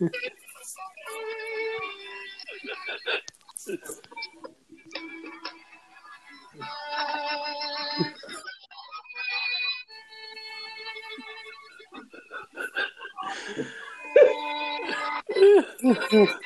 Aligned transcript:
Uh, 0.00 0.08
It's 15.28 16.45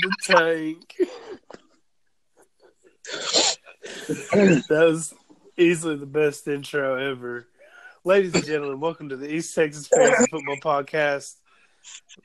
time 0.00 0.10
to 0.10 0.32
tank. 0.34 0.96
that 4.68 4.84
was 4.86 5.14
easily 5.56 5.96
the 5.96 6.06
best 6.06 6.46
intro 6.48 6.96
ever. 7.10 7.46
Ladies 8.04 8.34
and 8.34 8.44
gentlemen, 8.44 8.80
welcome 8.80 9.08
to 9.10 9.16
the 9.16 9.32
East 9.32 9.54
Texas 9.54 9.88
Fantasy 9.88 10.26
Football 10.30 10.56
Podcast. 10.62 11.36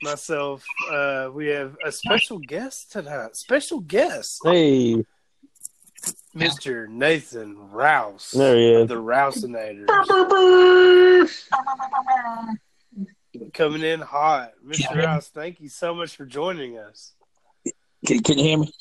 Myself, 0.02 0.64
uh, 0.90 1.30
we 1.32 1.46
have 1.48 1.76
a 1.84 1.90
special 1.92 2.38
guest 2.38 2.92
tonight. 2.92 3.36
Special 3.36 3.80
guest, 3.80 4.40
Hey, 4.44 5.04
Mr. 6.34 6.86
Nathan 6.88 7.70
Rouse. 7.70 8.32
there 8.32 8.54
he 8.56 8.72
is. 8.72 8.88
The 8.88 8.94
Rousinators. 8.96 9.86
Coming 13.54 13.82
in 13.82 14.00
hot. 14.00 14.52
Mr. 14.66 14.94
Rouse, 15.04 15.28
thank 15.28 15.60
you 15.60 15.68
so 15.70 15.94
much 15.94 16.16
for 16.16 16.24
joining 16.26 16.78
us. 16.78 17.12
Can, 18.06 18.20
can 18.22 18.38
you 18.38 18.44
hear 18.44 18.58
me? 18.58 18.72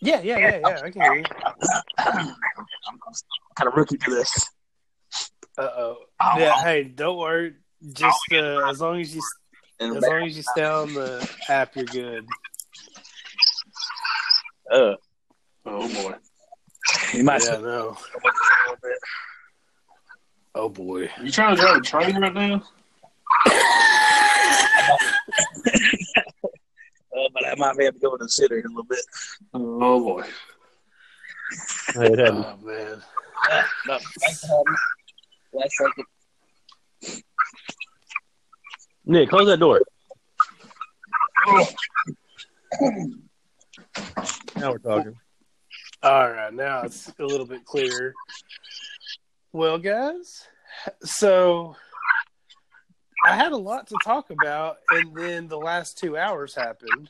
Yeah, 0.00 0.20
yeah, 0.20 0.38
yeah, 0.38 0.58
yeah. 0.60 0.80
I 0.84 0.90
can 0.90 1.02
hear 1.02 1.14
you. 1.16 1.24
I'm 1.98 2.34
kind 3.56 3.68
of 3.68 3.74
rookie 3.74 3.96
to 3.96 4.10
this. 4.10 4.48
Uh 5.58 5.62
oh. 5.62 5.96
Yeah, 6.38 6.54
hey, 6.62 6.84
don't 6.84 7.18
worry. 7.18 7.54
Just 7.92 8.18
uh, 8.32 8.68
as 8.68 8.80
long 8.80 9.00
as 9.00 9.14
you 9.14 9.22
as 9.80 9.90
long 9.90 10.26
as 10.26 10.36
you 10.36 10.42
stay 10.42 10.64
on 10.64 10.92
the 10.94 11.28
app, 11.48 11.74
you're 11.76 11.84
good. 11.86 12.26
uh, 14.70 14.94
oh 15.64 15.88
boy. 16.02 16.14
you 17.14 17.24
might 17.24 17.42
Yeah, 17.44 17.54
yeah. 17.54 17.60
no. 17.60 17.64
a 17.64 18.18
little 18.18 18.76
bit. 18.82 18.98
Oh 20.54 20.68
boy. 20.68 21.10
You 21.22 21.30
trying 21.30 21.56
to 21.56 21.62
drive 21.62 21.76
a 21.76 21.80
train 21.80 22.20
right 22.20 22.34
now? 22.34 22.62
But 27.36 27.48
I 27.48 27.54
might 27.56 27.76
be 27.76 27.84
able 27.84 27.98
to 27.98 28.00
go 28.00 28.16
to 28.16 28.24
the 28.24 28.30
city 28.30 28.56
in 28.56 28.64
a 28.64 28.68
little 28.68 28.84
bit. 28.84 29.04
Oh 29.52 30.00
boy. 30.00 30.22
Hey, 31.94 32.06
it 32.06 32.18
happened. 32.18 32.46
Oh 32.46 32.56
man. 32.62 33.02
No, 33.86 33.98
thanks 34.20 34.40
for 34.40 34.46
having 34.46 34.64
me. 34.72 34.78
Last 35.52 35.76
second. 35.76 37.22
Nick, 39.04 39.28
close 39.28 39.46
that 39.46 39.60
door. 39.60 39.82
Now 44.56 44.70
we're 44.72 44.78
talking. 44.78 45.18
All 46.02 46.30
right, 46.30 46.54
now 46.54 46.82
it's 46.82 47.12
a 47.18 47.24
little 47.24 47.46
bit 47.46 47.64
clearer. 47.66 48.14
Well, 49.52 49.78
guys, 49.78 50.48
so 51.02 51.76
I 53.24 53.34
had 53.36 53.52
a 53.52 53.56
lot 53.56 53.86
to 53.88 53.96
talk 54.04 54.30
about, 54.30 54.78
and 54.90 55.14
then 55.14 55.48
the 55.48 55.58
last 55.58 55.98
two 55.98 56.16
hours 56.16 56.54
happened. 56.54 57.08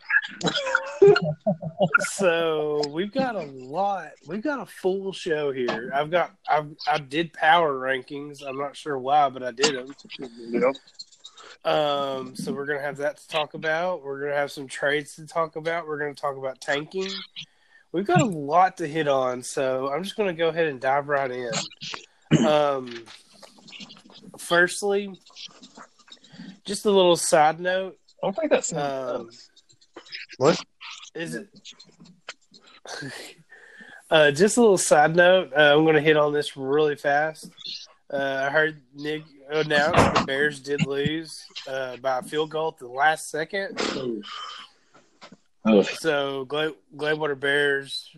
So 2.12 2.82
we've 2.91 3.12
got 3.12 3.37
a 3.37 3.42
lot. 3.42 4.10
We've 4.26 4.42
got 4.42 4.60
a 4.60 4.66
full 4.66 5.12
show 5.12 5.53
here. 5.53 5.91
I've 5.94 6.10
got. 6.10 6.32
I 6.48 6.64
I 6.87 6.98
did 6.98 7.32
power 7.32 7.75
rankings. 7.75 8.42
I'm 8.47 8.59
not 8.59 8.76
sure 8.76 8.98
why, 8.98 9.28
but 9.28 9.42
I 9.42 9.50
did 9.53 9.76
them. 9.76 9.94
Yep. 10.50 10.75
Um, 11.65 12.36
so 12.36 12.53
we're 12.53 12.66
gonna 12.66 12.81
have 12.81 12.98
that 12.98 13.16
to 13.19 13.28
talk 13.28 13.54
about. 13.54 14.03
We're 14.03 14.20
gonna 14.20 14.36
have 14.36 14.53
some 14.53 14.69
trades 14.69 15.16
to 15.16 15.26
talk 15.26 15.56
about. 15.56 15.86
We're 15.86 15.98
gonna 15.98 16.15
talk 16.15 16.36
about 16.36 16.60
tanking. 16.60 17.10
We've 17.92 18.06
got 18.06 18.20
a 18.20 18.26
lot 18.26 18.76
to 18.78 18.86
hit 18.86 19.09
on, 19.09 19.42
so 19.42 19.92
I'm 19.92 20.03
just 20.03 20.16
gonna 20.16 20.34
go 20.34 20.48
ahead 20.48 20.66
and 20.66 20.81
dive 20.81 21.09
right 21.09 21.31
in. 21.31 21.50
Um, 22.47 23.04
firstly, 24.38 25.19
just 26.65 26.86
a 26.86 26.91
little 26.91 27.16
side 27.16 27.60
note. 27.60 27.98
I 28.22 28.26
don't 28.26 28.36
think 28.36 28.50
that's 28.50 28.72
Um, 28.72 29.31
What? 30.38 30.60
is 31.14 31.34
it? 31.34 31.48
uh, 34.10 34.30
just 34.30 34.56
a 34.56 34.60
little 34.60 34.78
side 34.78 35.16
note. 35.16 35.52
Uh, 35.56 35.74
I'm 35.76 35.84
going 35.84 35.94
to 35.94 36.00
hit 36.00 36.16
on 36.16 36.32
this 36.32 36.56
really 36.56 36.97
fast. 36.97 37.50
Uh, 38.12 38.44
I 38.47 38.50
heard 38.50 38.80
Nick 38.94 39.22
announce 39.50 40.19
the 40.20 40.24
Bears 40.26 40.60
did 40.60 40.86
lose 40.86 41.44
uh, 41.69 41.97
by 41.97 42.19
a 42.19 42.22
field 42.22 42.50
goal 42.50 42.69
at 42.69 42.78
the 42.78 42.86
last 42.88 43.30
second. 43.30 43.80
Oh, 45.64 45.82
So, 45.82 46.44
Glad- 46.44 46.74
Gladewater 46.97 47.38
Bears, 47.38 48.08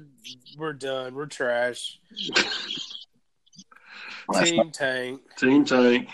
we're 0.58 0.74
done. 0.74 1.14
We're 1.14 1.26
trash. 1.26 1.98
Team 4.42 4.70
tank. 4.70 5.22
Team 5.38 5.64
tank. 5.64 6.08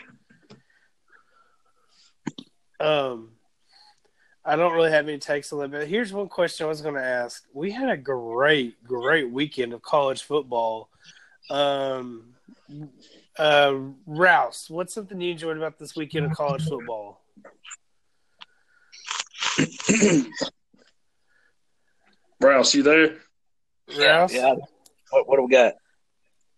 Um, 2.79 3.31
I 4.47 4.57
don't 4.57 4.75
really 4.75 4.91
have 4.91 5.09
any 5.09 5.19
takes 5.19 5.53
on 5.53 5.61
that, 5.61 5.71
but 5.71 5.89
here's 5.89 6.13
one 6.13 6.29
question 6.29 6.67
I 6.67 6.69
was 6.69 6.83
going 6.83 6.97
to 6.97 7.03
ask. 7.03 7.45
We 7.55 7.71
had 7.71 7.89
a 7.89 7.97
great, 7.97 8.85
great 8.85 9.31
weekend 9.31 9.73
of 9.73 9.81
college 9.81 10.23
football. 10.23 10.91
Um, 11.51 12.35
uh, 13.39 13.75
Rouse, 14.07 14.67
what's 14.69 14.93
something 14.93 15.19
you 15.21 15.31
enjoyed 15.33 15.57
about 15.57 15.79
this 15.79 15.97
weekend 15.97 16.27
of 16.27 16.33
college 16.33 16.65
football? 16.65 17.23
Rouse, 22.41 22.75
you 22.75 22.83
there? 22.83 23.17
Rouse? 23.99 24.35
yeah. 24.35 24.55
What, 25.11 25.27
what 25.29 25.37
do 25.37 25.45
we 25.45 25.51
got? 25.51 25.75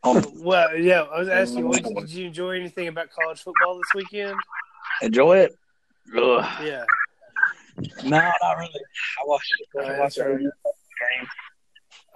Um, 0.03 0.25
Well, 0.43 0.77
yeah, 0.77 1.03
I 1.03 1.21
was 1.21 1.29
asking, 1.29 1.59
you, 1.59 1.67
what, 1.67 1.85
did 2.07 2.11
you 2.11 2.27
enjoy 2.27 2.57
anything 2.57 2.89
about 2.89 3.11
college 3.11 3.41
football 3.41 3.77
this 3.79 3.95
weekend? 3.95 4.37
enjoy 5.03 5.39
it? 5.39 5.53
Ugh. 6.17 6.65
Yeah. 6.65 6.85
No, 8.05 8.33
not 8.43 8.59
really. 8.59 8.71
I 8.73 9.25
watched 9.25 9.55
it. 9.59 9.69
Oh, 9.77 9.81
I 9.81 9.89
that's 9.89 9.99
watched 9.99 10.19
right. 10.19 10.39
the 10.39 10.43
game. 10.43 11.29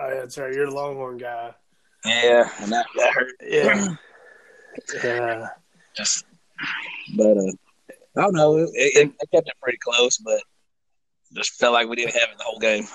Oh, 0.00 0.10
that's 0.10 0.38
right. 0.38 0.54
You're 0.54 0.66
a 0.66 0.70
Longhorn 0.70 1.18
guy. 1.18 1.54
Yeah, 2.04 2.48
and 2.60 2.72
that, 2.72 2.86
that 2.96 3.12
hurt. 3.12 3.32
Yeah. 3.42 3.88
Yeah. 5.02 5.48
Just, 5.96 6.24
but 7.16 7.36
uh, 7.36 7.52
I 8.16 8.20
don't 8.22 8.34
know. 8.34 8.56
It, 8.56 8.70
it, 8.74 9.12
it 9.20 9.30
kept 9.34 9.48
it 9.48 9.54
pretty 9.60 9.78
close, 9.78 10.16
but 10.18 10.40
just 11.34 11.54
felt 11.54 11.72
like 11.72 11.88
we 11.88 11.96
didn't 11.96 12.14
have 12.14 12.30
it 12.30 12.38
the 12.38 12.44
whole 12.44 12.60
game. 12.60 12.86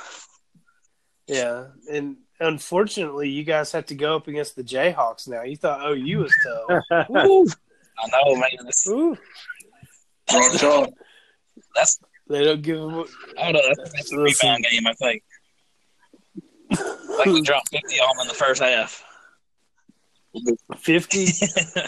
Yeah, 1.27 1.65
and 1.91 2.15
unfortunately, 2.39 3.29
you 3.29 3.43
guys 3.43 3.73
have 3.73 3.87
to 3.87 3.95
go 3.95 4.15
up 4.15 4.29
against 4.29 4.55
the 4.55 4.63
Jayhawks 4.63 5.27
now. 5.27 5.43
You 5.43 5.57
thought 5.57 5.85
OU 5.85 6.19
was 6.19 6.33
tough. 6.43 6.83
I 6.91 7.05
know, 7.09 8.35
man. 8.35 8.49
That's, 8.63 8.87
Ooh, 8.87 9.17
Rock 10.31 10.89
that's 11.75 11.99
they 12.27 12.43
don't 12.43 12.61
give 12.61 12.77
them. 12.79 13.05
I 13.37 13.51
don't 13.51 13.65
know. 13.65 13.85
That's, 13.93 14.11
a 14.11 14.17
rebound 14.17 14.65
game, 14.69 14.87
I 14.87 14.93
think. 14.93 15.23
Like 17.17 17.27
we 17.27 17.41
dropped 17.43 17.69
50 17.69 17.99
on 17.99 18.17
them 18.17 18.23
in 18.23 18.27
the 18.27 18.33
first 18.33 18.61
half. 18.61 19.03
Fifty. 20.77 21.27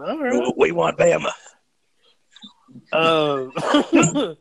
All 0.00 0.18
right. 0.18 0.52
We 0.56 0.72
want 0.72 0.98
Bama. 0.98 1.30
Um, 2.92 3.52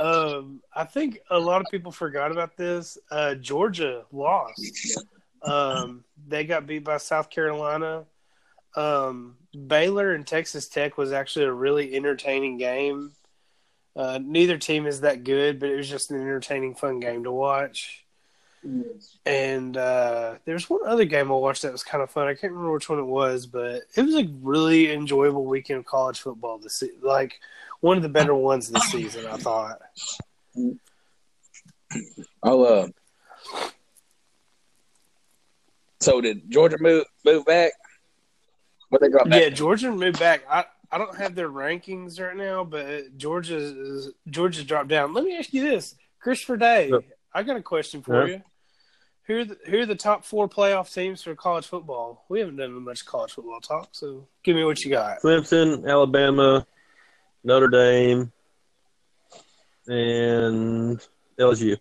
um, 0.00 0.62
I 0.74 0.84
think 0.84 1.20
a 1.30 1.38
lot 1.38 1.60
of 1.60 1.68
people 1.70 1.92
forgot 1.92 2.32
about 2.32 2.56
this. 2.56 2.98
Uh, 3.10 3.36
Georgia 3.36 4.04
lost. 4.10 5.04
Um, 5.42 6.04
they 6.26 6.44
got 6.44 6.66
beat 6.66 6.82
by 6.84 6.96
South 6.96 7.30
Carolina. 7.30 8.04
Um, 8.74 9.36
Baylor 9.66 10.12
and 10.12 10.26
Texas 10.26 10.68
Tech 10.68 10.98
was 10.98 11.12
actually 11.12 11.46
a 11.46 11.52
really 11.52 11.94
entertaining 11.94 12.58
game. 12.58 13.12
Uh, 13.94 14.18
neither 14.22 14.58
team 14.58 14.86
is 14.86 15.00
that 15.00 15.24
good, 15.24 15.58
but 15.58 15.70
it 15.70 15.76
was 15.76 15.88
just 15.88 16.10
an 16.10 16.20
entertaining, 16.20 16.74
fun 16.74 17.00
game 17.00 17.24
to 17.24 17.32
watch. 17.32 18.04
And 19.24 19.76
uh, 19.76 20.34
there's 20.44 20.68
one 20.68 20.80
other 20.86 21.04
game 21.04 21.30
I 21.30 21.34
watched 21.34 21.62
that 21.62 21.72
was 21.72 21.84
kind 21.84 22.02
of 22.02 22.10
fun. 22.10 22.26
I 22.26 22.34
can't 22.34 22.52
remember 22.52 22.72
which 22.72 22.88
one 22.88 22.98
it 22.98 23.04
was, 23.04 23.46
but 23.46 23.82
it 23.94 24.02
was 24.02 24.16
a 24.16 24.28
really 24.42 24.92
enjoyable 24.92 25.44
weekend 25.44 25.78
of 25.78 25.86
college 25.86 26.20
football. 26.20 26.58
This 26.58 26.74
se- 26.74 26.90
like 27.00 27.40
one 27.80 27.96
of 27.96 28.02
the 28.02 28.08
better 28.08 28.34
ones 28.34 28.68
this 28.68 28.90
season, 28.90 29.26
I 29.26 29.36
thought. 29.36 29.78
Oh, 32.42 32.64
uh, 32.64 32.88
so 36.00 36.20
did 36.20 36.50
Georgia 36.50 36.76
move 36.80 37.04
move 37.24 37.44
back? 37.46 37.72
What 38.96 39.02
they 39.02 39.10
drop 39.10 39.28
back? 39.28 39.42
Yeah, 39.42 39.48
Georgia 39.50 39.90
moved 39.92 40.18
back. 40.18 40.42
I 40.50 40.64
I 40.90 40.96
don't 40.96 41.14
have 41.18 41.34
their 41.34 41.50
rankings 41.50 42.18
right 42.18 42.34
now, 42.34 42.64
but 42.64 43.18
Georgia's 43.18 44.08
Georgia's 44.30 44.64
dropped 44.64 44.88
down. 44.88 45.12
Let 45.12 45.24
me 45.24 45.36
ask 45.36 45.52
you 45.52 45.62
this, 45.62 45.94
Christopher 46.18 46.56
Day. 46.56 46.88
Yep. 46.88 47.04
I 47.34 47.42
got 47.42 47.56
a 47.56 47.62
question 47.62 48.00
for 48.00 48.26
Yeah. 48.26 48.36
you. 48.36 48.42
Who 49.24 49.38
are, 49.40 49.44
the, 49.44 49.58
who 49.66 49.78
are 49.80 49.86
the 49.86 49.96
top 49.96 50.24
four 50.24 50.48
playoff 50.48 50.94
teams 50.94 51.20
for 51.20 51.34
college 51.34 51.66
football? 51.66 52.24
We 52.30 52.38
haven't 52.40 52.56
done 52.56 52.72
much 52.84 53.04
college 53.04 53.32
football 53.32 53.60
talk, 53.60 53.88
so 53.92 54.26
give 54.44 54.56
me 54.56 54.64
what 54.64 54.82
you 54.82 54.90
got. 54.92 55.20
Clemson, 55.20 55.86
Alabama, 55.86 56.64
Notre 57.44 57.68
Dame, 57.68 58.32
and 59.88 61.00
LSU. 61.38 61.76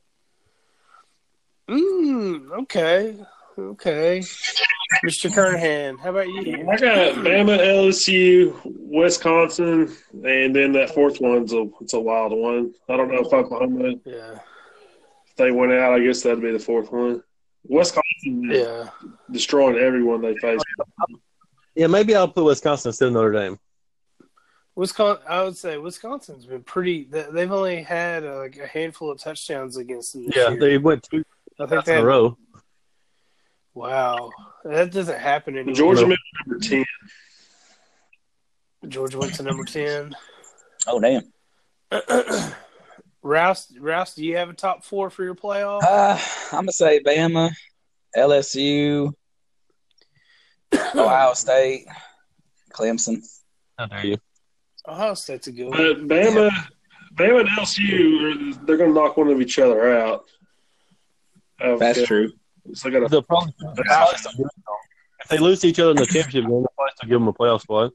Mm, 1.70 2.52
okay, 2.64 3.16
okay. 3.58 4.22
Mr. 5.06 5.30
Kernahan, 5.32 6.00
how 6.00 6.10
about 6.10 6.28
you? 6.28 6.68
I 6.70 6.78
got 6.78 7.16
Bama, 7.16 7.60
LSU, 7.60 8.60
Wisconsin, 8.66 9.96
and 10.14 10.56
then 10.56 10.72
that 10.74 10.94
fourth 10.94 11.22
one's 11.22 11.54
a 11.54 11.68
it's 11.82 11.94
a 11.94 12.00
wild 12.00 12.32
one. 12.34 12.74
I 12.90 12.98
don't 12.98 13.10
know 13.12 13.20
if 13.22 13.32
Oklahoma 13.34 13.86
if 13.90 14.00
Yeah, 14.06 14.40
they 15.38 15.52
went 15.52 15.72
out. 15.74 15.94
I 15.94 16.00
guess 16.00 16.24
that'd 16.24 16.42
be 16.42 16.52
the 16.52 16.60
fourth 16.60 16.92
one. 16.92 17.22
Wisconsin 17.68 18.50
yeah. 18.52 18.90
destroying 19.32 19.78
everyone 19.78 20.22
they 20.22 20.36
face. 20.38 20.60
Yeah, 21.76 21.88
maybe 21.88 22.16
I'll 22.16 22.28
put 22.28 22.44
Wisconsin 22.46 22.90
instead 22.90 23.08
of 23.08 23.14
Notre 23.14 23.32
Dame. 23.32 23.60
Wisconsin, 24.76 25.24
I 25.28 25.44
would 25.44 25.56
say 25.58 25.78
Wisconsin's 25.78 26.46
been 26.46 26.64
pretty. 26.64 27.06
they- 27.10 27.28
They've 27.32 27.52
only 27.52 27.82
had 27.84 28.26
uh, 28.26 28.38
like 28.40 28.58
a 28.58 28.68
handful 28.68 29.10
of 29.12 29.20
touchdowns 29.20 29.78
against 29.78 30.14
them. 30.14 30.26
This 30.26 30.36
Yeah, 30.36 30.50
year. 30.52 30.60
they 30.60 30.78
went 30.78 31.04
two 31.04 31.24
I 31.60 31.66
think 31.66 31.80
in 31.80 31.86
they 31.86 31.92
a 31.94 31.96
had, 31.98 32.04
row. 32.04 32.38
Wow, 33.76 34.32
that 34.64 34.92
doesn't 34.92 35.20
happen 35.20 35.56
anymore. 35.56 35.76
Georgia 35.76 36.08
moved 36.08 36.22
to 36.22 36.50
number 36.50 36.66
ten. 36.66 36.86
Georgia 38.88 39.20
went 39.20 39.36
to 39.36 39.44
number 39.44 39.66
ten. 39.66 40.16
Oh 40.88 41.00
damn. 41.00 41.32
Rouse, 43.22 43.72
Rouse, 43.80 44.16
do 44.16 44.24
you 44.24 44.38
have 44.38 44.50
a 44.50 44.54
top 44.54 44.84
four 44.84 45.10
for 45.10 45.24
your 45.24 45.36
playoff? 45.36 45.84
Uh, 45.84 46.18
I'm 46.52 46.62
gonna 46.62 46.72
say 46.72 47.02
Bama, 47.04 47.52
LSU, 48.16 49.14
Ohio 50.96 51.34
State, 51.34 51.86
Clemson. 52.72 53.24
How 53.78 53.88
dare 53.88 54.06
you? 54.06 54.18
Ohio 54.88 55.14
State's 55.16 55.48
a 55.48 55.52
good 55.52 55.70
one. 55.70 55.78
But 55.78 56.08
Bama, 56.08 56.52
Bama 57.16 57.42
and 57.42 57.50
LSU, 57.50 58.66
they're 58.66 58.78
going 58.78 58.94
to 58.94 58.96
knock 58.96 59.18
one 59.18 59.30
of 59.30 59.42
each 59.42 59.58
other 59.60 59.98
out. 59.98 60.26
That's 61.60 62.04
true. 62.04 62.32
So 62.74 62.90
I 62.90 62.92
got 62.92 63.10
They'll 63.10 63.22
probably, 63.22 63.54
they'll 63.60 63.84
probably 63.84 64.18
still 64.18 64.50
if 65.26 65.30
they 65.30 65.38
lose 65.38 65.60
to 65.62 65.68
each 65.68 65.80
other 65.80 65.92
in 65.92 65.98
the 65.98 66.06
championship 66.06 66.44
game, 66.44 66.50
they'll 66.50 66.72
probably 66.76 66.92
still 66.96 67.10
give 67.10 67.20
them 67.20 67.28
a 67.28 67.34
playoff 67.34 67.62
spot. 67.62 67.92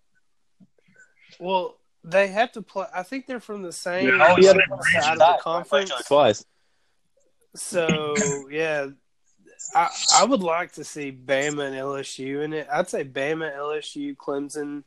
Well, 1.39 1.77
they 2.03 2.29
have 2.29 2.53
to 2.53 2.63
play. 2.63 2.87
I 2.95 3.03
think 3.03 3.27
they're 3.27 3.41
from 3.41 3.63
the 3.63 3.73
same 3.73 4.09
Yeah, 4.09 4.37
yeah, 4.39 4.53
side 5.01 5.13
of 5.13 5.19
the 5.19 5.39
conference. 5.41 5.93
Twice. 6.07 6.45
So 7.55 8.15
yeah, 8.51 8.89
I 9.75 9.89
I 10.17 10.25
would 10.25 10.43
like 10.43 10.73
to 10.73 10.85
see 10.85 11.13
Bama 11.13 11.67
and 11.67 11.77
LSU 11.77 12.43
in 12.43 12.53
it. 12.53 12.69
I'd 12.73 12.89
say 12.89 13.05
Bama, 13.05 13.55
LSU, 13.57 14.17
Clemson, 14.17 14.85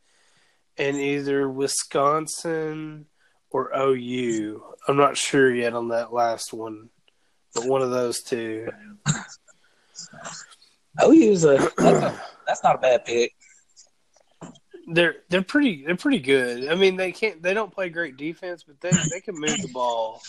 and 0.77 0.97
either 0.97 1.49
Wisconsin 1.49 3.05
or 3.51 3.71
OU. 3.77 4.63
I'm 4.87 4.97
not 4.97 5.17
sure 5.17 5.53
yet 5.53 5.73
on 5.73 5.89
that 5.89 6.11
last 6.11 6.53
one, 6.53 6.89
but 7.53 7.65
one 7.65 7.81
of 7.81 7.91
those 7.91 8.21
two. 8.21 8.69
OU's 11.01 11.43
a 11.45 11.57
that's, 11.77 11.81
a 11.81 12.21
that's 12.47 12.63
not 12.63 12.75
a 12.75 12.79
bad 12.79 13.05
pick. 13.05 13.33
They're 14.91 15.15
they're 15.29 15.41
pretty 15.41 15.83
they're 15.85 15.95
pretty 15.95 16.19
good. 16.19 16.69
I 16.69 16.75
mean 16.75 16.95
they 16.95 17.11
can't 17.11 17.41
they 17.41 17.53
don't 17.53 17.71
play 17.71 17.89
great 17.89 18.17
defense, 18.17 18.63
but 18.63 18.79
they 18.81 18.91
they 19.11 19.21
can 19.21 19.35
move 19.35 19.61
the 19.61 19.69
ball. 19.73 20.21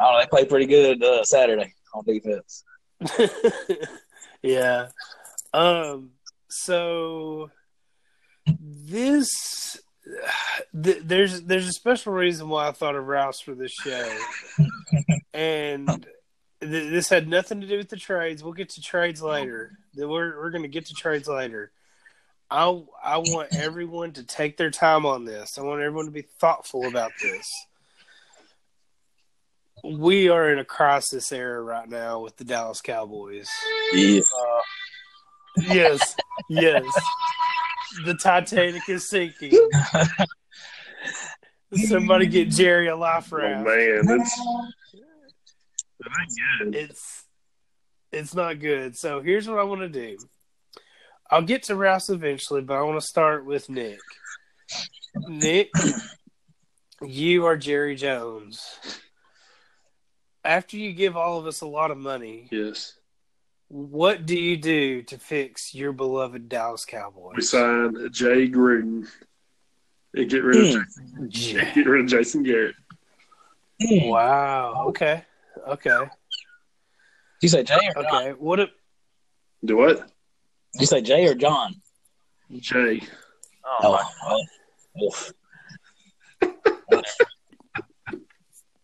Oh. 0.00 0.18
They 0.20 0.26
played 0.26 0.48
pretty 0.48 0.66
good 0.66 1.02
uh, 1.02 1.24
Saturday 1.24 1.72
on 1.94 2.04
defense. 2.04 2.64
yeah. 4.42 4.88
Um. 5.54 6.10
So 6.48 7.50
this 8.60 9.78
th- 10.82 11.02
there's 11.04 11.42
there's 11.42 11.68
a 11.68 11.72
special 11.72 12.12
reason 12.12 12.48
why 12.48 12.68
I 12.68 12.72
thought 12.72 12.96
of 12.96 13.06
Rouse 13.06 13.40
for 13.40 13.54
this 13.54 13.72
show, 13.72 14.18
and 15.34 16.06
th- 16.60 16.90
this 16.90 17.08
had 17.08 17.28
nothing 17.28 17.60
to 17.60 17.66
do 17.66 17.78
with 17.78 17.88
the 17.88 17.96
trades. 17.96 18.42
We'll 18.42 18.52
get 18.52 18.70
to 18.70 18.80
trades 18.80 19.22
later. 19.22 19.78
We're 19.96 20.06
we're 20.36 20.50
going 20.50 20.62
to 20.62 20.68
get 20.68 20.86
to 20.86 20.94
trades 20.94 21.28
later. 21.28 21.70
I 22.50 22.82
I 23.02 23.18
want 23.18 23.54
everyone 23.54 24.12
to 24.12 24.22
take 24.22 24.56
their 24.56 24.70
time 24.70 25.04
on 25.04 25.24
this. 25.24 25.58
I 25.58 25.62
want 25.62 25.80
everyone 25.80 26.06
to 26.06 26.12
be 26.12 26.22
thoughtful 26.22 26.86
about 26.86 27.12
this. 27.20 27.50
We 29.84 30.28
are 30.28 30.52
in 30.52 30.58
a 30.58 30.64
crisis 30.64 31.30
era 31.32 31.60
right 31.62 31.88
now 31.88 32.20
with 32.20 32.36
the 32.36 32.44
Dallas 32.44 32.80
Cowboys. 32.80 33.48
Yeah. 33.92 34.20
Uh, 34.20 34.60
yes, 35.62 36.16
yes. 36.48 36.84
The 38.04 38.14
Titanic 38.14 38.88
is 38.88 39.08
sinking. 39.08 39.52
Somebody 41.74 42.26
get 42.26 42.50
Jerry 42.50 42.88
a 42.88 42.96
life 42.96 43.32
Oh 43.32 43.38
man, 43.38 44.06
that's 44.06 44.06
that 44.06 44.06
ain't 44.06 44.92
good. 44.92 45.15
It's 46.74 47.24
it's 48.12 48.34
not 48.34 48.60
good. 48.60 48.96
So 48.96 49.20
here's 49.20 49.48
what 49.48 49.58
I 49.58 49.64
want 49.64 49.80
to 49.80 49.88
do. 49.88 50.16
I'll 51.30 51.42
get 51.42 51.64
to 51.64 51.76
Rouse 51.76 52.08
eventually, 52.08 52.62
but 52.62 52.74
I 52.76 52.82
want 52.82 53.00
to 53.00 53.06
start 53.06 53.44
with 53.44 53.68
Nick. 53.68 53.98
Nick, 55.16 55.70
you 57.02 57.46
are 57.46 57.56
Jerry 57.56 57.96
Jones. 57.96 58.78
After 60.44 60.76
you 60.76 60.92
give 60.92 61.16
all 61.16 61.38
of 61.38 61.46
us 61.46 61.62
a 61.62 61.66
lot 61.66 61.90
of 61.90 61.98
money, 61.98 62.48
Yes, 62.52 62.94
what 63.68 64.26
do 64.26 64.38
you 64.38 64.56
do 64.56 65.02
to 65.02 65.18
fix 65.18 65.74
your 65.74 65.92
beloved 65.92 66.48
Dallas 66.48 66.84
Cowboys? 66.84 67.34
we 67.36 67.42
sign 67.42 67.96
Jay 68.12 68.48
Gruden 68.48 69.08
and 70.14 70.30
get 70.30 70.44
rid 70.44 70.76
of 70.76 70.82
hmm. 70.82 71.26
Yeah. 71.30 71.74
get 71.74 71.86
rid 71.86 72.04
of 72.04 72.06
Jason 72.10 72.44
Garrett. 72.44 72.76
Wow. 73.80 74.86
Okay. 74.88 75.24
Okay. 75.66 75.98
you 77.42 77.48
say 77.48 77.62
Jay 77.64 77.78
or 77.94 78.02
John? 78.02 78.14
Okay. 78.14 78.30
What 78.32 78.60
if 78.60 78.70
Do 79.64 79.76
what? 79.76 79.98
Did 79.98 80.80
you 80.80 80.86
say 80.86 81.00
Jay 81.00 81.26
or 81.26 81.34
John? 81.34 81.74
Jay. 82.58 83.02
Oh, 83.64 84.00
oh 84.24 84.44
well, 84.94 85.08
oof. 85.08 85.32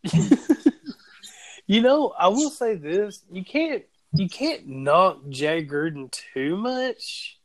you 1.67 1.81
know, 1.81 2.13
I 2.19 2.29
will 2.29 2.51
say 2.51 2.75
this: 2.75 3.23
you 3.31 3.45
can't 3.45 3.85
you 4.13 4.29
can't 4.29 4.67
knock 4.67 5.29
Jay 5.29 5.65
Gruden 5.65 6.11
too 6.35 6.57
much. 6.57 7.39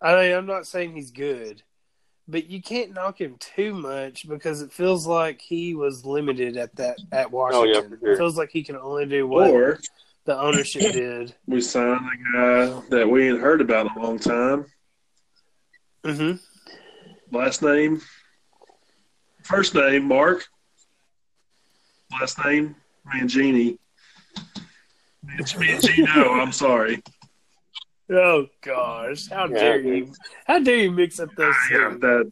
I 0.00 0.14
mean, 0.14 0.32
I'm 0.34 0.46
not 0.46 0.66
saying 0.66 0.96
he's 0.96 1.10
good, 1.10 1.62
but 2.30 2.48
you 2.50 2.62
can't 2.62 2.92
knock 2.94 3.20
him 3.20 3.36
too 3.38 3.74
much 3.74 4.28
because 4.28 4.62
it 4.62 4.72
feels 4.72 5.06
like 5.06 5.40
he 5.40 5.74
was 5.74 6.04
limited 6.04 6.56
at 6.56 6.74
that 6.76 6.98
at 7.12 7.30
Washington. 7.30 7.90
for 7.90 7.98
sure. 7.98 8.12
It 8.12 8.16
feels 8.18 8.36
like 8.36 8.50
he 8.50 8.62
can 8.62 8.76
only 8.76 9.06
do 9.06 9.26
what 9.26 9.50
Or 9.50 9.80
the 10.24 10.38
ownership 10.38 10.80
did. 10.92 11.34
we 11.46 11.60
signed 11.60 12.00
a 12.04 12.32
guy 12.36 12.82
that 12.90 13.08
we 13.08 13.28
ain't 13.28 13.40
heard 13.40 13.60
about 13.60 13.86
in 13.86 13.92
a 14.00 14.04
long 14.06 14.18
time. 14.18 14.66
Mm-hmm. 16.04 17.36
Last 17.36 17.62
name, 17.62 18.00
first 19.42 19.74
name 19.74 20.04
Mark. 20.04 20.46
Last 22.12 22.42
name 22.44 22.74
Mangini. 23.12 23.78
It's 25.38 25.52
Mangino. 25.54 26.40
I'm 26.40 26.52
sorry. 26.52 27.02
Oh 28.12 28.46
gosh, 28.62 29.28
how 29.28 29.46
dare 29.46 29.80
you? 29.80 30.12
How 30.46 30.58
dare 30.58 30.76
you 30.78 30.90
mix 30.90 31.20
up 31.20 31.28
those 31.36 31.54
Yeah, 31.70 31.90
two? 31.90 31.98
that 32.00 32.30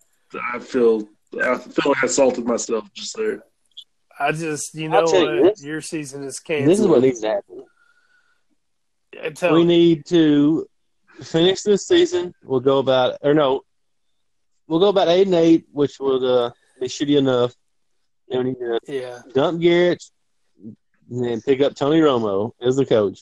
I 0.52 0.58
feel. 0.58 1.08
I 1.42 1.56
feel 1.58 1.92
like 1.92 2.02
I 2.02 2.06
assaulted 2.06 2.44
myself 2.46 2.92
just 2.94 3.16
there. 3.16 3.42
I 4.18 4.32
just, 4.32 4.74
you 4.74 4.88
know 4.88 5.00
I'll 5.04 5.36
you 5.36 5.42
this. 5.44 5.62
Your 5.62 5.80
season 5.80 6.24
is 6.24 6.40
canceled. 6.40 6.70
This 6.70 6.80
is 6.80 6.86
what 6.88 7.02
needs 7.02 7.20
to 7.20 7.28
happen. 7.28 7.64
Tell 9.34 9.52
we 9.54 9.60
you. 9.60 9.64
need 9.66 10.06
to 10.06 10.66
finish 11.22 11.62
this 11.62 11.86
season. 11.86 12.34
We'll 12.42 12.60
go 12.60 12.78
about, 12.78 13.18
or 13.22 13.34
no, 13.34 13.62
we'll 14.66 14.80
go 14.80 14.88
about 14.88 15.08
eight 15.08 15.26
and 15.26 15.34
eight, 15.36 15.66
which 15.70 16.00
would 16.00 16.24
uh, 16.24 16.50
be 16.80 16.86
shitty 16.86 17.18
enough. 17.18 17.54
And 18.30 18.44
we 18.44 18.50
need 18.50 18.58
to 18.58 18.80
Yeah. 18.86 19.18
dump 19.34 19.60
Garrett 19.60 20.02
and 20.64 20.76
then 21.24 21.40
pick 21.42 21.60
up 21.60 21.74
Tony 21.74 22.00
Romo 22.00 22.52
as 22.60 22.76
the 22.76 22.86
coach. 22.86 23.20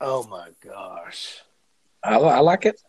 Oh 0.00 0.26
my 0.28 0.48
gosh. 0.62 1.40
I, 2.02 2.16
I 2.16 2.40
like 2.40 2.66
it. 2.66 2.80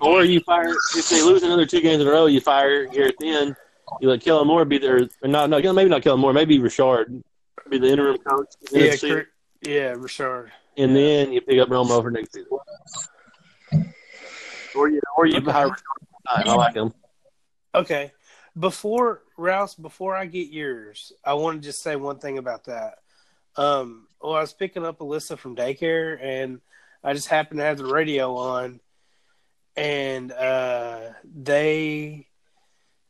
Or 0.00 0.24
you 0.24 0.40
fire 0.40 0.74
if 0.96 1.10
they 1.10 1.22
lose 1.22 1.42
another 1.42 1.66
two 1.66 1.80
games 1.80 2.00
in 2.00 2.08
a 2.08 2.10
row, 2.10 2.26
you 2.26 2.40
fire 2.40 2.86
Garrett 2.86 3.16
then. 3.20 3.54
You 4.00 4.08
let 4.08 4.22
Kellen 4.22 4.46
Moore 4.46 4.64
be 4.64 4.78
there, 4.78 5.08
or 5.22 5.28
not? 5.28 5.50
No, 5.50 5.60
maybe 5.72 5.90
not 5.90 6.02
Kellen 6.02 6.20
Moore. 6.20 6.32
Maybe 6.32 6.58
Richard 6.58 7.22
be 7.70 7.78
the 7.78 7.88
interim 7.88 8.18
coach. 8.18 8.48
Yeah, 8.72 8.90
next 8.90 9.04
yeah, 9.62 9.94
Richard. 9.96 10.52
and 10.76 10.96
then 10.96 11.32
you 11.32 11.40
pick 11.40 11.60
up 11.60 11.68
Romo 11.68 12.02
for 12.02 12.10
next 12.10 12.32
season. 12.32 12.48
Or 14.74 14.88
you, 14.88 15.00
or 15.16 15.26
you 15.26 15.40
hire. 15.42 15.76
I 16.26 16.54
like 16.54 16.74
him. 16.74 16.92
Okay. 17.74 18.12
Before 18.58 19.22
Rouse, 19.36 19.74
before 19.74 20.16
I 20.16 20.26
get 20.26 20.48
yours, 20.48 21.12
I 21.24 21.34
want 21.34 21.60
to 21.60 21.68
just 21.68 21.82
say 21.82 21.96
one 21.96 22.18
thing 22.18 22.38
about 22.38 22.64
that. 22.64 22.98
Um, 23.56 24.06
well, 24.20 24.34
I 24.34 24.40
was 24.40 24.52
picking 24.52 24.84
up 24.84 24.98
Alyssa 24.98 25.38
from 25.38 25.56
daycare, 25.56 26.18
and 26.22 26.60
I 27.02 27.12
just 27.14 27.28
happened 27.28 27.58
to 27.60 27.64
have 27.64 27.78
the 27.78 27.86
radio 27.86 28.36
on, 28.36 28.80
and 29.76 30.30
uh, 30.32 31.00
they 31.24 32.26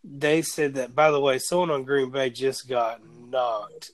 they 0.05 0.43
said 0.43 0.75
that. 0.75 0.95
By 0.95 1.11
the 1.11 1.21
way, 1.21 1.38
someone 1.38 1.71
on 1.71 1.85
Green 1.85 2.11
Bay 2.11 2.31
just 2.31 2.69
got 2.69 3.00
knocked 3.29 3.90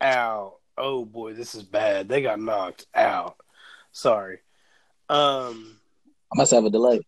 out. 0.00 0.54
Oh 0.78 1.04
boy, 1.04 1.34
this 1.34 1.54
is 1.54 1.62
bad. 1.62 2.08
They 2.08 2.22
got 2.22 2.40
knocked 2.40 2.86
out. 2.94 3.36
Sorry. 3.92 4.38
Um, 5.08 5.78
I 6.32 6.36
must 6.36 6.50
have 6.52 6.64
a 6.64 6.70
delay. 6.70 7.00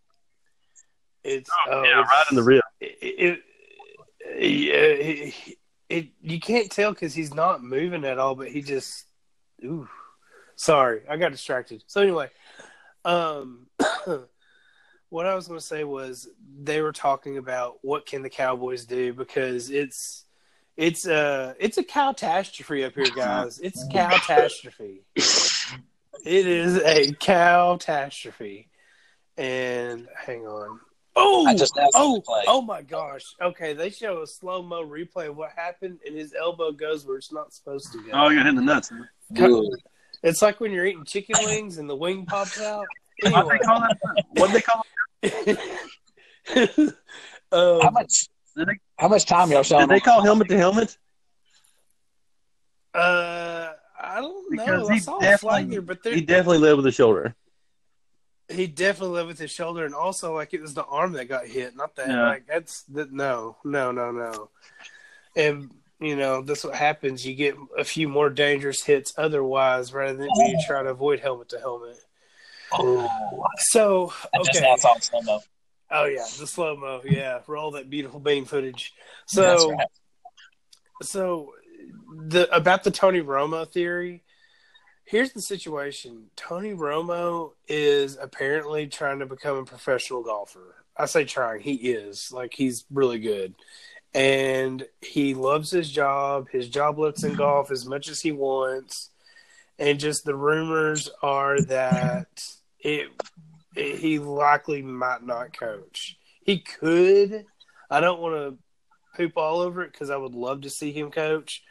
it's 1.25 1.51
Oh, 1.69 1.71
oh, 1.73 1.83
yeah, 1.83 2.01
it's- 2.01 2.09
right 2.09 2.25
in 2.31 2.37
the 2.37 2.43
rib. 2.43 2.63
it, 2.81 2.97
it, 3.01 3.43
it, 4.25 5.35
it 5.89 6.09
you 6.23 6.39
can't 6.41 6.71
tell 6.71 6.93
because 6.93 7.15
he's 7.15 7.35
not 7.35 7.63
moving 7.63 8.05
at 8.05 8.19
all, 8.19 8.35
but 8.37 8.49
he 8.49 8.63
just, 8.63 9.05
ooh, 9.65 9.89
sorry, 10.57 11.03
I 11.09 11.17
got 11.17 11.33
distracted. 11.33 11.85
So 11.87 12.01
anyway, 12.01 12.31
um, 13.05 13.67
what 15.11 15.27
I 15.27 15.35
was 15.35 15.49
going 15.49 15.61
to 15.61 15.67
say 15.67 15.85
was 15.85 16.29
they 16.61 16.81
were 16.81 16.93
talking 16.93 17.39
about 17.39 17.79
what 17.83 18.07
can 18.07 18.23
the 18.23 18.31
Cowboys 18.31 18.85
do 18.85 19.13
because 19.13 19.71
it's 19.71 20.25
it's 20.77 21.07
a 21.07 21.57
it's 21.59 21.79
a 21.79 21.85
catastrophe 21.85 22.85
up 22.85 22.95
here, 22.95 23.11
guys. 23.15 23.59
It's 23.59 23.85
a 23.85 23.89
catastrophe. 23.89 25.03
It 26.25 26.47
is 26.47 26.77
a 26.77 27.13
catastrophe. 27.13 28.69
And 29.37 30.09
hang 30.17 30.47
on. 30.47 30.81
Oh, 31.15 31.47
I 31.47 31.55
just 31.55 31.77
oh, 31.95 32.17
him 32.17 32.21
to 32.21 32.25
play. 32.25 32.45
oh 32.47 32.63
my 32.63 32.83
gosh. 32.83 33.25
Okay, 33.41 33.73
they 33.73 33.91
show 33.91 34.23
a 34.23 34.27
slow 34.27 34.63
mo 34.63 34.85
replay 34.85 35.29
of 35.29 35.37
what 35.37 35.51
happened, 35.57 35.99
and 36.07 36.17
his 36.17 36.35
elbow 36.35 36.71
goes 36.71 37.07
where 37.07 37.17
it's 37.17 37.33
not 37.33 37.53
supposed 37.53 37.93
to 37.93 37.99
go. 37.99 38.11
Oh, 38.13 38.29
you're 38.29 38.45
hitting 38.45 38.57
the 38.57 38.63
nuts. 38.63 38.93
Good. 39.33 39.65
It's 40.23 40.43
like 40.43 40.61
when 40.61 40.73
you're 40.73 40.87
eating 40.87 41.05
chicken 41.05 41.37
wings 41.45 41.79
and 41.79 41.89
the 41.89 41.97
wing 41.97 42.27
pops 42.27 42.61
out. 42.61 42.87
What 43.23 43.49
they 43.49 43.59
call 43.59 43.81
that? 43.81 43.99
What 44.31 44.53
they 44.53 44.61
call? 44.61 44.85
How 47.53 47.89
um, 47.89 47.95
much? 47.95 48.29
They, 48.57 48.65
How 48.99 49.09
much 49.09 49.27
time 49.27 49.51
y'all 49.51 49.63
showing? 49.63 49.89
did 49.89 49.97
they 49.97 50.01
call 50.01 50.23
helmet 50.23 50.49
to 50.49 50.57
helmet? 50.57 50.97
uh, 52.95 53.73
I 54.01 54.21
don't 54.21 54.53
know. 54.53 54.65
Because 54.65 54.91
I 54.91 54.95
he 54.95 55.01
saw 55.01 55.17
a 55.19 55.39
flag 55.39 55.69
definitely- 55.71 55.71
there, 55.71 55.83
but 55.83 56.15
He 56.15 56.21
definitely 56.21 56.59
led 56.59 56.77
with 56.77 56.85
the 56.85 56.93
shoulder. 56.93 57.35
he 58.49 58.67
definitely 58.67 59.17
led 59.17 59.27
with 59.27 59.39
his 59.39 59.51
shoulder, 59.51 59.85
and 59.85 59.95
also 59.95 60.35
like 60.35 60.55
it 60.55 60.61
was 60.63 60.75
the 60.75 60.85
arm 60.85 61.13
that 61.13 61.27
got 61.27 61.47
hit, 61.47 61.77
not 61.77 61.95
that. 61.97 62.09
Yeah. 62.09 62.29
Like 62.29 62.47
that's 62.47 62.83
that. 62.85 63.13
No, 63.13 63.57
no, 63.65 63.93
no, 63.93 64.11
no. 64.11 64.51
And 65.37 65.71
you 66.01 66.17
know 66.17 66.43
that's 66.43 66.65
what 66.65 66.75
happens. 66.75 67.27
You 67.27 67.35
get 67.35 67.57
a 67.77 67.85
few 67.85 68.09
more 68.09 68.31
dangerous 68.31 68.83
hits 68.83 69.13
otherwise, 69.17 69.93
rather 69.93 70.17
than 70.17 70.29
you 70.37 70.59
try 70.67 70.83
to 70.83 70.91
avoid 70.91 71.21
helmet 71.21 71.49
to 71.51 71.59
helmet. 71.59 71.99
Oh, 72.73 73.09
So 73.71 74.13
okay. 74.39 74.61
now 74.61 74.77
saw 74.77 74.99
slow 74.99 75.23
mo. 75.23 75.41
Oh 75.91 76.05
yeah, 76.05 76.25
the 76.39 76.47
slow 76.47 76.77
mo. 76.77 77.01
Yeah, 77.05 77.41
roll 77.47 77.73
that 77.73 77.91
beautiful 77.91 78.21
bean 78.21 78.45
footage. 78.45 78.93
So 79.27 79.73
right. 79.73 79.87
so 81.03 81.55
the 82.27 82.55
about 82.55 82.85
the 82.85 82.91
Tony 82.91 83.21
Romo 83.21 83.71
theory. 83.71 84.23
Here's 85.05 85.33
the 85.33 85.41
situation. 85.41 86.27
Tony 86.37 86.75
Romo 86.75 87.53
is 87.67 88.19
apparently 88.21 88.89
trying 88.89 89.21
to 89.21 89.27
become 89.27 89.57
a 89.57 89.65
professional 89.65 90.23
golfer. 90.23 90.85
I 90.99 91.07
say 91.07 91.25
trying, 91.25 91.63
he 91.63 91.75
is. 91.77 92.31
Like 92.31 92.53
he's 92.53 92.85
really 92.91 93.19
good. 93.19 93.55
And 94.15 94.87
he 95.01 95.35
loves 95.35 95.71
his 95.71 95.91
job. 95.91 96.49
His 96.51 96.69
job 96.69 96.99
lets 96.99 97.23
him 97.23 97.35
golf 97.35 97.71
as 97.71 97.87
much 97.87 98.09
as 98.09 98.21
he 98.21 98.33
wants. 98.33 99.11
And 99.79 100.01
just 100.01 100.25
the 100.25 100.35
rumors 100.35 101.09
are 101.23 101.61
that 101.63 102.43
it, 102.81 103.09
it 103.77 103.99
he 103.99 104.19
likely 104.19 104.83
might 104.83 105.25
not 105.25 105.57
coach. 105.57 106.17
He 106.43 106.59
could. 106.59 107.45
I 107.91 108.01
don't 108.01 108.21
want 108.21 108.35
to 108.35 108.59
poop 109.17 109.37
all 109.37 109.61
over 109.61 109.83
it 109.83 109.93
because 109.93 110.11
I 110.11 110.17
would 110.17 110.35
love 110.35 110.63
to 110.63 110.71
see 110.71 110.93
him 110.93 111.11
coach, 111.11 111.63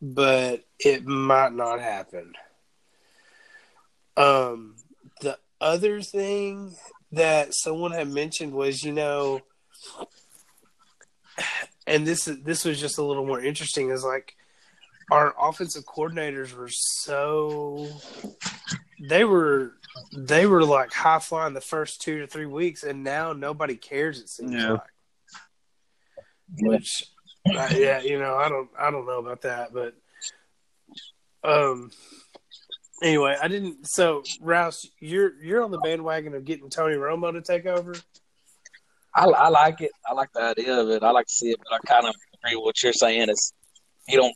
but 0.00 0.64
it 0.78 1.06
might 1.06 1.52
not 1.52 1.80
happen. 1.80 2.32
Um, 4.16 4.76
the 5.20 5.38
other 5.60 6.00
thing 6.00 6.74
that 7.12 7.54
someone 7.54 7.92
had 7.92 8.08
mentioned 8.08 8.52
was, 8.52 8.82
you 8.82 8.92
know, 8.92 9.40
and 11.86 12.06
this 12.06 12.24
this 12.24 12.64
was 12.64 12.80
just 12.80 12.98
a 12.98 13.02
little 13.02 13.26
more 13.26 13.40
interesting. 13.40 13.90
Is 13.90 14.04
like 14.04 14.36
our 15.10 15.34
offensive 15.40 15.84
coordinators 15.84 16.56
were 16.56 16.68
so 16.70 17.88
they 19.08 19.24
were 19.24 19.72
they 20.16 20.46
were 20.46 20.64
like 20.64 20.92
high 20.92 21.18
flying 21.18 21.54
the 21.54 21.60
first 21.60 22.00
two 22.00 22.20
to 22.20 22.26
three 22.26 22.46
weeks, 22.46 22.82
and 22.82 23.04
now 23.04 23.32
nobody 23.32 23.76
cares. 23.76 24.20
It 24.20 24.28
seems 24.28 24.52
Yeah. 24.52 24.72
like, 24.72 24.80
which 26.60 27.04
uh, 27.46 27.68
yeah, 27.76 28.00
you 28.00 28.18
know, 28.18 28.36
I 28.36 28.48
don't 28.48 28.70
I 28.78 28.90
don't 28.90 29.06
know 29.06 29.18
about 29.18 29.42
that, 29.42 29.72
but 29.74 29.94
um. 31.42 31.90
Anyway, 33.02 33.36
I 33.42 33.48
didn't. 33.48 33.86
So, 33.88 34.22
Rouse, 34.40 34.88
you're 35.00 35.34
you're 35.42 35.62
on 35.64 35.72
the 35.72 35.80
bandwagon 35.80 36.32
of 36.34 36.44
getting 36.44 36.70
Tony 36.70 36.94
Romo 36.94 37.32
to 37.32 37.42
take 37.42 37.66
over. 37.66 37.92
I, 39.14 39.26
I 39.26 39.48
like 39.48 39.80
it. 39.80 39.92
I 40.08 40.12
like 40.12 40.32
the 40.32 40.42
idea 40.42 40.76
of 40.78 40.88
it. 40.90 41.02
I 41.02 41.10
like 41.10 41.26
to 41.26 41.32
see 41.32 41.50
it, 41.50 41.60
but 41.62 41.74
I 41.74 41.78
kind 41.86 42.06
of 42.06 42.14
agree 42.42 42.56
with 42.56 42.64
what 42.64 42.82
you're 42.82 42.92
saying. 42.92 43.28
Is 43.30 43.52
you 44.08 44.16
don't 44.16 44.34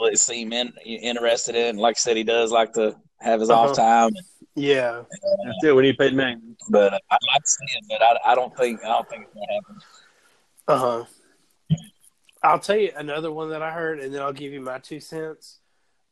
really 0.00 0.16
seem 0.16 0.52
in, 0.52 0.72
interested 0.84 1.54
in. 1.54 1.76
Like 1.76 1.96
I 1.96 2.00
said, 2.00 2.16
he 2.16 2.24
does 2.24 2.50
like 2.50 2.72
to 2.74 2.96
have 3.20 3.40
his 3.40 3.50
off 3.50 3.66
Uh-huh. 3.78 4.08
time, 4.08 4.10
Yeah, 4.54 5.02
That's 5.44 5.64
it. 5.64 5.76
We 5.76 5.82
need 5.82 5.98
paid 5.98 6.14
man. 6.14 6.56
but 6.70 6.94
I'd 6.94 6.98
like 7.34 7.42
to 7.42 7.48
see 7.48 7.76
it. 7.78 7.84
But 7.88 8.02
I, 8.02 8.32
I 8.32 8.34
don't 8.34 8.56
think 8.56 8.82
I 8.82 8.88
don't 8.88 9.08
think 9.10 9.24
it's 9.24 9.34
gonna 9.34 9.52
happen. 9.52 9.76
uh 10.68 10.78
huh. 10.78 11.04
I'll 12.42 12.58
tell 12.58 12.76
you 12.76 12.90
another 12.96 13.30
one 13.30 13.50
that 13.50 13.60
I 13.62 13.70
heard, 13.70 14.00
and 14.00 14.14
then 14.14 14.22
I'll 14.22 14.32
give 14.32 14.52
you 14.52 14.62
my 14.62 14.78
two 14.78 14.98
cents. 15.00 15.58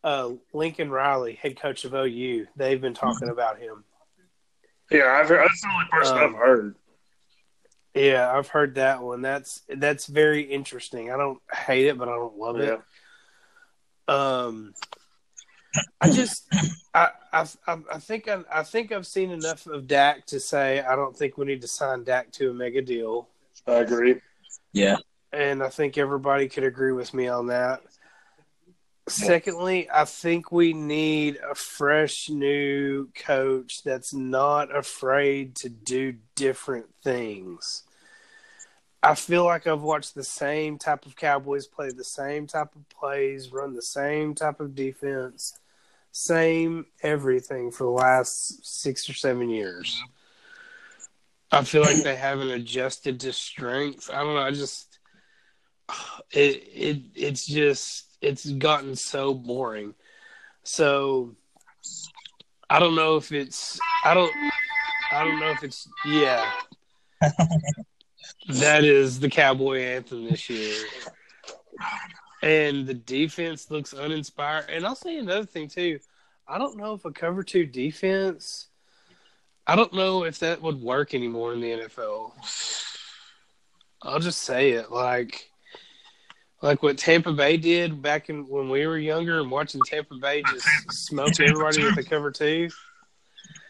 Uh, 0.04 0.32
Lincoln 0.52 0.90
Riley, 0.90 1.34
head 1.34 1.58
coach 1.58 1.84
of 1.86 1.94
OU, 1.94 2.46
they've 2.54 2.80
been 2.80 2.92
talking 2.94 3.30
about 3.30 3.58
him. 3.58 3.82
Yeah, 4.90 5.18
I've 5.20 5.28
heard, 5.28 5.40
that's 5.48 5.60
the 5.62 5.68
only 5.68 5.86
person 5.90 6.18
Um, 6.18 6.24
I've 6.34 6.38
heard. 6.38 6.74
Yeah, 7.98 8.30
I've 8.32 8.48
heard 8.48 8.76
that 8.76 9.02
one. 9.02 9.22
That's 9.22 9.62
that's 9.68 10.06
very 10.06 10.42
interesting. 10.42 11.10
I 11.10 11.16
don't 11.16 11.40
hate 11.52 11.86
it, 11.86 11.98
but 11.98 12.08
I 12.08 12.12
don't 12.14 12.38
love 12.38 12.60
it. 12.60 12.80
Yeah. 14.08 14.14
Um, 14.44 14.72
I 16.00 16.10
just, 16.10 16.46
I, 16.94 17.10
I, 17.32 17.46
I 17.66 17.78
I 17.94 17.98
think 17.98 18.28
I, 18.28 18.42
I 18.52 18.62
think 18.62 18.92
I've 18.92 19.06
seen 19.06 19.30
enough 19.30 19.66
of 19.66 19.86
Dak 19.86 20.26
to 20.26 20.40
say 20.40 20.80
I 20.80 20.96
don't 20.96 21.16
think 21.16 21.36
we 21.36 21.46
need 21.46 21.60
to 21.62 21.68
sign 21.68 22.04
Dak 22.04 22.30
to 22.32 22.50
a 22.50 22.54
mega 22.54 22.82
deal, 22.82 23.28
I 23.66 23.74
agree. 23.74 24.20
Yeah, 24.72 24.96
and 25.32 25.62
I 25.62 25.68
think 25.68 25.98
everybody 25.98 26.48
could 26.48 26.64
agree 26.64 26.92
with 26.92 27.12
me 27.12 27.26
on 27.28 27.48
that. 27.48 27.82
Secondly, 29.08 29.88
I 29.90 30.04
think 30.04 30.52
we 30.52 30.72
need 30.72 31.38
a 31.38 31.54
fresh 31.54 32.28
new 32.28 33.08
coach 33.14 33.82
that's 33.82 34.12
not 34.12 34.74
afraid 34.74 35.56
to 35.56 35.68
do 35.68 36.14
different 36.34 36.86
things. 37.02 37.84
I 39.02 39.14
feel 39.14 39.44
like 39.44 39.66
I've 39.66 39.82
watched 39.82 40.14
the 40.14 40.24
same 40.24 40.76
type 40.76 41.06
of 41.06 41.14
Cowboys 41.14 41.66
play 41.66 41.90
the 41.90 42.04
same 42.04 42.46
type 42.46 42.74
of 42.74 42.88
plays, 42.88 43.52
run 43.52 43.74
the 43.74 43.82
same 43.82 44.34
type 44.34 44.60
of 44.60 44.74
defense, 44.74 45.58
same 46.10 46.86
everything 47.02 47.70
for 47.70 47.84
the 47.84 47.90
last 47.90 48.66
six 48.66 49.08
or 49.08 49.14
seven 49.14 49.50
years. 49.50 50.02
I 51.52 51.62
feel 51.64 51.82
like 51.82 52.02
they 52.02 52.16
haven't 52.16 52.50
adjusted 52.50 53.20
to 53.20 53.32
strength. 53.32 54.10
I 54.12 54.22
don't 54.22 54.34
know. 54.34 54.42
I 54.42 54.50
just 54.50 54.98
it 56.32 56.68
it 56.74 57.02
it's 57.14 57.46
just 57.46 58.16
it's 58.20 58.50
gotten 58.50 58.96
so 58.96 59.32
boring. 59.32 59.94
So 60.64 61.36
I 62.68 62.80
don't 62.80 62.96
know 62.96 63.16
if 63.16 63.30
it's 63.30 63.78
I 64.04 64.12
don't 64.12 64.32
I 65.12 65.24
don't 65.24 65.38
know 65.38 65.50
if 65.50 65.62
it's 65.62 65.88
yeah. 66.04 66.50
that 68.48 68.84
is 68.84 69.20
the 69.20 69.30
cowboy 69.30 69.80
anthem 69.80 70.24
this 70.24 70.48
year. 70.48 70.76
And 72.42 72.86
the 72.86 72.94
defense 72.94 73.70
looks 73.70 73.94
uninspired. 73.94 74.66
And 74.70 74.86
I'll 74.86 74.94
say 74.94 75.18
another 75.18 75.46
thing 75.46 75.68
too. 75.68 75.98
I 76.46 76.58
don't 76.58 76.76
know 76.76 76.94
if 76.94 77.04
a 77.04 77.10
cover 77.10 77.42
two 77.42 77.66
defense 77.66 78.68
I 79.68 79.76
don't 79.76 79.92
know 79.92 80.24
if 80.24 80.38
that 80.38 80.62
would 80.62 80.80
work 80.80 81.12
anymore 81.12 81.52
in 81.52 81.60
the 81.60 81.72
NFL. 81.72 82.32
I'll 84.00 84.18
just 84.18 84.40
say 84.40 84.70
it 84.70 84.90
like 84.90 85.50
like 86.62 86.82
what 86.82 86.96
Tampa 86.96 87.34
Bay 87.34 87.58
did 87.58 88.00
back 88.00 88.30
in 88.30 88.48
when 88.48 88.70
we 88.70 88.86
were 88.86 88.96
younger 88.96 89.40
and 89.40 89.50
watching 89.50 89.82
Tampa 89.84 90.14
Bay 90.14 90.42
just 90.50 90.66
smoke 90.90 91.38
everybody 91.38 91.84
with 91.84 91.96
the 91.96 92.02
cover 92.02 92.30
two. 92.30 92.70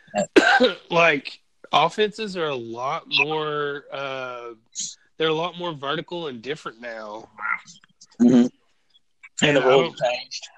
like 0.91 1.41
offenses 1.73 2.37
are 2.37 2.49
a 2.49 2.55
lot 2.55 3.05
more. 3.09 3.85
Uh, 3.93 4.51
they're 5.17 5.29
a 5.29 5.35
lot 5.35 5.59
more 5.59 5.73
vertical 5.73 6.29
and 6.29 6.41
different 6.41 6.81
now. 6.81 7.29
Mhm. 8.21 8.51
And 9.43 9.57
the 9.57 9.63
rules 9.63 9.99
have 10.01 10.11
changed. 10.11 10.49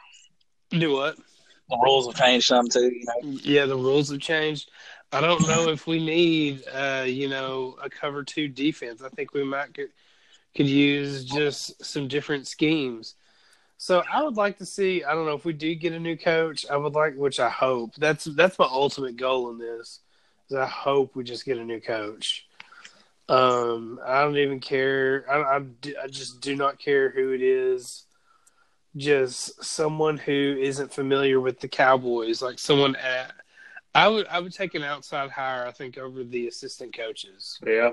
Do 0.71 0.93
what? 0.93 1.17
The 1.69 1.79
rules 1.83 2.07
have 2.07 2.17
changed 2.17 2.47
some 2.47 2.69
too. 2.69 2.90
You 2.93 3.05
know. 3.05 3.38
Yeah, 3.43 3.67
the 3.67 3.76
rules 3.76 4.11
have 4.11 4.21
changed. 4.21 4.71
I 5.12 5.21
don't 5.21 5.47
know 5.49 5.69
if 5.69 5.87
we 5.87 6.05
need, 6.05 6.62
uh, 6.73 7.05
you 7.07 7.29
know, 7.29 7.76
a 7.83 7.90
cover 7.90 8.23
two 8.23 8.47
defense. 8.49 9.02
I 9.02 9.09
think 9.09 9.35
we 9.35 9.43
might 9.43 9.75
could, 9.75 9.90
could 10.55 10.69
use 10.69 11.25
just 11.25 11.85
some 11.85 12.07
different 12.07 12.47
schemes. 12.47 13.17
So 13.76 14.02
I 14.12 14.23
would 14.23 14.37
like 14.37 14.59
to 14.59 14.67
see. 14.67 15.02
I 15.02 15.14
don't 15.14 15.26
know 15.26 15.35
if 15.35 15.45
we 15.45 15.52
do 15.52 15.75
get 15.75 15.95
a 15.95 15.99
new 15.99 16.17
coach. 16.17 16.64
I 16.71 16.76
would 16.76 16.95
like, 16.95 17.17
which 17.17 17.40
I 17.40 17.49
hope. 17.49 17.95
That's 17.97 18.25
that's 18.25 18.59
my 18.59 18.69
ultimate 18.71 19.17
goal 19.17 19.50
in 19.50 19.59
this. 19.59 20.00
I 20.52 20.66
hope 20.66 21.14
we 21.14 21.25
just 21.25 21.45
get 21.45 21.59
a 21.59 21.64
new 21.64 21.80
coach. 21.80 22.47
Um, 23.28 24.00
I 24.04 24.23
don't 24.23 24.37
even 24.37 24.61
care. 24.61 25.25
I, 25.30 25.59
I, 25.59 25.62
I 26.02 26.07
just 26.09 26.40
do 26.40 26.57
not 26.57 26.78
care 26.78 27.11
who 27.11 27.33
it 27.33 27.42
is. 27.42 28.04
Just 28.97 29.62
someone 29.64 30.19
who 30.19 30.57
isn't 30.61 30.92
familiar 30.92 31.40
with 31.40 31.61
the 31.61 31.69
Cowboys, 31.69 32.42
like 32.42 32.59
someone 32.59 32.97
at. 32.97 33.33
I 33.95 34.09
would 34.09 34.26
I 34.28 34.40
would 34.40 34.52
take 34.52 34.75
an 34.75 34.83
outside 34.83 35.30
hire. 35.30 35.66
I 35.66 35.71
think 35.71 35.97
over 35.97 36.25
the 36.25 36.49
assistant 36.49 36.97
coaches. 36.97 37.59
Yeah. 37.64 37.90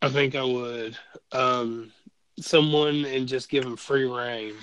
I 0.00 0.08
think 0.08 0.34
I 0.34 0.42
would. 0.42 0.96
Um, 1.32 1.92
someone 2.40 3.04
and 3.04 3.28
just 3.28 3.50
give 3.50 3.64
them 3.64 3.76
free 3.76 4.04
reign 4.04 4.54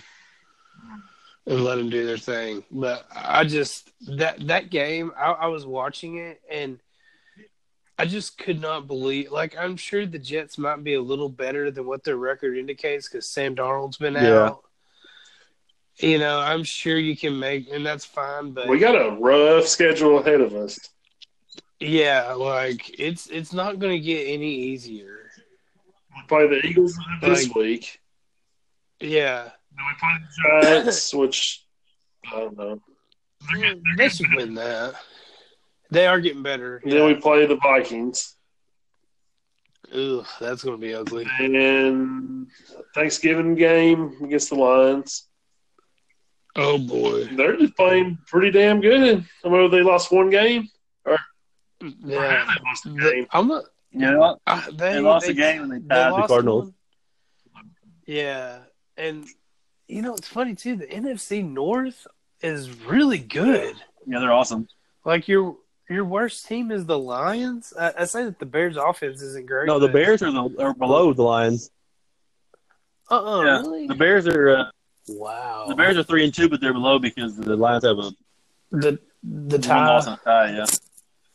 and 1.48 1.64
let 1.64 1.76
them 1.76 1.90
do 1.90 2.06
their 2.06 2.18
thing. 2.18 2.64
But 2.72 3.06
I 3.16 3.44
just 3.46 3.90
that 4.18 4.48
that 4.48 4.70
game, 4.70 5.12
I, 5.18 5.32
I 5.32 5.48
was 5.48 5.66
watching 5.66 6.18
it 6.18 6.42
and 6.52 6.80
I 7.98 8.06
just 8.06 8.38
could 8.38 8.62
not 8.62 8.88
believe. 8.88 9.32
Like 9.32 9.58
I'm 9.58 9.76
sure 9.78 10.06
the 10.06 10.20
Jets 10.20 10.58
might 10.58 10.84
be 10.84 10.94
a 10.94 11.02
little 11.02 11.30
better 11.30 11.70
than 11.72 11.86
what 11.86 12.04
their 12.04 12.18
record 12.18 12.58
indicates 12.58 13.10
because 13.10 13.30
Sam 13.30 13.56
Darnold's 13.56 13.98
been 13.98 14.14
Yeah. 14.14 14.46
out. 14.46 14.64
You 15.98 16.18
know, 16.18 16.40
I'm 16.40 16.64
sure 16.64 16.98
you 16.98 17.18
can 17.18 17.38
make, 17.38 17.70
and 17.74 17.86
that's 17.86 18.06
fine. 18.06 18.52
But 18.52 18.70
We 18.70 18.80
got 18.80 18.96
a 18.96 19.18
rough 19.20 19.68
schedule 19.68 20.20
ahead 20.20 20.40
of 20.40 20.56
us. 20.56 20.80
yeah, 21.82 22.32
like 22.34 22.98
it's 23.00 23.28
it's 23.28 23.52
not 23.52 23.80
going 23.80 23.92
to 23.94 24.00
get 24.06 24.28
any 24.28 24.50
easier. 24.54 25.30
We 26.16 26.24
play 26.30 26.48
the 26.48 26.66
Eagles 26.66 26.98
this 27.22 27.48
Like- 27.48 27.56
week. 27.56 28.00
Yeah. 29.02 29.50
Then 29.80 29.88
we 29.88 29.94
play 30.00 30.18
the 30.20 30.82
Giants, 30.84 31.14
which 31.14 31.66
I 32.32 32.40
don't 32.42 32.58
know. 32.58 32.82
They 33.98 34.10
should 34.10 34.28
win 34.36 34.54
that. 34.56 34.96
They 35.90 36.06
are 36.06 36.20
getting 36.20 36.44
better. 36.44 36.82
Then 36.84 37.06
we 37.06 37.16
play 37.16 37.46
the 37.46 37.56
Vikings. 37.56 38.36
Ugh, 39.94 40.26
that's 40.40 40.64
going 40.64 40.80
to 40.80 40.86
be 40.86 40.94
ugly. 40.94 41.26
And 41.40 42.48
Thanksgiving 42.94 43.56
game 43.56 44.18
against 44.24 44.50
the 44.50 44.56
Lions. 44.56 45.28
Oh 46.56 46.78
boy. 46.78 47.26
They're 47.36 47.56
just 47.58 47.76
playing 47.76 48.18
pretty 48.28 48.52
damn 48.52 48.82
good. 48.82 49.24
I 49.46 49.50
mean, 49.50 49.72
they 49.72 49.82
lost 49.82 50.12
one 50.12 50.30
game. 50.30 50.68
Yeah. 51.08 51.18
They 51.82 52.60
lost 52.66 52.86
a 52.86 52.90
game. 52.90 53.26
I'm 53.32 53.48
not. 53.48 53.64
You 53.92 54.00
know 54.02 54.20
what? 54.20 54.40
They, 54.78 54.94
They 54.94 55.00
lost 55.00 55.26
they- 55.28 55.32
a 55.32 55.36
game 55.36 55.64
and 55.64 55.72
they 55.72 55.80
they 55.80 55.88
tied 55.88 56.24
the 56.24 56.28
Cardinals. 56.28 56.66
one. 56.66 56.74
Yeah, 58.06 58.60
and 58.98 59.26
you 59.90 60.02
know 60.02 60.14
it's 60.16 60.28
funny 60.28 60.56
too. 60.56 60.76
The 60.78 60.88
NFC 60.88 61.44
North 61.44 62.08
is 62.42 62.70
really 62.86 63.18
good. 63.18 63.76
Yeah, 64.08 64.20
they're 64.20 64.32
awesome. 64.32 64.68
Like 65.04 65.28
your 65.28 65.58
your 65.90 66.06
worst 66.06 66.46
team 66.48 66.72
is 66.72 66.86
the 66.86 66.98
Lions. 66.98 67.74
I, 67.78 67.94
I 68.00 68.06
say 68.06 68.24
that 68.26 68.40
the 68.40 68.46
Bears' 68.46 68.78
offense 68.78 69.22
isn't 69.22 69.48
great. 69.48 69.68
No, 69.68 69.80
the 69.80 69.88
Bears 69.90 70.22
are 70.22 70.32
the 70.32 70.56
are 70.60 70.74
below 70.74 71.12
the 71.14 71.24
Lions. 71.24 71.72
Uh-uh, 73.12 73.44
Yeah, 73.44 73.60
really? 73.62 73.88
The 73.88 73.96
Bears 73.96 74.28
are 74.28 74.50
uh, 74.50 74.64
wow. 75.08 75.66
the 75.68 75.76
Bears 75.76 75.98
are 75.98 76.04
three 76.04 76.24
and 76.24 76.34
two, 76.34 76.48
but 76.48 76.62
they're 76.62 76.74
below 76.74 77.00
because 77.00 77.36
the 77.36 77.56
Lions 77.58 77.84
have 77.84 77.98
a 77.98 78.12
the 78.72 79.00
the 79.24 79.58
One 79.58 79.62
tie. 79.62 79.88
loss 79.88 80.06
and 80.08 80.16
a 80.16 80.24
tie. 80.24 80.52
Yeah. 80.56 80.66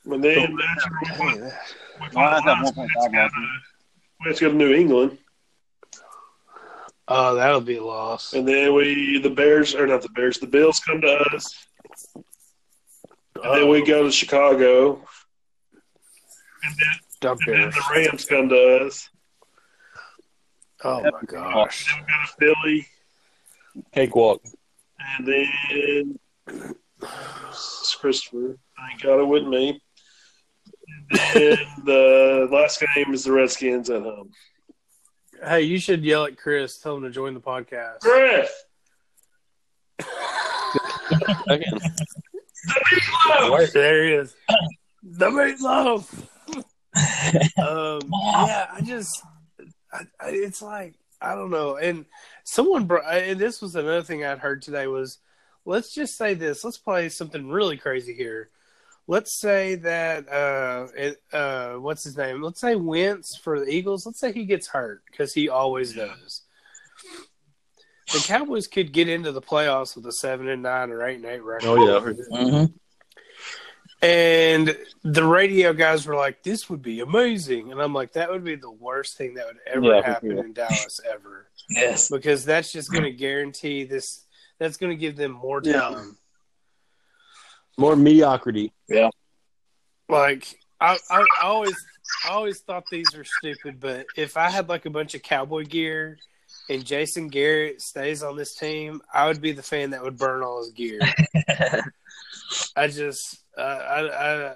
And 0.06 0.22
then 0.22 0.56
that's 0.56 0.88
where 0.88 1.00
we 1.02 1.08
play- 1.16 1.26
Dang, 1.34 1.40
that- 1.40 1.52
we 2.00 2.08
play 2.08 2.22
Lions 2.22 2.44
have 2.44 2.58
1.5 2.58 2.76
We 2.76 2.82
have 2.84 2.88
to 3.04 3.10
go 3.10 3.18
losses. 3.18 3.32
to- 3.32 3.60
we 4.24 4.30
have 4.30 4.38
to 4.38 4.52
New 4.52 4.72
England. 4.72 5.18
Oh, 7.06 7.34
that'll 7.34 7.60
be 7.60 7.76
a 7.76 7.84
loss. 7.84 8.32
And 8.32 8.48
then 8.48 8.74
we, 8.74 9.18
the 9.18 9.30
Bears, 9.30 9.74
or 9.74 9.86
not 9.86 10.02
the 10.02 10.08
Bears, 10.10 10.38
the 10.38 10.46
Bills 10.46 10.80
come 10.80 11.00
to 11.02 11.18
us. 11.34 11.54
And 12.14 13.54
then 13.54 13.68
we 13.68 13.84
go 13.84 14.04
to 14.04 14.10
Chicago. 14.10 14.94
And 16.62 16.74
then, 16.78 16.94
Dump 17.20 17.40
and 17.46 17.54
then 17.54 17.70
the 17.70 17.82
Rams 17.92 18.24
come 18.24 18.48
to 18.48 18.86
us. 18.86 19.10
Oh 20.82 21.02
my 21.02 21.22
gosh. 21.26 21.86
Then 21.86 22.00
we 22.00 22.06
go 22.06 22.14
to 22.24 22.54
Philly. 22.62 22.86
cakewalk. 23.92 24.42
And 25.18 25.26
then 25.26 26.18
it's 27.00 27.94
Christopher. 27.96 28.58
Thank 28.78 29.02
God 29.02 29.20
it 29.20 29.26
wasn't 29.26 29.50
me. 29.50 29.82
And 31.10 31.20
then 31.34 31.58
the 31.84 32.48
last 32.50 32.82
game 32.94 33.12
is 33.12 33.24
the 33.24 33.32
Redskins 33.32 33.90
at 33.90 34.02
home. 34.02 34.30
Hey, 35.42 35.62
you 35.62 35.78
should 35.78 36.04
yell 36.04 36.24
at 36.24 36.36
Chris. 36.36 36.78
Tell 36.78 36.96
him 36.96 37.02
to 37.02 37.10
join 37.10 37.34
the 37.34 37.40
podcast. 37.40 38.00
Chris! 38.00 38.50
Again, 41.48 41.78
There 43.72 44.04
he 44.04 44.12
is. 44.14 44.34
The 45.02 45.26
meatloaf. 45.30 46.12
um, 47.58 48.10
yeah, 48.46 48.66
I 48.72 48.80
just, 48.84 49.22
I, 49.92 50.02
I, 50.20 50.28
it's 50.30 50.62
like 50.62 50.94
I 51.24 51.34
don't 51.34 51.50
know. 51.50 51.76
And 51.76 52.04
someone 52.44 52.84
brought, 52.84 53.12
and 53.12 53.38
this 53.40 53.62
was 53.62 53.74
another 53.74 54.02
thing 54.02 54.24
I'd 54.24 54.38
heard 54.38 54.62
today 54.62 54.86
was, 54.86 55.18
let's 55.64 55.94
just 55.94 56.16
say 56.16 56.34
this. 56.34 56.64
Let's 56.64 56.78
play 56.78 57.08
something 57.08 57.48
really 57.48 57.76
crazy 57.76 58.14
here. 58.14 58.50
Let's 59.06 59.38
say 59.38 59.74
that, 59.76 60.28
uh, 60.32 60.86
it, 60.96 61.22
uh, 61.32 61.74
what's 61.74 62.04
his 62.04 62.16
name? 62.16 62.40
Let's 62.42 62.60
say 62.60 62.74
Wentz 62.74 63.36
for 63.36 63.60
the 63.60 63.66
Eagles. 63.68 64.06
Let's 64.06 64.18
say 64.18 64.32
he 64.32 64.44
gets 64.46 64.66
hurt 64.68 65.02
because 65.10 65.34
he 65.34 65.48
always 65.50 65.92
does. 65.92 66.42
The 68.12 68.18
Cowboys 68.20 68.66
could 68.66 68.92
get 68.92 69.08
into 69.08 69.30
the 69.32 69.42
playoffs 69.42 69.94
with 69.96 70.06
a 70.06 70.12
seven 70.12 70.48
and 70.48 70.62
nine 70.62 70.90
or 70.90 71.06
eight 71.06 71.16
and 71.16 71.24
eight 71.26 71.42
record. 71.42 71.68
oh 71.68 71.76
yeah, 71.76 72.12
Mm-hmm. 72.38 72.72
And 74.02 74.76
the 75.02 75.24
radio 75.24 75.72
guys 75.72 76.06
were 76.06 76.14
like, 76.16 76.42
"This 76.42 76.68
would 76.68 76.82
be 76.82 77.00
amazing," 77.00 77.72
and 77.72 77.80
I'm 77.80 77.94
like, 77.94 78.12
"That 78.12 78.30
would 78.30 78.44
be 78.44 78.54
the 78.56 78.70
worst 78.70 79.16
thing 79.16 79.34
that 79.34 79.46
would 79.46 79.56
ever 79.66 79.86
Yeah, 79.96 80.04
happen 80.04 80.32
sure. 80.32 80.44
in 80.44 80.52
Dallas 80.52 81.00
ever, 81.10 81.46
Yes. 81.70 82.10
because 82.10 82.44
that's 82.44 82.70
just 82.70 82.92
going 82.92 83.04
to 83.04 83.12
guarantee 83.12 83.84
this. 83.84 84.26
That's 84.58 84.76
going 84.76 84.90
to 84.90 84.96
give 84.96 85.16
them 85.16 85.32
more 85.32 85.62
Yeah. 85.64 85.80
time. 85.80 86.18
more 87.78 87.96
mediocrity. 87.96 88.73
Like 90.08 90.58
I, 90.80 90.98
I, 91.10 91.20
I 91.20 91.44
always, 91.44 91.74
I 92.26 92.30
always 92.30 92.60
thought 92.60 92.84
these 92.90 93.14
were 93.16 93.24
stupid, 93.24 93.80
but 93.80 94.06
if 94.16 94.36
I 94.36 94.50
had 94.50 94.68
like 94.68 94.86
a 94.86 94.90
bunch 94.90 95.14
of 95.14 95.22
cowboy 95.22 95.64
gear 95.64 96.18
and 96.68 96.84
Jason 96.84 97.28
Garrett 97.28 97.80
stays 97.80 98.22
on 98.22 98.36
this 98.36 98.54
team, 98.54 99.00
I 99.12 99.26
would 99.26 99.40
be 99.40 99.52
the 99.52 99.62
fan 99.62 99.90
that 99.90 100.02
would 100.02 100.18
burn 100.18 100.42
all 100.42 100.58
his 100.58 100.72
gear. 100.72 101.00
I 102.76 102.88
just, 102.88 103.38
uh, 103.56 103.60
I, 103.60 104.08
I, 104.08 104.54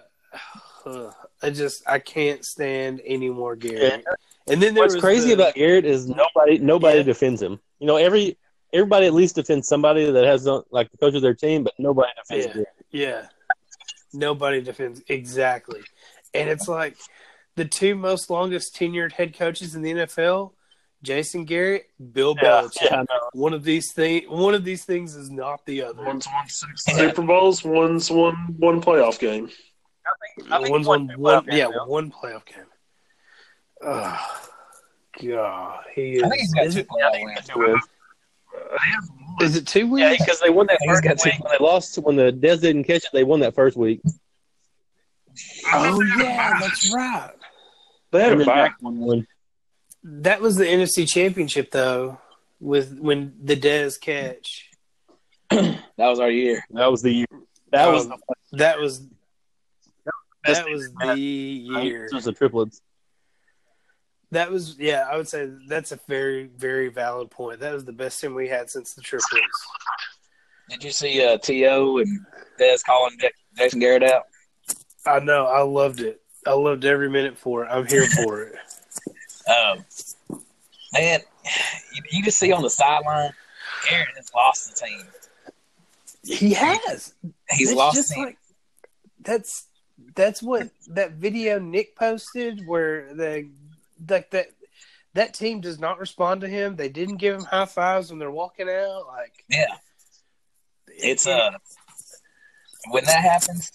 ugh, 0.86 1.14
I 1.42 1.50
just, 1.50 1.88
I 1.88 1.98
can't 1.98 2.44
stand 2.44 3.00
any 3.04 3.30
more 3.30 3.56
Garrett. 3.56 4.04
And 4.48 4.62
then 4.62 4.74
there 4.74 4.84
What's 4.84 4.94
was 4.94 5.02
crazy 5.02 5.28
the- 5.28 5.34
about 5.34 5.54
Garrett 5.54 5.84
is 5.84 6.08
nobody 6.08 6.58
nobody 6.58 6.98
Yeah. 6.98 7.04
defends 7.04 7.40
him. 7.42 7.58
You 7.80 7.86
know, 7.86 7.96
every 7.96 8.38
everybody 8.72 9.06
at 9.06 9.14
least 9.14 9.34
defends 9.36 9.68
somebody 9.68 10.10
that 10.10 10.24
has 10.24 10.46
uh, 10.46 10.60
like 10.70 10.90
the 10.90 10.98
coach 10.98 11.14
of 11.14 11.22
their 11.22 11.34
team, 11.34 11.64
but 11.64 11.72
nobody 11.78 12.10
defends 12.16 12.46
Yeah. 12.46 12.52
Garrett. 12.52 12.68
Yeah. 12.90 13.26
Nobody 14.12 14.60
defends 14.60 15.02
exactly. 15.08 15.80
And 16.34 16.48
it's 16.48 16.68
like 16.68 16.96
the 17.56 17.64
two 17.64 17.94
most 17.94 18.30
longest 18.30 18.74
tenured 18.74 19.12
head 19.12 19.36
coaches 19.36 19.74
in 19.74 19.82
the 19.82 19.92
NFL, 19.92 20.52
Jason 21.02 21.44
Garrett, 21.44 21.86
Bill 22.12 22.34
Belichick. 22.34 22.82
yeah, 22.82 23.04
I. 23.08 23.18
One 23.32 23.52
of 23.54 23.64
these 23.64 23.92
thing 23.92 24.24
one 24.28 24.54
of 24.54 24.64
these 24.64 24.84
things 24.84 25.14
is 25.14 25.30
not 25.30 25.64
the 25.66 25.82
other. 25.82 26.04
One's 26.04 26.26
won 26.26 26.48
six 26.48 26.84
Super 26.84 27.22
Bowls, 27.22 27.64
one's 27.64 28.10
won 28.10 28.34
one 28.58 28.80
playoff 28.80 29.18
game. 29.18 29.50
I 30.50 30.58
think 30.58 30.70
One's 30.70 30.86
one 30.86 31.02
on 31.02 31.08
playoff 31.08 31.18
one 31.18 31.44
game 31.44 31.58
yeah, 31.58 31.68
now. 31.68 31.86
one 31.86 32.10
playoff 32.10 32.46
game. 32.46 32.64
Oh, 33.82 34.40
God, 35.22 35.84
he 35.94 36.16
is. 36.16 36.22
I 36.22 36.28
think 36.28 36.40
he's 36.40 36.54
got 36.54 36.66
is, 36.66 36.74
two 36.74 36.80
it, 36.80 36.88
playoff 36.88 37.56
wins. 37.56 37.82
Is 39.40 39.56
it 39.56 39.66
two 39.66 39.86
weeks? 39.90 40.02
Yeah, 40.02 40.16
because 40.18 40.40
they 40.40 40.50
won 40.50 40.66
that 40.66 40.78
He's 40.80 41.00
first 41.00 41.24
week 41.24 41.34
when 41.40 41.52
they 41.58 41.64
lost 41.64 41.96
when 41.98 42.16
the 42.16 42.32
Dez 42.32 42.60
didn't 42.60 42.84
catch 42.84 43.04
it. 43.04 43.10
They 43.12 43.24
won 43.24 43.40
that 43.40 43.54
first 43.54 43.76
week. 43.76 44.00
oh 45.72 46.02
yeah, 46.18 46.58
that's 46.60 46.92
right. 46.94 47.30
They 48.10 48.20
had 48.22 48.32
And 48.32 48.42
a 48.42 48.44
then 48.44 48.54
bye. 48.54 48.62
Dak 48.68 48.76
won. 48.80 49.26
That 50.02 50.40
was 50.40 50.56
the 50.56 50.64
NFC 50.64 51.08
Championship 51.08 51.70
though, 51.70 52.18
with 52.60 52.98
when 52.98 53.34
the 53.42 53.56
Dez 53.56 54.00
catch. 54.00 54.70
That 55.98 56.10
was 56.10 56.20
our 56.20 56.30
year. 56.30 56.62
That 56.70 56.90
was 56.92 57.02
the 57.02 57.10
year. 57.12 57.26
That 57.72 57.86
was 57.88 58.06
Um, 58.06 58.14
that 58.52 58.78
was 58.78 59.00
that 60.44 60.64
was 60.70 60.92
the 60.92 61.18
year. 61.18 62.04
It 62.06 62.14
was 62.14 62.24
the 62.24 62.32
triplets. 62.32 62.80
That 64.30 64.50
was 64.50 64.76
yeah. 64.78 65.06
I 65.10 65.16
would 65.16 65.28
say 65.28 65.50
that's 65.66 65.92
a 65.92 65.98
very 66.06 66.50
very 66.56 66.88
valid 66.88 67.30
point. 67.30 67.60
That 67.60 67.72
was 67.72 67.84
the 67.84 67.92
best 67.92 68.20
team 68.20 68.34
we 68.34 68.48
had 68.48 68.68
since 68.70 68.94
the 68.94 69.00
triplets. 69.00 69.66
Did 70.68 70.84
you 70.84 70.90
see 70.90 71.24
uh, 71.24 71.38
T.O. 71.38 71.98
and 71.98 72.20
Dez 72.60 72.84
calling 72.84 73.16
Jason 73.56 73.80
Garrett 73.80 74.02
out? 74.02 74.24
I 75.06 75.18
know. 75.20 75.46
I 75.46 75.62
loved 75.62 76.00
it. 76.00 76.20
I 76.46 76.52
loved 76.52 76.84
every 76.84 77.08
minute 77.08 77.38
for 77.38 77.64
it. 77.64 77.68
I'm 77.70 77.86
here 77.86 78.06
for 78.06 78.42
it. 78.42 78.54
Um, 79.48 79.82
man, 80.92 81.20
you, 81.94 82.02
you 82.12 82.22
just 82.22 82.38
see 82.38 82.52
on 82.52 82.60
the 82.60 82.68
sideline, 82.68 83.30
Garrett 83.88 84.08
has 84.16 84.30
lost 84.34 84.78
the 84.78 84.86
team. 84.86 85.06
He 86.22 86.52
has. 86.52 87.14
He's 87.52 87.70
It's 87.70 87.78
lost 87.78 87.96
just 87.96 88.08
the 88.10 88.14
team. 88.16 88.24
like 88.26 88.38
that's 89.22 89.68
that's 90.14 90.42
what 90.42 90.68
that 90.88 91.12
video 91.12 91.58
Nick 91.58 91.96
posted 91.96 92.66
where 92.66 93.14
the 93.14 93.48
like 94.08 94.30
that 94.30 94.48
that 95.14 95.34
team 95.34 95.60
does 95.60 95.78
not 95.78 95.98
respond 95.98 96.42
to 96.42 96.48
him. 96.48 96.76
They 96.76 96.88
didn't 96.88 97.16
give 97.16 97.34
him 97.34 97.44
high 97.44 97.66
fives 97.66 98.10
when 98.10 98.18
they're 98.18 98.30
walking 98.30 98.68
out. 98.68 99.06
Like 99.06 99.44
yeah, 99.48 99.76
it's 100.88 101.26
uh 101.26 101.50
when 102.90 103.04
that 103.04 103.22
happens. 103.22 103.72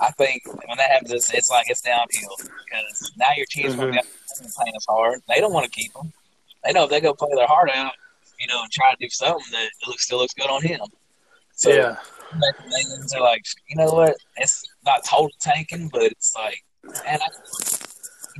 I 0.00 0.10
think 0.10 0.42
when 0.46 0.76
that 0.76 0.90
happens, 0.90 1.12
it's, 1.12 1.32
it's 1.32 1.50
like 1.50 1.70
it's 1.70 1.80
downhill 1.80 2.36
because 2.38 3.12
now 3.16 3.28
your 3.34 3.46
team's 3.46 3.76
going 3.76 3.94
to 3.94 4.00
be 4.02 4.48
playing 4.54 4.76
as 4.76 4.84
hard. 4.86 5.20
They 5.26 5.40
don't 5.40 5.54
want 5.54 5.64
to 5.64 5.70
keep 5.70 5.94
them. 5.94 6.12
They 6.64 6.72
know 6.72 6.84
if 6.84 6.90
they 6.90 7.00
go 7.00 7.14
play 7.14 7.30
their 7.34 7.46
heart 7.46 7.70
out, 7.74 7.92
you 8.38 8.46
know, 8.46 8.62
and 8.62 8.70
try 8.70 8.90
to 8.92 8.96
do 9.00 9.08
something 9.08 9.46
that 9.52 9.64
it 9.64 9.88
looks, 9.88 10.04
still 10.04 10.18
looks 10.18 10.34
good 10.34 10.50
on 10.50 10.62
him. 10.62 10.80
So 11.54 11.70
yeah, 11.70 11.96
They're 13.10 13.20
like, 13.20 13.44
you 13.68 13.76
know 13.76 13.90
what? 13.92 14.16
It's 14.36 14.62
not 14.84 15.04
total 15.04 15.30
tanking, 15.40 15.88
but 15.88 16.02
it's 16.02 16.34
like, 16.34 16.62
man, 16.84 17.18
I, 17.22 17.28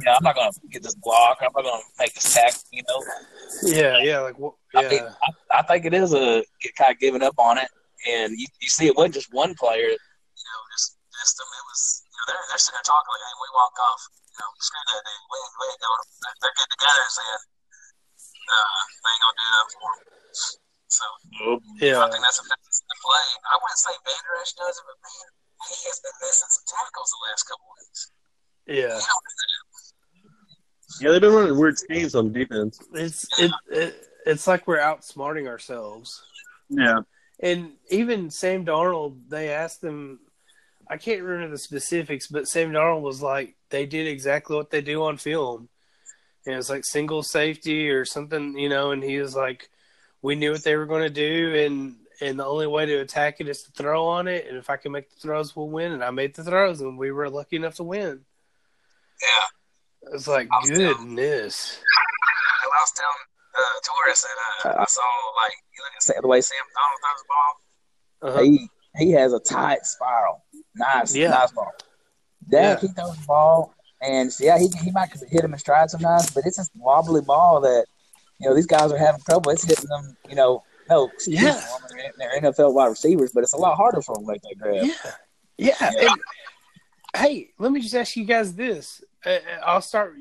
know, 0.05 0.13
I'm 0.13 0.25
not 0.25 0.35
going 0.35 0.53
to 0.53 0.61
get 0.69 0.83
this 0.83 0.95
block. 0.95 1.39
I'm 1.41 1.49
not 1.55 1.65
going 1.65 1.81
to 1.81 1.87
make 1.99 2.13
this 2.15 2.35
tackle. 2.35 2.61
You 2.73 2.83
know, 2.89 3.01
yeah, 3.65 3.99
yeah. 4.03 4.21
Like 4.21 4.39
what? 4.39 4.55
I 4.75 4.85
think 4.85 5.03
I, 5.03 5.59
I 5.59 5.63
think 5.63 5.85
it 5.87 5.95
is 5.95 6.13
a 6.13 6.45
get 6.61 6.77
kind 6.77 6.93
of 6.93 6.99
giving 6.99 7.23
up 7.23 7.39
on 7.39 7.59
it, 7.59 7.69
and 8.09 8.33
you, 8.37 8.47
you 8.61 8.69
see 8.69 8.87
it 8.87 8.97
wasn't 8.97 9.15
just 9.15 9.33
one 9.33 9.55
player. 9.57 9.89
You 9.89 10.45
know, 10.45 10.61
just 10.77 11.01
just 11.17 11.37
them. 11.41 11.49
It 11.49 11.65
was 11.71 11.81
you 12.05 12.17
know 12.17 12.25
they're 12.29 12.45
they're 12.53 12.61
sitting 12.61 12.77
there 12.77 12.89
talking 12.89 13.09
like, 13.09 13.25
hey, 13.25 13.37
we 13.41 13.49
walk 13.57 13.77
off. 13.81 14.03
You 14.29 14.39
know, 14.45 14.51
screw 14.61 14.85
that 14.85 15.01
dude. 15.01 15.27
We 15.33 15.37
ain't, 15.41 15.55
we 15.57 15.65
ain't 15.73 15.81
going. 15.81 16.05
They're, 16.21 16.37
they're 16.45 16.57
getting 16.61 16.75
together 16.77 17.03
and 17.09 17.15
saying, 17.17 17.43
uh, 18.53 18.81
they 19.01 19.11
ain't 19.17 19.23
gonna 19.25 19.39
do 19.41 19.47
that 19.49 19.67
for 19.73 19.89
him. 19.97 20.17
So 20.87 21.05
yeah. 21.83 22.01
I 22.01 22.09
think 22.09 22.23
that's 22.23 22.39
a 22.39 22.45
that's 22.47 22.81
the 22.85 22.97
play. 23.03 23.27
I 23.49 23.55
wouldn't 23.59 23.81
say 23.81 23.93
Vander 24.07 24.35
Esch 24.41 24.55
does 24.55 24.77
it, 24.77 24.85
but 24.87 24.99
man, 25.03 25.27
he 25.67 25.77
has 25.91 25.99
been 26.01 26.17
missing 26.23 26.53
some 26.53 26.67
tackles 26.69 27.11
the 27.11 27.21
last 27.27 27.43
couple 27.45 27.67
weeks. 27.75 28.03
Yeah, 28.67 28.97
He 28.97 29.05
don't 29.05 29.25
do 29.27 29.35
that. 29.35 29.66
Yeah, 31.01 31.11
they've 31.11 31.21
been 31.21 31.33
running 31.33 31.59
weird 31.59 31.79
schemes 31.79 32.15
on 32.15 32.33
defense. 32.33 32.79
it's 32.93 33.27
it, 33.41 33.51
it 33.71 34.09
it's 34.27 34.47
like 34.47 34.67
we're 34.67 34.79
outsmarting 34.79 35.47
ourselves. 35.49 36.23
Yeah. 36.69 37.01
And 37.41 37.73
even 37.91 38.31
Sam 38.31 38.65
Darnold, 38.65 39.29
they 39.29 39.51
asked 39.51 39.83
him. 39.83 40.21
I 40.89 40.97
can't 40.97 41.23
remember 41.23 41.51
the 41.51 41.59
specifics, 41.59 42.29
but 42.29 42.47
Sam 42.47 42.71
Darnold 42.71 43.03
was 43.03 43.21
like, 43.21 43.57
they 43.71 43.87
did 43.87 44.07
exactly 44.07 44.57
what 44.57 44.71
they 44.71 44.81
do 44.81 45.03
on 45.03 45.17
film. 45.17 45.69
And 46.45 46.55
it 46.55 46.57
was 46.57 46.71
like 46.71 46.85
single 46.85 47.25
safety 47.25 47.91
or 47.91 48.05
something, 48.05 48.57
you 48.57 48.69
know. 48.69 48.93
And 48.93 49.03
he 49.03 49.19
was 49.19 49.35
like, 49.35 49.69
we 50.23 50.37
knew 50.37 50.53
what 50.53 50.65
they 50.65 50.77
were 50.77 50.87
going 50.87 51.03
to 51.03 51.11
do, 51.11 51.55
and 51.57 51.97
and 52.21 52.39
the 52.39 52.47
only 52.47 52.67
way 52.67 52.87
to 52.87 52.97
attack 52.97 53.41
it 53.41 53.49
is 53.49 53.63
to 53.63 53.73
throw 53.73 54.07
on 54.07 54.27
it. 54.29 54.47
And 54.49 54.57
if 54.57 54.71
I 54.71 54.77
can 54.77 54.93
make 54.93 55.11
the 55.11 55.21
throws, 55.21 55.55
we'll 55.55 55.69
win. 55.69 55.93
And 55.93 56.03
I 56.03 56.11
made 56.11 56.35
the 56.35 56.45
throws, 56.45 56.81
and 56.81 56.99
we 56.99 57.11
were 57.11 57.29
lucky 57.29 57.57
enough 57.57 57.77
to 57.77 57.83
win. 57.83 58.25
Yeah. 59.21 59.45
It's 60.13 60.27
like 60.29 60.49
I 60.53 60.59
was 60.61 60.71
down. 60.71 60.79
goodness. 60.79 61.81
I 62.63 62.67
was 62.83 62.93
telling 62.93 63.13
uh, 63.57 63.61
Torres 63.85 64.23
that 64.63 64.71
uh, 64.71 64.81
I 64.83 64.85
saw 64.87 65.03
like 65.43 65.53
you 65.77 65.83
look 65.85 66.17
at 66.17 66.23
the 66.23 66.29
way 66.29 66.41
Sam 66.41 66.59
Donald 66.75 67.01
throws 67.03 67.23
the 67.23 67.29
ball. 67.29 67.53
Uh-huh. 68.31 68.43
He 68.43 69.05
he 69.07 69.13
has 69.13 69.33
a 69.33 69.41
tight 69.41 69.85
spiral. 69.85 70.43
Nice, 70.75 71.15
Yeah. 71.15 71.31
nice 71.31 71.53
ball. 71.53 71.73
Dak, 72.49 72.83
Yeah. 72.83 72.89
he 72.89 72.95
throws 72.95 73.17
the 73.19 73.27
ball, 73.27 73.75
and 74.03 74.31
yeah, 74.41 74.59
he 74.59 74.69
he 74.83 74.91
might 74.93 75.11
hit 75.31 75.43
him 75.45 75.53
in 75.53 75.59
stride 75.59 75.91
sometimes, 75.91 76.31
but 76.31 76.45
it's 76.47 76.57
this 76.59 76.71
wobbly 76.77 77.21
ball 77.23 77.61
that 77.63 77.87
you 78.39 78.49
know 78.49 78.55
these 78.55 78.67
guys 78.67 78.93
are 78.93 78.99
having 78.99 79.21
trouble. 79.23 79.51
It's 79.51 79.65
hitting 79.65 79.89
them, 79.89 80.17
you 80.29 80.37
know. 80.37 80.63
No, 80.89 81.11
Yeah. 81.27 81.53
them, 81.55 81.63
they're 81.91 82.13
they're 82.41 82.53
NFL 82.53 82.73
wide 82.73 82.87
receivers, 82.87 83.33
but 83.35 83.43
it's 83.43 83.55
a 83.55 83.57
lot 83.59 83.77
harder 83.77 84.01
for 84.03 84.15
them 84.15 84.25
like 84.25 84.41
make 84.45 84.59
that 84.59 84.63
grab. 84.63 84.85
Yeah, 84.85 84.93
yeah. 85.59 85.75
Yeah. 85.81 86.11
And, 86.11 86.21
hey, 87.17 87.51
let 87.59 87.73
me 87.73 87.81
just 87.81 87.95
ask 87.95 88.17
you 88.17 88.25
guys 88.25 88.55
this. 88.55 89.03
Uh, 89.25 89.39
I'll 89.65 89.81
start. 89.81 90.17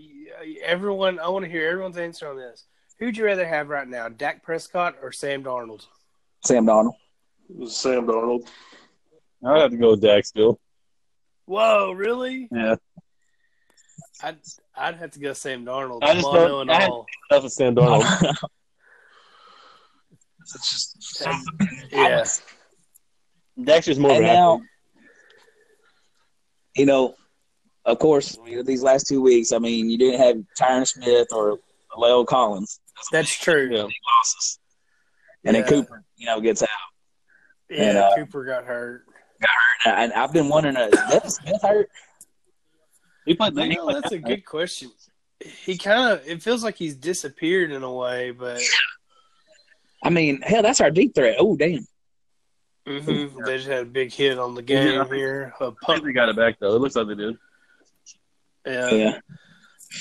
Everyone, 0.63 1.19
I 1.19 1.27
want 1.29 1.45
to 1.45 1.51
hear 1.51 1.69
everyone's 1.69 1.97
answer 1.97 2.27
on 2.29 2.37
this. 2.37 2.65
Who'd 2.99 3.17
you 3.17 3.25
rather 3.25 3.45
have 3.47 3.69
right 3.69 3.87
now, 3.87 4.09
Dak 4.09 4.43
Prescott 4.43 4.95
or 5.01 5.11
Sam 5.11 5.43
Darnold? 5.43 5.85
Sam 6.45 6.65
Donald. 6.65 6.95
Sam 7.67 8.07
Darnold. 8.07 8.47
I'd 9.45 9.61
have 9.61 9.71
to 9.71 9.77
go 9.77 9.91
with 9.91 10.01
Dak 10.01 10.25
still. 10.25 10.59
Whoa, 11.45 11.91
really? 11.91 12.47
Yeah. 12.51 12.75
I'd 14.23 14.37
I'd 14.75 14.95
have 14.95 15.11
to 15.11 15.19
go 15.19 15.33
Sam 15.33 15.65
Darnold. 15.65 15.99
I 16.03 16.13
just 16.15 16.25
don't- 16.31 16.61
and 16.61 16.71
I 16.71 16.87
all. 16.87 17.05
That's 17.29 17.43
with 17.43 17.53
Sam 17.53 17.75
Darnold. 17.75 18.35
It's 20.47 20.69
just 21.01 21.27
Yeah, 21.91 22.23
Dak's 23.63 23.87
just 23.87 23.99
more 23.99 24.11
of 24.11 24.17
And 24.17 24.25
an 24.27 24.33
now, 24.33 24.53
athlete. 24.55 24.69
You 26.75 26.85
know, 26.85 27.15
of 27.85 27.99
course, 27.99 28.37
you 28.45 28.57
know, 28.57 28.63
these 28.63 28.83
last 28.83 29.07
two 29.07 29.21
weeks, 29.21 29.51
I 29.51 29.59
mean, 29.59 29.89
you 29.89 29.97
didn't 29.97 30.19
have 30.19 30.37
Tyron 30.59 30.85
Smith 30.87 31.27
or 31.31 31.59
La'el 31.97 32.25
Collins. 32.25 32.79
that's 33.11 33.37
true. 33.37 33.69
Big 33.69 33.79
losses. 33.81 34.59
And 35.45 35.55
Yeah. 35.55 35.61
then 35.63 35.69
Cooper, 35.69 36.03
you 36.17 36.25
know, 36.25 36.41
gets 36.41 36.61
out. 36.63 36.69
Yeah, 37.69 37.81
And, 37.83 37.97
uh, 37.97 38.15
Cooper 38.15 38.43
got 38.45 38.65
hurt. 38.65 39.05
Got 39.41 39.49
hurt. 39.85 39.91
And 39.99 40.13
I've 40.13 40.33
been 40.33 40.49
wondering, 40.49 40.75
uh, 40.77 40.87
is 40.91 40.99
Devin 41.09 41.29
Smith 41.29 41.61
hurt? 41.61 41.89
He 43.25 43.33
played. 43.35 43.55
You 43.55 43.69
know, 43.75 43.93
that's 43.93 44.11
a 44.11 44.19
good 44.19 44.45
question. 44.45 44.91
He 45.39 45.77
kind 45.77 46.13
of 46.13 46.27
it 46.27 46.41
feels 46.41 46.63
like 46.63 46.75
he's 46.75 46.95
disappeared 46.95 47.71
in 47.71 47.83
a 47.83 47.91
way, 47.91 48.31
but 48.31 48.61
I 50.03 50.09
mean, 50.09 50.41
hell, 50.41 50.61
that's 50.61 50.79
our 50.81 50.91
deep 50.91 51.13
threat. 51.15 51.35
Oh, 51.39 51.55
damn. 51.55 51.85
Mhm, 52.85 53.45
they 53.45 53.57
just 53.57 53.67
had 53.67 53.81
a 53.83 53.85
big 53.85 54.11
hit 54.11 54.37
on 54.39 54.55
the 54.55 54.61
game 54.61 54.87
Yeah. 54.93 55.05
here. 55.05 55.53
A 55.59 55.63
I 55.63 55.67
think 55.67 55.79
punt, 55.81 56.03
they 56.03 56.11
got 56.13 56.29
it 56.29 56.35
back 56.35 56.57
though. 56.59 56.75
It 56.75 56.79
looks 56.79 56.95
like 56.95 57.07
they 57.07 57.15
did. 57.15 57.37
yeah. 58.65 58.89
Yeah. 58.91 59.19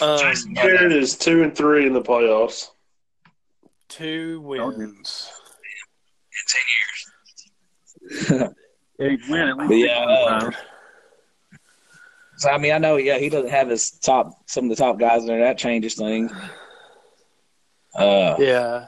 Um, 0.01 0.19
Jason 0.19 0.55
Garrett 0.55 0.93
is 0.93 1.17
two 1.17 1.43
and 1.43 1.55
three 1.57 1.87
in 1.87 1.93
the 1.93 2.03
playoffs. 2.03 2.71
two 3.89 4.41
wins. 4.41 5.31
In 8.11 8.31
10 8.31 8.41
years. 8.41 8.55
Yeah, 8.99 9.17
win 9.29 9.49
at 9.49 9.57
least. 9.69 9.87
Yeah, 9.89 10.05
one 10.05 10.11
uh, 10.11 10.41
time. 10.41 10.53
So, 12.39 12.51
I 12.51 12.59
mean, 12.59 12.73
I 12.73 12.79
know, 12.79 12.97
yeah, 12.97 13.19
he 13.19 13.29
doesn't 13.29 13.51
have 13.51 13.69
his 13.69 13.93
top, 13.93 14.33
some 14.47 14.65
of 14.65 14.71
the 14.71 14.77
top 14.77 14.99
guys 14.99 15.21
in 15.23 15.27
there. 15.29 15.39
That 15.41 15.59
changes 15.59 15.95
things. 15.95 16.33
Uh, 17.95 18.35
Yeah, 18.39 18.87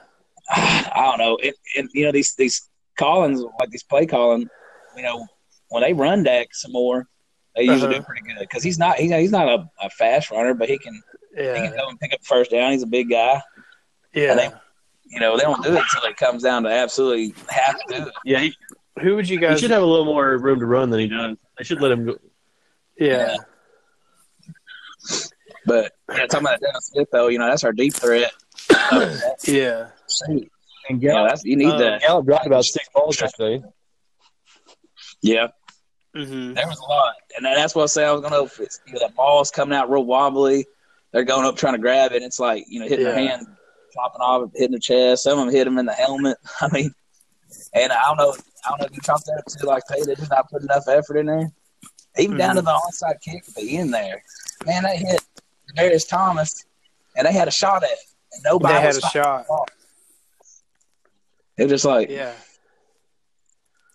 I 0.48 1.02
don't 1.10 1.18
know. 1.18 1.36
It, 1.42 1.54
and, 1.76 1.88
you 1.92 2.04
know, 2.06 2.12
these, 2.12 2.34
these 2.34 2.68
Collins, 2.96 3.42
like 3.60 3.70
these 3.70 3.82
play 3.82 4.06
calling, 4.06 4.48
you 4.96 5.02
know, 5.02 5.26
when 5.70 5.82
they 5.82 5.92
run 5.92 6.22
Dak 6.22 6.54
some 6.54 6.72
more, 6.72 7.06
they 7.54 7.62
usually 7.64 7.90
Uh-huh. 7.94 7.98
do 8.00 8.04
pretty 8.04 8.22
good 8.22 8.38
because 8.40 8.62
he's 8.62 8.78
not, 8.78 8.96
he's, 8.98 9.10
he's 9.12 9.30
not 9.30 9.48
a, 9.48 9.68
a 9.82 9.90
fast 9.90 10.30
runner, 10.30 10.54
but 10.54 10.68
he 10.68 10.78
can, 10.78 11.00
he 11.36 11.42
can 11.42 11.76
go 11.76 11.88
and 11.88 11.98
pick 12.00 12.12
up 12.14 12.20
first 12.24 12.50
down. 12.50 12.72
He's 12.72 12.82
a 12.82 12.86
big 12.86 13.10
guy. 13.10 13.40
yeah. 14.14 14.50
You 15.08 15.20
know, 15.20 15.36
they 15.36 15.44
don't 15.44 15.62
do 15.62 15.72
it 15.72 15.78
until 15.94 16.10
it 16.10 16.16
comes 16.16 16.42
down 16.42 16.64
to 16.64 16.68
absolutely 16.70 17.32
have 17.48 17.78
to 17.78 17.84
do 17.96 18.06
it. 18.08 18.12
Yeah, 18.24 18.40
he, 18.40 18.56
Who 19.02 19.14
would 19.14 19.28
you 19.28 19.38
he 19.38 19.40
guys? 19.46 19.60
should 19.60 19.70
have 19.70 19.82
a 19.82 19.86
little 19.86 20.04
more 20.04 20.36
room 20.36 20.58
to 20.58 20.66
run 20.66 20.90
than 20.90 20.98
he 20.98 21.06
does. 21.08 21.36
They 21.56 21.62
should 21.64 21.80
let 21.80 21.92
him 21.92 22.06
go. 22.06 22.16
yeah, 22.98 23.36
But 25.64 25.92
you 26.10 26.16
know, 26.18 26.26
talking 26.26 26.46
about 26.46 26.60
Devin 26.60 26.80
Smith 26.80 27.08
though, 27.12 27.28
you 27.28 27.38
know 27.38 27.46
that's 27.48 27.62
our 27.64 27.72
deep 27.72 27.94
threat. 27.94 28.32
yeah. 29.44 29.88
And 30.88 31.02
You 31.02 31.08
know, 31.08 31.26
that's 31.26 31.44
you 31.44 31.56
need 31.56 31.66
Um, 31.66 31.78
that. 31.78 32.00
Gallup 32.02 32.26
dropped 32.26 32.46
about 32.46 32.64
six 32.64 32.88
balls 32.94 33.20
yesterday. 33.20 33.62
Yeah, 35.22 35.48
hmm 36.14 36.54
there 36.54 36.66
was 36.66 36.78
a 36.78 36.84
lot, 36.84 37.14
and 37.36 37.44
that's 37.44 37.74
what 37.74 37.84
I 37.84 37.86
say 37.86 38.04
I 38.04 38.12
was 38.12 38.20
gonna. 38.22 38.44
If 38.44 38.60
it's, 38.60 38.80
you 38.86 38.94
know, 38.94 39.00
that 39.00 39.14
ball's 39.14 39.50
coming 39.50 39.76
out 39.76 39.90
real 39.90 40.04
wobbly. 40.04 40.66
They're 41.12 41.24
going 41.24 41.46
up 41.46 41.56
trying 41.56 41.74
to 41.74 41.78
grab 41.78 42.12
it. 42.12 42.22
It's 42.22 42.38
like 42.38 42.64
you 42.68 42.80
know 42.80 42.86
hitting 42.86 43.04
their 43.04 43.14
hand, 43.14 43.46
flopping 43.92 44.20
off, 44.20 44.50
hitting 44.54 44.72
their 44.72 44.78
chest. 44.80 45.24
Some 45.24 45.38
of 45.38 45.46
them 45.46 45.54
hit 45.54 45.64
them 45.64 45.78
in 45.78 45.86
the 45.86 45.92
helmet. 45.92 46.36
I 46.60 46.68
mean, 46.68 46.94
and 47.72 47.92
I 47.92 48.02
don't 48.08 48.18
know. 48.18 48.34
I 48.64 48.70
don't 48.70 48.80
know 48.80 48.86
if 48.86 48.92
you 48.94 49.00
chalk 49.02 49.24
that 49.24 49.38
up 49.38 49.44
to 49.46 49.66
like, 49.66 49.82
hey, 49.88 50.02
they 50.04 50.14
just 50.14 50.30
not 50.30 50.50
put 50.50 50.62
enough 50.62 50.84
effort 50.88 51.16
in 51.16 51.26
there. 51.26 51.50
Even 52.18 52.36
down 52.36 52.56
to 52.56 52.62
the 52.62 52.70
onside 52.70 53.20
kick 53.22 53.44
at 53.48 53.54
the 53.54 53.76
end 53.76 53.92
there, 53.92 54.22
man, 54.64 54.82
they 54.82 54.96
hit 54.96 55.22
Darius 55.74 56.04
Thomas, 56.04 56.64
and 57.16 57.26
they 57.26 57.32
had 57.32 57.46
a 57.48 57.50
shot 57.50 57.82
at 57.82 57.90
it, 57.90 57.98
and 58.32 58.42
nobody 58.44 58.74
They 58.74 58.80
had 58.80 58.86
was 58.88 58.96
a 58.98 59.08
stopping 59.08 59.46
shot. 59.46 59.70
The 61.56 61.64
ball. 61.64 61.64
It 61.64 61.64
was 61.64 61.72
just 61.72 61.84
like, 61.84 62.10
Yeah, 62.10 62.32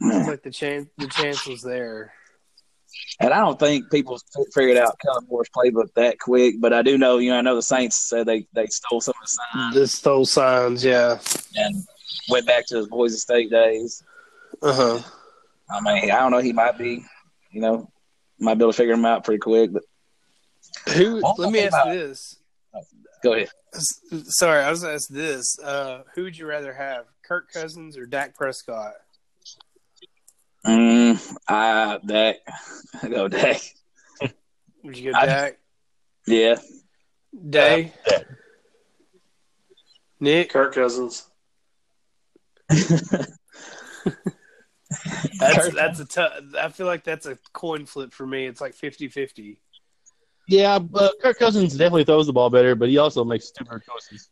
it's 0.01 0.27
like 0.27 0.43
the 0.43 0.51
chance. 0.51 0.87
The 0.97 1.07
chance 1.07 1.45
was 1.47 1.61
there. 1.61 2.13
And 3.21 3.33
I 3.33 3.37
don't 3.39 3.57
think 3.57 3.89
people 3.89 4.19
figured 4.53 4.77
out 4.77 4.99
Kellen 4.99 5.25
Moore's 5.29 5.47
playbook 5.55 5.93
that 5.95 6.19
quick, 6.19 6.55
but 6.59 6.73
I 6.73 6.81
do 6.81 6.97
know, 6.97 7.19
you 7.19 7.29
know, 7.31 7.37
I 7.37 7.41
know 7.41 7.55
the 7.55 7.61
Saints 7.61 7.95
said 8.09 8.25
they, 8.25 8.45
they 8.53 8.65
stole 8.67 8.99
some 8.99 9.13
of 9.17 9.21
the 9.21 9.27
signs 9.29 9.75
The 9.75 9.87
stole 9.87 10.25
signs, 10.25 10.83
yeah. 10.83 11.17
and 11.55 11.83
went 12.29 12.45
back 12.47 12.65
to 12.67 12.77
his 12.77 12.87
Boise 12.87 13.17
State 13.17 13.49
days. 13.49 14.03
Uh 14.61 14.73
huh. 14.73 14.99
I 15.69 15.79
mean, 15.81 16.11
I 16.11 16.19
don't 16.19 16.31
know. 16.31 16.39
He 16.39 16.51
might 16.51 16.77
be, 16.77 17.05
you 17.51 17.61
know, 17.61 17.89
might 18.39 18.55
be 18.55 18.63
able 18.63 18.73
to 18.73 18.77
figure 18.77 18.93
him 18.93 19.05
out 19.05 19.23
pretty 19.23 19.39
quick. 19.39 19.71
But 19.71 19.83
Who? 20.95 21.21
Let 21.37 21.51
me 21.53 21.61
ask 21.61 21.85
this. 21.85 22.37
go 23.23 23.33
ahead. 23.33 23.49
Sorry, 24.25 24.61
I 24.63 24.69
was 24.69 24.81
gonna 24.81 24.95
ask 24.95 25.07
this. 25.09 25.57
Uh, 25.59 26.01
who 26.13 26.23
would 26.23 26.37
you 26.37 26.45
rather 26.45 26.73
have, 26.73 27.05
Kirk 27.31 27.49
Cousins 27.53 27.97
or 27.97 28.05
Dak 28.05 28.35
Prescott? 28.35 28.91
Mm, 30.67 31.37
I 31.47 31.97
Dak, 32.05 32.35
I 33.01 33.07
go 33.07 33.29
Dak. 33.29 33.61
Would 34.83 34.97
you 34.97 35.13
go 35.13 35.17
I- 35.17 35.25
Dak? 35.25 35.57
Yeah, 36.27 36.57
Day? 37.49 37.93
Dak. 38.05 38.25
Nick? 40.19 40.49
Kirk 40.49 40.75
Cousins. 40.75 41.29
That's 45.39 45.73
that's 45.73 45.99
a 46.01 46.05
tough. 46.05 46.33
I 46.59 46.67
feel 46.67 46.85
like 46.85 47.05
that's 47.05 47.25
a 47.25 47.37
coin 47.53 47.85
flip 47.85 48.13
for 48.13 48.27
me. 48.27 48.45
It's 48.45 48.59
like 48.59 48.75
50-50. 48.75 49.55
Yeah, 50.49 50.79
but 50.79 51.13
Kirk 51.21 51.39
Cousins 51.39 51.71
definitely 51.77 52.03
throws 52.03 52.27
the 52.27 52.33
ball 52.33 52.49
better, 52.49 52.75
but 52.75 52.89
he 52.89 52.97
also 52.97 53.23
makes 53.23 53.47
stupid 53.47 53.81
choices. 53.87 54.29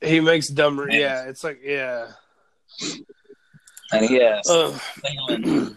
He 0.00 0.20
makes 0.20 0.48
dumber. 0.48 0.88
Yeah. 0.90 0.98
Yeah, 0.98 1.22
it's 1.24 1.42
like 1.44 1.60
yeah. 1.62 2.12
and 3.92 4.04
he 4.04 4.16
has 4.16 4.48
Uh, 4.48 4.78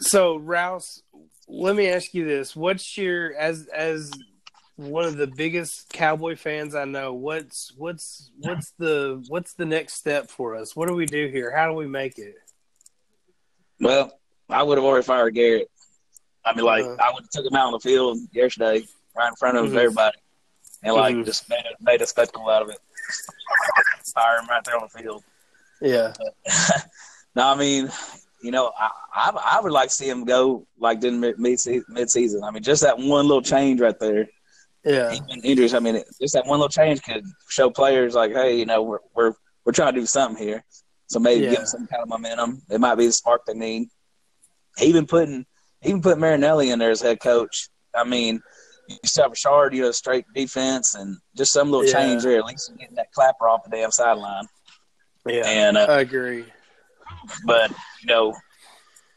so 0.00 0.36
Rouse, 0.38 1.02
let 1.48 1.76
me 1.76 1.88
ask 1.88 2.12
you 2.14 2.24
this: 2.26 2.54
What's 2.56 2.96
your 2.98 3.34
as 3.34 3.66
as 3.68 4.10
one 4.76 5.04
of 5.04 5.16
the 5.16 5.26
biggest 5.26 5.88
Cowboy 5.92 6.36
fans 6.36 6.74
I 6.74 6.84
know? 6.84 7.14
What's 7.14 7.72
what's 7.76 8.30
what's 8.38 8.72
the 8.78 9.24
what's 9.28 9.54
the 9.54 9.64
next 9.66 9.94
step 9.94 10.28
for 10.28 10.56
us? 10.56 10.74
What 10.76 10.88
do 10.88 10.94
we 10.94 11.06
do 11.06 11.28
here? 11.28 11.54
How 11.54 11.66
do 11.68 11.74
we 11.74 11.86
make 11.86 12.18
it? 12.18 12.34
Well, 13.80 14.18
I 14.48 14.62
would 14.62 14.78
have 14.78 14.84
already 14.84 15.04
fired 15.04 15.34
Garrett. 15.34 15.70
I 16.44 16.54
mean, 16.54 16.64
like 16.64 16.84
Uh-huh. 16.84 16.96
I 17.00 17.12
would 17.12 17.22
have 17.24 17.30
took 17.30 17.46
him 17.46 17.56
out 17.56 17.66
on 17.66 17.72
the 17.72 17.80
field 17.80 18.18
yesterday, 18.32 18.86
right 19.16 19.28
in 19.28 19.36
front 19.36 19.56
of 19.58 19.66
Mhm. 19.66 19.76
everybody, 19.76 20.18
and 20.82 20.94
like 20.94 21.14
Mhm. 21.16 21.24
just 21.24 21.48
made 21.48 21.64
a, 21.64 21.74
made 21.82 22.02
a 22.02 22.06
spectacle 22.06 22.48
out 22.48 22.62
of 22.62 22.70
it. 22.70 22.78
Fire 24.14 24.38
him 24.38 24.46
right 24.48 24.62
there 24.64 24.76
on 24.76 24.88
the 24.92 24.98
field. 25.02 25.22
Yeah, 25.80 26.12
No, 27.34 27.48
I 27.48 27.54
mean, 27.54 27.90
you 28.42 28.50
know, 28.50 28.72
I, 28.78 28.90
I 29.14 29.56
I 29.56 29.60
would 29.60 29.72
like 29.72 29.88
to 29.90 29.94
see 29.94 30.08
him 30.08 30.24
go 30.24 30.66
like 30.78 31.04
in 31.04 31.20
mid 31.20 31.38
mid 31.38 31.60
season. 31.60 32.42
I 32.44 32.50
mean, 32.50 32.62
just 32.62 32.82
that 32.82 32.96
one 32.98 33.26
little 33.26 33.42
change 33.42 33.80
right 33.80 33.98
there. 33.98 34.26
yeah, 34.84 35.14
injuries. 35.44 35.74
I 35.74 35.80
mean, 35.80 36.02
just 36.20 36.32
that 36.34 36.46
one 36.46 36.58
little 36.60 36.70
change 36.70 37.02
could 37.02 37.24
show 37.50 37.68
players 37.68 38.14
like, 38.14 38.32
hey, 38.32 38.56
you 38.58 38.64
know, 38.64 38.82
we're 38.82 39.00
we're 39.14 39.32
we're 39.64 39.72
trying 39.72 39.92
to 39.94 40.00
do 40.00 40.06
something 40.06 40.42
here. 40.42 40.64
So 41.08 41.18
maybe 41.18 41.42
Yeah. 41.44 41.50
give 41.50 41.58
them 41.58 41.66
some 41.66 41.86
kind 41.88 42.02
of 42.02 42.08
momentum. 42.08 42.62
It 42.70 42.80
might 42.80 42.94
be 42.94 43.06
the 43.06 43.12
spark 43.12 43.42
they 43.46 43.54
need. 43.54 43.88
Even 44.80 45.06
putting 45.06 45.44
even 45.82 46.00
putting 46.00 46.20
Marinelli 46.20 46.70
in 46.70 46.78
there 46.78 46.90
as 46.90 47.02
head 47.02 47.20
coach. 47.20 47.68
I 47.94 48.04
mean, 48.04 48.40
you 48.88 48.96
still 49.04 49.24
have 49.24 49.30
a 49.30 49.34
Richard, 49.34 49.74
you 49.74 49.82
know, 49.82 49.90
straight 49.92 50.24
defense, 50.34 50.94
and 50.94 51.16
just 51.36 51.52
some 51.52 51.70
little 51.70 51.86
Yeah. 51.86 51.92
change 51.94 52.22
there. 52.22 52.38
At 52.38 52.44
least 52.46 52.68
you're 52.68 52.78
getting 52.78 52.94
that 52.96 53.12
clapper 53.12 53.48
off 53.48 53.64
the 53.64 53.70
damn 53.70 53.90
sideline. 53.90 54.46
yeah. 55.26 55.42
And 55.46 55.76
uh, 55.76 55.86
I 55.88 56.00
agree. 56.00 56.44
but 57.44 57.70
you 57.70 58.06
know, 58.06 58.34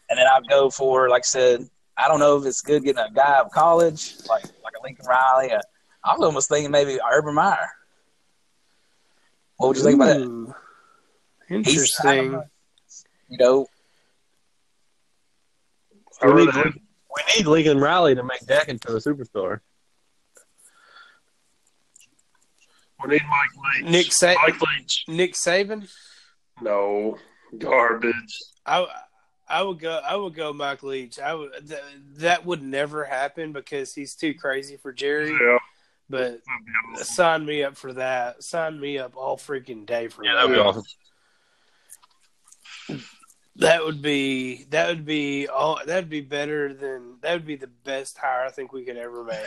and 0.09 0.17
then 0.17 0.25
I'd 0.27 0.47
go 0.49 0.69
for 0.69 1.09
like 1.09 1.21
I 1.21 1.25
said, 1.25 1.69
I 1.97 2.07
don't 2.07 2.19
know 2.19 2.37
if 2.37 2.45
it's 2.45 2.61
good 2.61 2.83
getting 2.83 3.03
a 3.03 3.11
guy 3.11 3.39
of 3.39 3.51
college 3.51 4.15
like 4.27 4.43
like 4.63 4.73
a 4.79 4.83
Lincoln 4.83 5.05
Riley. 5.07 5.51
Uh, 5.51 5.61
I 6.03 6.13
was 6.15 6.25
almost 6.25 6.49
thinking 6.49 6.71
maybe 6.71 6.97
Urban 7.11 7.35
Meyer. 7.35 7.69
What 9.57 9.67
would 9.67 9.77
you 9.77 9.83
think 9.83 9.95
about 9.95 10.05
that? 10.17 10.21
Ooh. 10.21 10.53
He's- 11.49 11.67
Interesting. 11.67 12.41
You 13.27 13.37
know, 13.37 13.67
I 16.21 16.25
really 16.27 16.45
need, 16.47 16.55
have- 16.55 16.77
we 17.15 17.21
need 17.37 17.47
Lincoln 17.47 17.79
Riley 17.79 18.15
to 18.15 18.23
make 18.23 18.45
Dak 18.45 18.67
into 18.69 18.89
a 18.89 18.99
superstar. 18.99 19.59
we 23.03 23.09
need 23.11 23.21
Mike 23.29 23.81
Leach. 23.83 23.91
Nick 23.91 24.11
Sa- 24.13 24.33
Mike 24.45 24.61
Leach. 24.61 25.05
Nick 25.07 25.33
Saban. 25.33 25.89
No 26.61 27.17
garbage. 27.57 28.37
I 28.65 28.85
I 29.47 29.63
would 29.63 29.79
go. 29.79 29.99
I 30.05 30.15
would 30.15 30.35
go 30.35 30.53
Mike 30.53 30.83
Leach. 30.83 31.17
I 31.19 31.33
would. 31.33 31.51
Th- 31.67 31.81
that 32.17 32.45
would 32.45 32.61
never 32.61 33.03
happen 33.05 33.51
because 33.53 33.93
he's 33.93 34.13
too 34.15 34.33
crazy 34.35 34.77
for 34.77 34.91
Jerry. 34.91 35.31
Yeah, 35.31 35.57
But 36.09 36.41
awesome. 36.93 37.05
sign 37.05 37.45
me 37.45 37.63
up 37.63 37.75
for 37.77 37.93
that. 37.93 38.43
Sign 38.43 38.79
me 38.79 38.97
up 38.99 39.15
all 39.17 39.37
freaking 39.37 39.85
day 39.87 40.07
for 40.09 40.23
Yeah, 40.23 40.33
that. 40.35 40.47
that'd 40.47 40.55
be 40.55 40.59
awesome. 40.61 40.83
That 43.59 43.83
would 43.83 44.01
be 44.01 44.65
that 44.69 44.87
would 44.87 45.05
be 45.05 45.47
all 45.47 45.79
that'd 45.85 46.09
be 46.09 46.21
better 46.21 46.73
than 46.73 47.17
that 47.21 47.33
would 47.33 47.45
be 47.45 47.57
the 47.57 47.67
best 47.67 48.17
hire 48.17 48.45
I 48.45 48.51
think 48.51 48.71
we 48.71 48.85
could 48.85 48.95
ever 48.95 49.23
make. 49.23 49.37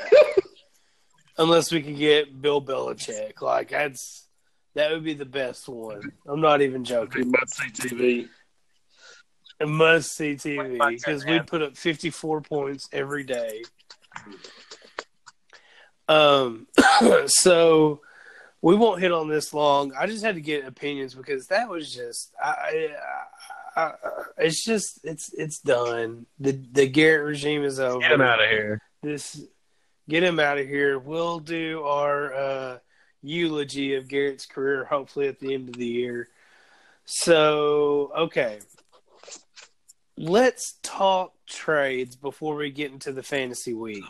Unless 1.39 1.73
we 1.73 1.81
could 1.81 1.97
get 1.97 2.43
Bill 2.43 2.61
Belichick. 2.61 3.41
Like 3.41 3.71
that's 3.71 4.29
that 4.75 4.91
would 4.91 5.03
be 5.03 5.15
the 5.15 5.25
best 5.25 5.67
one. 5.67 6.13
I'm 6.27 6.43
not 6.43 6.61
even 6.61 6.85
joking. 6.85 7.31
must 7.31 7.57
see 7.57 7.71
TV. 7.71 8.29
Must 9.67 10.15
see 10.15 10.35
TV 10.35 10.91
because 10.91 11.25
we'd 11.25 11.47
put 11.47 11.63
up 11.63 11.77
54 11.77 12.43
points 12.43 12.89
every 12.93 13.25
day. 13.25 13.63
Um, 16.09 16.67
so 17.27 18.01
we 18.61 18.75
won't 18.75 19.01
hit 19.01 19.13
on 19.13 19.29
this 19.29 19.55
long. 19.55 19.93
I 19.99 20.07
just 20.07 20.25
had 20.25 20.35
to 20.37 20.41
get 20.41 20.67
opinions 20.67 21.15
because 21.15 21.47
that 21.49 21.69
was 21.69 21.93
just, 21.93 22.33
I, 22.43 22.49
I, 22.51 22.89
I, 23.77 23.93
it's 24.39 24.65
just, 24.65 25.01
it's, 25.05 25.33
it's 25.33 25.61
done. 25.61 26.27
The 26.39 26.53
the 26.73 26.87
Garrett 26.87 27.27
regime 27.27 27.65
is 27.65 27.81
over. 27.81 28.01
Get 28.01 28.13
him 28.13 28.21
out 28.21 28.43
of 28.43 28.49
here. 28.49 28.81
This, 29.03 29.45
get 30.09 30.23
him 30.23 30.39
out 30.39 30.59
of 30.59 30.67
here. 30.67 30.99
We'll 30.99 31.39
do 31.39 31.83
our 31.85 32.35
uh, 32.35 32.79
eulogy 33.23 33.95
of 33.95 34.09
Garrett's 34.09 34.47
career 34.47 34.85
hopefully 34.85 35.29
at 35.29 35.39
the 35.39 35.55
end 35.55 35.69
of 35.69 35.77
the 35.77 35.87
year. 35.87 36.29
So 37.05 38.13
okay, 38.17 38.59
let's 40.17 40.79
talk 40.83 41.33
trades 41.49 42.17
before 42.17 42.57
we 42.57 42.71
get 42.71 42.93
into 42.93 43.13
the 43.13 43.23
fantasy 43.23 43.75
week. 43.75 44.05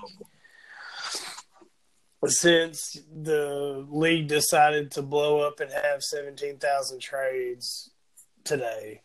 Since 2.25 2.98
the 3.11 3.85
league 3.90 4.29
decided 4.29 4.92
to 4.92 5.03
blow 5.03 5.40
up 5.40 5.59
and 5.59 5.72
have 5.72 6.03
17,000 6.03 7.01
trades 7.01 7.90
today. 8.44 9.03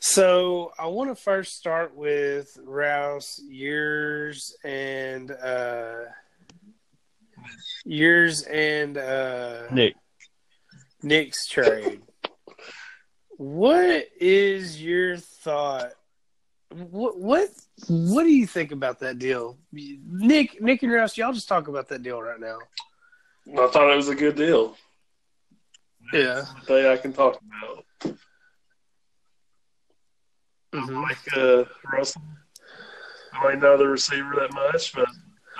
So 0.00 0.72
I 0.78 0.86
want 0.86 1.10
to 1.10 1.14
first 1.14 1.56
start 1.56 1.94
with 1.94 2.56
Rouse, 2.64 3.38
yours 3.46 4.56
and 4.64 5.30
uh, 5.30 6.04
yours 7.84 8.42
and 8.42 8.96
uh, 8.96 9.70
Nick. 9.70 9.96
Nick's 11.02 11.46
trade. 11.46 12.00
What 13.36 14.06
is 14.18 14.82
your 14.82 15.18
thought? 15.18 15.92
What 16.70 17.18
what 17.18 17.50
what 17.88 18.22
do 18.22 18.32
you 18.32 18.46
think 18.46 18.72
about 18.72 19.00
that 19.00 19.18
deal, 19.18 19.58
Nick? 19.70 20.62
Nick 20.62 20.82
and 20.82 20.92
Rouse, 20.92 21.18
y'all 21.18 21.34
just 21.34 21.48
talk 21.48 21.68
about 21.68 21.88
that 21.88 22.02
deal 22.02 22.22
right 22.22 22.40
now. 22.40 22.58
I 23.52 23.66
thought 23.66 23.92
it 23.92 23.96
was 23.96 24.08
a 24.08 24.14
good 24.14 24.36
deal. 24.36 24.76
Yeah. 26.12 26.46
The 26.60 26.66
day 26.66 26.92
I 26.92 26.96
can 26.96 27.12
talk 27.12 27.38
about. 27.38 28.16
Mhm. 30.72 31.02
Like 31.02 31.36
uh, 31.36 31.64
Russell. 31.92 32.22
I 33.32 33.42
might 33.44 33.58
know 33.60 33.76
the 33.76 33.86
receiver 33.88 34.34
that 34.40 34.52
much, 34.52 34.92
but 34.92 35.08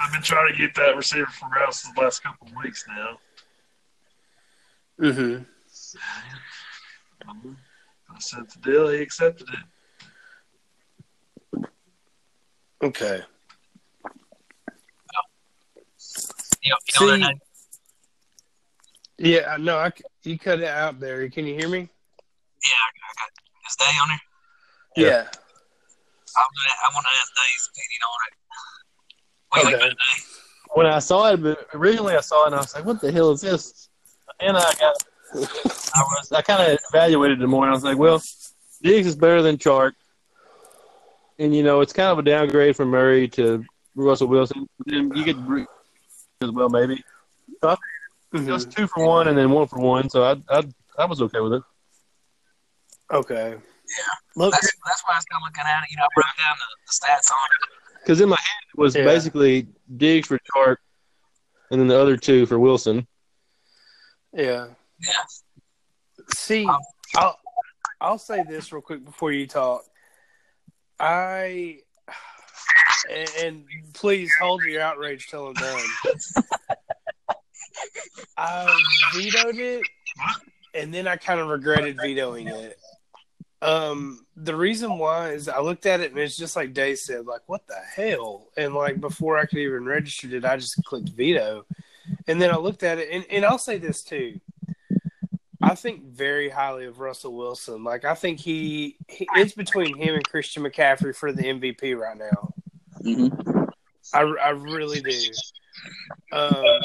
I've 0.00 0.12
been 0.12 0.22
trying 0.22 0.52
to 0.52 0.58
get 0.58 0.74
that 0.76 0.96
receiver 0.96 1.26
from 1.26 1.52
Rouse 1.52 1.82
the 1.82 2.00
last 2.00 2.22
couple 2.22 2.46
of 2.48 2.54
weeks 2.64 2.84
now. 2.88 3.18
Mhm. 5.00 5.46
I 7.26 8.18
sent 8.18 8.50
the 8.50 8.58
deal, 8.60 8.88
he 8.88 9.00
accepted 9.00 9.48
it. 9.48 9.64
Okay. 12.82 13.22
you 16.62 16.70
know, 16.70 16.76
you 17.12 17.18
know 17.18 17.28
See- 17.28 17.40
Yeah, 19.32 19.56
no, 19.58 19.78
I 19.78 19.90
c 19.90 20.02
you 20.22 20.38
cut 20.38 20.60
it 20.60 20.66
out 20.66 20.98
there. 21.00 21.28
Can 21.30 21.46
you 21.46 21.54
hear 21.54 21.68
me? 21.68 21.78
yeah, 21.80 21.86
I 21.86 22.90
got 23.18 23.30
this 23.64 23.76
day 23.76 23.98
on 24.02 24.08
there. 24.08 24.20
Yeah. 24.96 25.26
I'm 26.36 26.46
gonna, 26.56 26.74
I 26.82 26.88
want 26.94 27.06
to 27.06 27.12
ask 27.20 27.32
Dave's 27.34 27.70
opinion 27.72 28.00
on 28.06 28.18
it. 28.26 28.34
What 29.48 29.62
do 29.62 29.68
you 29.68 29.76
Okay. 29.76 29.84
think 29.86 29.92
about? 29.94 30.76
When 30.76 30.86
I 30.86 30.98
saw 31.00 31.32
it, 31.32 31.58
originally 31.74 32.14
I 32.14 32.20
saw 32.20 32.44
it 32.44 32.46
and 32.48 32.54
I 32.54 32.58
was 32.58 32.74
like, 32.74 32.84
"What 32.84 33.00
the 33.00 33.10
hell 33.10 33.30
is 33.32 33.40
this?" 33.40 33.88
And 34.40 34.56
I 34.56 34.72
got, 34.74 34.96
I 35.34 36.02
was, 36.02 36.32
I 36.32 36.42
kind 36.42 36.72
of 36.72 36.78
evaluated 36.92 37.42
it 37.42 37.46
more. 37.48 37.64
And 37.64 37.72
I 37.72 37.74
was 37.74 37.82
like, 37.84 37.98
"Well, 37.98 38.22
Diggs 38.82 39.06
is 39.08 39.16
better 39.16 39.42
than 39.42 39.58
Chark. 39.58 39.92
and 41.38 41.54
you 41.54 41.62
know 41.62 41.80
it's 41.80 41.92
kind 41.92 42.08
of 42.10 42.18
a 42.18 42.22
downgrade 42.22 42.76
from 42.76 42.88
Murray 42.88 43.26
to 43.28 43.64
Russell 43.96 44.28
Wilson. 44.28 44.68
Then 44.86 45.10
you 45.14 45.24
get 45.24 45.36
Brees 45.36 45.66
as 46.42 46.50
well, 46.50 46.68
maybe. 46.68 47.02
So 47.60 47.70
I, 47.70 47.76
it 48.32 48.40
was 48.46 48.64
mm-hmm. 48.64 48.70
two 48.70 48.86
for 48.86 49.04
one 49.04 49.26
and 49.28 49.36
then 49.36 49.50
one 49.50 49.66
for 49.66 49.80
one, 49.80 50.08
so 50.08 50.22
I 50.22 50.36
I 50.48 50.62
I 50.98 51.04
was 51.06 51.20
okay 51.22 51.40
with 51.40 51.54
it. 51.54 51.62
Okay. 53.12 53.56
Yeah. 53.96 54.04
Look, 54.36 54.52
That's 54.52 54.72
that's 54.86 55.02
why 55.04 55.14
I 55.14 55.18
was 55.18 55.24
kind 55.24 55.42
of 55.42 55.48
looking 55.48 55.64
at 55.68 55.82
it. 55.84 55.90
You 55.90 55.96
know, 55.96 56.04
I 56.04 56.08
broke 56.14 56.36
down 56.38 56.56
the, 56.58 56.76
the 56.86 56.92
stats 56.92 57.30
on 57.32 57.44
it. 57.44 58.00
Because 58.02 58.20
in 58.20 58.28
my 58.28 58.36
head 58.36 58.62
it 58.74 58.78
was 58.80 58.94
Yeah. 58.94 59.04
basically 59.04 59.66
Diggs 59.96 60.28
for 60.28 60.38
Chark, 60.54 60.76
and 61.70 61.80
then 61.80 61.88
the 61.88 61.98
other 62.00 62.16
two 62.16 62.46
for 62.46 62.58
Wilson. 62.58 63.06
yeah. 64.32 64.68
Yeah. 65.00 65.12
See, 66.34 66.66
Um, 66.66 66.78
I'll 67.16 67.38
I'll 68.00 68.18
say 68.18 68.42
this 68.48 68.72
real 68.72 68.82
quick 68.82 69.04
before 69.04 69.32
you 69.32 69.46
talk. 69.46 69.82
I 71.00 71.78
and, 73.10 73.30
and 73.42 73.64
please 73.94 74.30
hold 74.40 74.62
your 74.62 74.82
outrage 74.82 75.28
till 75.28 75.48
I'm 75.48 75.54
done. 75.54 75.80
I 78.36 78.82
vetoed 79.14 79.56
it, 79.58 79.82
and 80.74 80.92
then 80.94 81.08
I 81.08 81.16
kind 81.16 81.40
of 81.40 81.48
regretted 81.48 81.96
vetoing 82.00 82.48
it. 82.48 82.78
Um, 83.62 84.24
the 84.36 84.56
reason 84.56 84.96
why 84.96 85.32
is 85.32 85.48
I 85.48 85.60
looked 85.60 85.84
at 85.84 86.00
it 86.00 86.12
and 86.12 86.20
it's 86.20 86.36
just 86.36 86.56
like 86.56 86.72
Dave 86.72 86.98
said, 86.98 87.26
like 87.26 87.42
what 87.46 87.66
the 87.66 87.76
hell? 87.94 88.48
And 88.56 88.74
like 88.74 89.00
before 89.00 89.38
I 89.38 89.44
could 89.44 89.58
even 89.58 89.84
register 89.84 90.34
it, 90.34 90.44
I 90.44 90.56
just 90.56 90.82
clicked 90.84 91.10
veto, 91.10 91.66
and 92.26 92.40
then 92.40 92.50
I 92.50 92.56
looked 92.56 92.82
at 92.82 92.98
it, 92.98 93.08
and, 93.12 93.24
and 93.30 93.44
I'll 93.44 93.58
say 93.58 93.78
this 93.78 94.02
too. 94.02 94.40
I 95.62 95.74
think 95.74 96.04
very 96.04 96.48
highly 96.48 96.86
of 96.86 97.00
Russell 97.00 97.36
Wilson. 97.36 97.84
Like 97.84 98.06
I 98.06 98.14
think 98.14 98.40
he, 98.40 98.96
he 99.08 99.28
it's 99.34 99.52
between 99.52 99.94
him 99.96 100.14
and 100.14 100.24
Christian 100.24 100.62
McCaffrey 100.62 101.14
for 101.14 101.32
the 101.32 101.42
MVP 101.42 101.98
right 101.98 102.16
now. 102.16 102.54
Mm-hmm. 103.02 103.64
I, 104.14 104.20
I 104.20 104.50
really 104.50 105.00
do. 105.00 105.30
Um, 106.32 106.80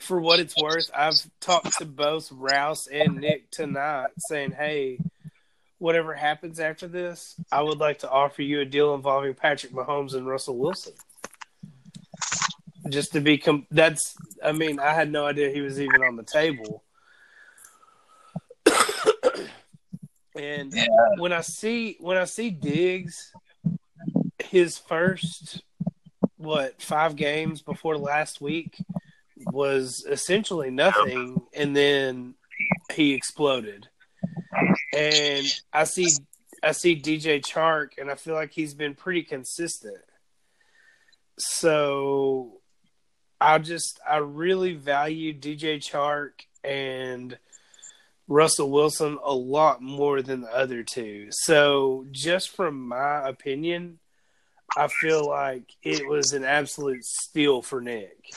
for 0.00 0.20
what 0.20 0.40
it's 0.40 0.60
worth, 0.60 0.90
I've 0.94 1.14
talked 1.40 1.78
to 1.78 1.84
both 1.84 2.32
Rouse 2.32 2.86
and 2.86 3.18
Nick 3.18 3.50
tonight 3.50 4.10
saying, 4.18 4.52
hey, 4.52 4.98
whatever 5.80 6.14
happens 6.14 6.60
after 6.60 6.86
this, 6.86 7.34
I 7.50 7.62
would 7.62 7.78
like 7.78 7.98
to 8.00 8.10
offer 8.10 8.42
you 8.42 8.60
a 8.60 8.64
deal 8.64 8.94
involving 8.94 9.34
Patrick 9.34 9.72
Mahomes 9.72 10.14
and 10.14 10.26
Russell 10.26 10.56
Wilson. 10.56 10.92
Just 12.90 13.12
to 13.14 13.20
be, 13.20 13.38
com- 13.38 13.66
that's, 13.70 14.14
I 14.44 14.52
mean, 14.52 14.78
I 14.78 14.92
had 14.94 15.10
no 15.10 15.26
idea 15.26 15.50
he 15.50 15.62
was 15.62 15.80
even 15.80 16.02
on 16.02 16.16
the 16.16 16.22
table. 16.22 16.82
and 20.36 20.72
Yeah. 20.72 20.86
when 21.18 21.32
I 21.32 21.40
see 21.40 21.96
when 22.00 22.16
I 22.16 22.24
see 22.24 22.50
Diggs, 22.50 23.32
his 24.38 24.78
first 24.78 25.62
what 26.36 26.80
five 26.80 27.16
games 27.16 27.62
before 27.62 27.96
last 27.98 28.40
week 28.40 28.76
was 29.46 30.04
essentially 30.08 30.70
nothing, 30.70 31.40
and 31.54 31.74
then 31.76 32.34
he 32.92 33.14
exploded. 33.14 33.88
And 34.92 35.46
I 35.72 35.84
see 35.84 36.08
I 36.62 36.72
see 36.72 37.00
DJ 37.00 37.40
Chark, 37.40 37.98
and 37.98 38.10
I 38.10 38.14
feel 38.14 38.34
like 38.34 38.52
he's 38.52 38.74
been 38.74 38.94
pretty 38.94 39.22
consistent. 39.22 40.02
So 41.38 42.60
I 43.40 43.58
just 43.58 44.00
I 44.08 44.18
really 44.18 44.74
value 44.74 45.32
DJ 45.32 45.78
Chark 45.78 46.44
and 46.62 47.38
Russell 48.28 48.70
Wilson 48.70 49.18
a 49.24 49.32
lot 49.34 49.82
more 49.82 50.22
than 50.22 50.42
the 50.42 50.54
other 50.54 50.82
two. 50.82 51.28
So 51.30 52.06
just 52.12 52.50
from 52.50 52.88
my 52.88 53.28
opinion, 53.28 53.98
I 54.76 54.88
feel 54.88 55.26
like 55.26 55.64
it 55.82 56.06
was 56.06 56.32
an 56.32 56.44
absolute 56.44 57.04
steal 57.04 57.62
for 57.62 57.80
Nick. 57.80 58.32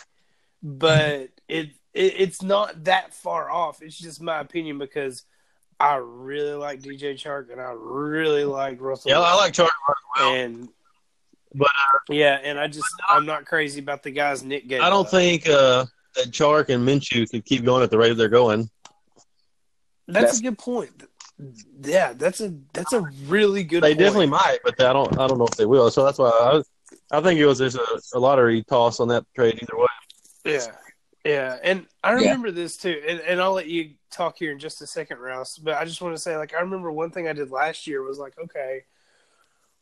But 0.63 1.29
it, 1.47 1.69
it 1.93 2.13
it's 2.17 2.41
not 2.41 2.85
that 2.85 3.13
far 3.13 3.51
off. 3.51 3.81
It's 3.81 3.99
just 3.99 4.21
my 4.21 4.39
opinion 4.39 4.77
because 4.77 5.23
I 5.83 5.95
really 5.97 6.53
like 6.53 6.81
DJ 6.81 7.13
Chark 7.15 7.51
and 7.51 7.59
I 7.59 7.73
really 7.77 8.45
like 8.45 8.79
Russell. 8.79 9.11
Yeah, 9.11 9.19
I 9.19 9.35
like 9.35 9.53
Chark. 9.53 9.69
and 10.21 10.69
But, 11.53 11.69
yeah, 12.09 12.39
and 12.43 12.57
I 12.59 12.67
just 12.67 12.87
I'm 13.09 13.25
not 13.25 13.45
crazy 13.45 13.79
about 13.81 14.01
the 14.03 14.11
guys 14.11 14.43
Nick 14.43 14.67
gave. 14.67 14.81
I 14.81 14.89
don't 14.89 15.05
up. 15.05 15.11
think 15.11 15.47
uh, 15.47 15.85
that 16.15 16.27
Chark 16.31 16.69
and 16.69 16.87
Minshew 16.87 17.29
could 17.29 17.43
keep 17.45 17.65
going 17.65 17.83
at 17.83 17.89
the 17.91 17.97
rate 17.97 18.15
they're 18.15 18.29
going. 18.29 18.69
that's, 20.07 20.19
That's- 20.19 20.39
a 20.39 20.43
good 20.43 20.57
point. 20.57 21.03
Yeah, 21.81 22.13
that's 22.13 22.39
a 22.41 22.53
that's 22.73 22.93
a 22.93 23.01
really 23.25 23.63
good. 23.63 23.81
They 23.83 23.89
point. 23.89 23.99
definitely 23.99 24.27
might, 24.27 24.59
but 24.63 24.79
I 24.81 24.93
don't. 24.93 25.11
I 25.19 25.25
don't 25.27 25.39
know 25.39 25.47
if 25.47 25.57
they 25.57 25.65
will. 25.65 25.89
So 25.89 26.05
that's 26.05 26.19
why 26.19 26.29
I, 26.29 27.17
I 27.17 27.21
think 27.21 27.39
it 27.39 27.45
was 27.47 27.57
just 27.57 27.75
a, 27.75 28.01
a 28.13 28.19
lottery 28.19 28.63
toss 28.63 28.99
on 28.99 29.07
that 29.09 29.25
trade 29.35 29.59
either 29.61 29.75
way. 29.77 29.87
Yeah, 30.45 30.67
yeah, 31.23 31.57
and 31.63 31.87
I 32.03 32.11
Yeah. 32.11 32.17
remember 32.17 32.51
this 32.51 32.77
too, 32.77 33.01
and, 33.07 33.19
and 33.21 33.41
I'll 33.41 33.53
let 33.53 33.67
you 33.67 33.91
talk 34.11 34.37
here 34.37 34.51
in 34.51 34.59
just 34.59 34.81
a 34.81 34.87
second, 34.87 35.19
Rouse. 35.19 35.57
But 35.57 35.75
I 35.75 35.85
just 35.85 36.01
want 36.01 36.15
to 36.15 36.21
say, 36.21 36.35
like, 36.37 36.53
I 36.53 36.59
remember 36.61 36.91
one 36.91 37.11
thing 37.11 37.27
I 37.27 37.33
did 37.33 37.49
last 37.51 37.87
year 37.87 38.01
was 38.03 38.19
like, 38.19 38.37
okay, 38.37 38.83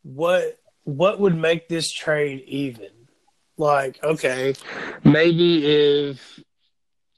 what 0.04 0.60
what 0.84 1.20
would 1.20 1.36
make 1.36 1.68
this 1.68 1.92
trade 1.92 2.44
even? 2.48 2.90
Like, 3.58 4.04
okay, 4.04 4.54
maybe 5.04 5.66
if 5.66 6.40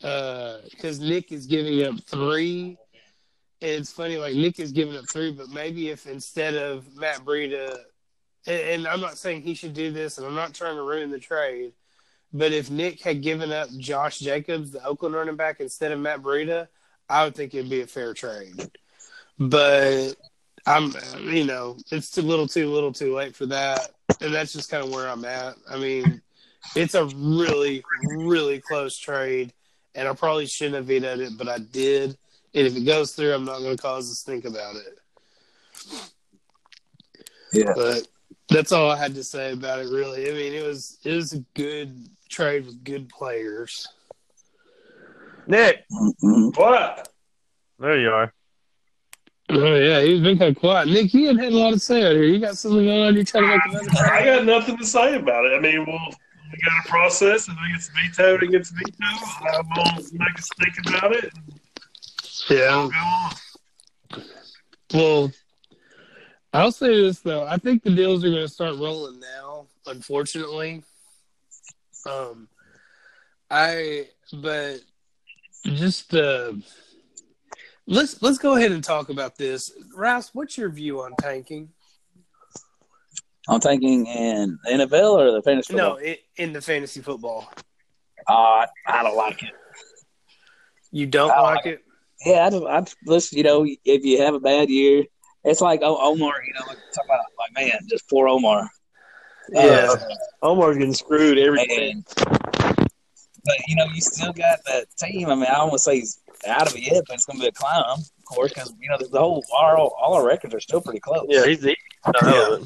uh, 0.04 0.58
because 0.70 1.00
Nick 1.00 1.32
is 1.32 1.46
giving 1.46 1.84
up 1.84 1.96
three. 2.08 2.78
and 3.62 3.72
It's 3.72 3.92
funny, 3.92 4.18
like 4.18 4.36
Nick 4.36 4.60
is 4.60 4.72
giving 4.74 4.98
up 4.98 5.06
three, 5.06 5.32
but 5.32 5.50
maybe 5.50 5.90
if 5.90 6.06
instead 6.08 6.56
of 6.56 6.94
Matt 6.98 7.24
Breida, 7.24 7.78
and, 8.46 8.62
and 8.62 8.88
I'm 8.88 9.00
not 9.00 9.18
saying 9.18 9.44
he 9.44 9.54
should 9.54 9.74
do 9.74 9.92
this, 9.92 10.18
and 10.18 10.28
I'm 10.28 10.36
not 10.36 10.54
trying 10.54 10.76
to 10.76 10.84
ruin 10.84 11.10
the 11.10 11.20
trade, 11.20 11.72
but 12.34 12.52
if 12.52 12.72
Nick 12.72 13.02
had 13.02 13.22
given 13.22 13.52
up 13.52 13.70
Josh 13.78 14.20
Jacobs, 14.20 14.72
the 14.72 14.84
Oakland 14.84 15.16
running 15.16 15.36
back, 15.36 15.60
instead 15.60 15.92
of 15.92 16.00
Matt 16.00 16.22
Breida, 16.22 16.68
I 17.10 17.24
would 17.24 17.36
think 17.36 17.54
it'd 17.54 17.70
be 17.70 17.82
a 17.82 17.88
fair 17.88 18.14
trade. 18.14 18.72
But 19.38 20.16
I'm, 20.66 20.94
you 21.22 21.46
know, 21.46 21.78
it's 21.92 22.10
too 22.10 22.22
little, 22.22 22.48
too 22.48 22.72
little, 22.72 22.92
too 22.94 23.14
late 23.16 23.36
for 23.36 23.46
that, 23.48 23.92
and 24.22 24.34
that's 24.34 24.54
just 24.54 24.72
kind 24.72 24.84
of 24.84 24.92
where 24.92 25.08
I'm 25.08 25.26
at. 25.26 25.56
I 25.70 25.78
mean, 25.78 26.22
it's 26.76 26.96
a 26.96 27.06
really, 27.06 27.84
really 28.18 28.60
close 28.60 28.98
trade, 28.98 29.54
and 29.94 30.08
I 30.08 30.14
probably 30.14 30.46
shouldn't 30.46 30.76
have 30.76 30.86
vetoed 30.86 31.20
it, 31.20 31.38
but 31.38 31.48
I 31.48 31.60
did. 31.60 32.18
And 32.56 32.68
if 32.68 32.76
it 32.76 32.86
goes 32.86 33.14
through, 33.14 33.34
I'm 33.34 33.46
not 33.46 33.60
going 33.60 33.76
to 33.76 33.82
cause 33.82 34.10
us 34.10 34.24
think 34.24 34.46
about 34.46 34.76
it. 34.76 35.00
Yeah. 37.54 37.74
But 37.76 38.08
that's 38.54 38.72
all 38.72 38.90
I 38.90 38.98
had 38.98 39.16
to 39.16 39.24
say 39.24 39.54
about 39.54 39.80
it. 39.80 39.90
Really, 39.90 40.30
I 40.30 40.34
mean, 40.34 40.54
it 40.54 40.66
was 40.66 41.00
it 41.04 41.14
was 41.14 41.34
a 41.34 41.40
good 41.56 42.08
trade 42.30 42.66
with 42.66 42.84
good 42.84 43.10
players. 43.10 43.88
Nick. 45.48 45.86
What? 46.22 47.10
there 47.80 48.00
you 48.00 48.10
are. 48.10 48.34
Oh 49.50 49.76
yeah, 49.76 50.02
he's 50.02 50.22
been 50.22 50.38
kind 50.38 50.56
of 50.56 50.60
quiet. 50.60 50.88
Nick, 50.88 51.14
you 51.14 51.28
hadn't 51.28 51.44
had 51.44 51.54
a 51.54 51.58
lot 51.58 51.72
to 51.72 51.80
say 51.80 52.06
out 52.06 52.14
here. 52.14 52.24
You 52.24 52.40
got 52.40 52.58
something 52.58 52.86
going 52.86 53.02
on? 53.02 53.16
You 53.16 53.24
trying 53.24 53.44
to 53.44 53.50
make 53.50 53.84
another 53.84 54.12
I 54.12 54.26
got 54.26 54.46
nothing 54.46 54.78
to 54.78 54.86
say 54.86 55.16
about 55.16 55.46
it. 55.46 55.54
I 55.54 55.60
mean, 55.60 55.86
we'll, 55.86 56.00
we 56.52 56.58
got 56.60 56.86
a 56.86 56.90
process. 56.90 57.50
If 57.50 57.56
it 57.56 57.74
gets 57.74 57.90
vetoed, 57.90 58.44
it 58.44 58.52
gets 58.52 58.72
vetoed. 58.72 58.94
I'm 59.02 59.68
going 59.76 60.04
to 60.04 60.10
make 60.14 60.38
us 60.38 60.50
think 60.60 60.88
about 60.88 61.12
it. 61.12 61.32
Yeah. 62.50 62.90
Go 62.90 62.98
on. 62.98 63.32
Well, 64.94 65.32
I'll 66.54 66.72
say 66.72 67.02
this 67.02 67.20
though. 67.20 67.46
I 67.46 67.58
think 67.58 67.84
the 67.84 67.90
deals 67.90 68.24
are 68.24 68.30
going 68.30 68.42
to 68.44 68.48
start 68.48 68.76
rolling 68.78 69.20
now. 69.20 69.66
Unfortunately, 69.88 70.84
um, 72.10 72.48
I 73.50 74.08
but 74.34 74.78
just 75.66 76.14
uh, 76.14 76.54
let's 77.88 78.22
let's 78.22 78.38
go 78.38 78.56
ahead 78.56 78.72
and 78.72 78.84
talk 78.84 79.10
about 79.10 79.36
this. 79.38 79.72
Rouse, 79.96 80.30
what's 80.34 80.58
your 80.58 80.70
view 80.70 81.02
on 81.02 81.14
tanking? 81.20 81.70
I'm 83.50 83.60
thinking 83.60 84.06
in 84.06 84.58
the 84.64 84.72
NFL 84.72 85.18
or 85.18 85.32
the 85.32 85.42
fantasy 85.42 85.74
No, 85.76 85.96
football? 85.98 86.16
in 86.38 86.54
the 86.54 86.62
fantasy 86.62 87.02
football, 87.02 87.52
Uh, 88.28 88.66
I 88.88 89.04
don't 89.04 89.18
like 89.18 89.44
it. 89.44 89.52
you 90.92 91.08
don't 91.08 91.32
I 91.32 91.42
like 91.42 91.56
like 91.58 91.66
it. 91.66 91.84
Yeah, 92.26 92.46
I 92.46 92.50
just, 92.52 92.64
I 92.66 92.80
just 92.82 92.98
listen. 93.06 93.38
You 93.40 93.44
know, 93.44 93.66
if 93.84 94.06
you 94.06 94.22
have 94.22 94.34
a 94.34 94.40
bad 94.40 94.70
year, 94.70 95.04
it's 95.44 95.62
like 95.62 95.82
oh, 95.84 95.98
Omar. 96.12 96.44
You 96.46 96.54
know, 96.54 96.66
talk 96.66 97.06
about 97.06 97.20
like 97.38 97.54
man, 97.54 97.80
just 97.90 98.10
poor 98.10 98.28
Omar. 98.28 98.70
Yeah. 99.50 99.90
Uh, 99.92 99.98
Omar's 100.42 100.78
getting 100.78 100.94
screwed 100.94 101.38
every 101.38 101.62
and, 101.70 102.06
but 103.46 103.56
you 103.68 103.76
know, 103.76 103.86
you 103.94 104.02
still 104.02 104.32
got 104.32 104.60
that 104.68 104.86
team. 104.98 105.30
I 105.30 105.36
mean, 105.36 105.46
I 105.46 105.56
don't 105.56 105.70
want 105.70 105.74
to 105.74 105.80
say 105.80 106.00
he's 106.00 106.20
out 106.48 106.70
of 106.70 106.76
it 106.76 106.82
yet, 106.82 107.04
but 107.08 107.16
it's 107.16 107.26
going 107.26 107.40
to 107.40 107.44
be 107.44 107.48
a 107.48 107.52
climb, 107.52 107.84
of 107.88 108.00
course, 108.26 108.54
because 108.54 108.74
you 108.80 108.90
know 108.90 108.98
the, 108.98 109.08
the 109.08 109.20
whole 109.20 109.44
all, 109.52 109.96
all 110.02 110.14
our 110.14 110.26
records 110.26 110.54
are 110.54 110.62
still 110.62 110.82
pretty 110.82 111.00
close. 111.00 111.26
Yeah, 111.28 111.46
he's 111.46 111.60
the. 111.60 111.76
Yeah. 112.26 112.58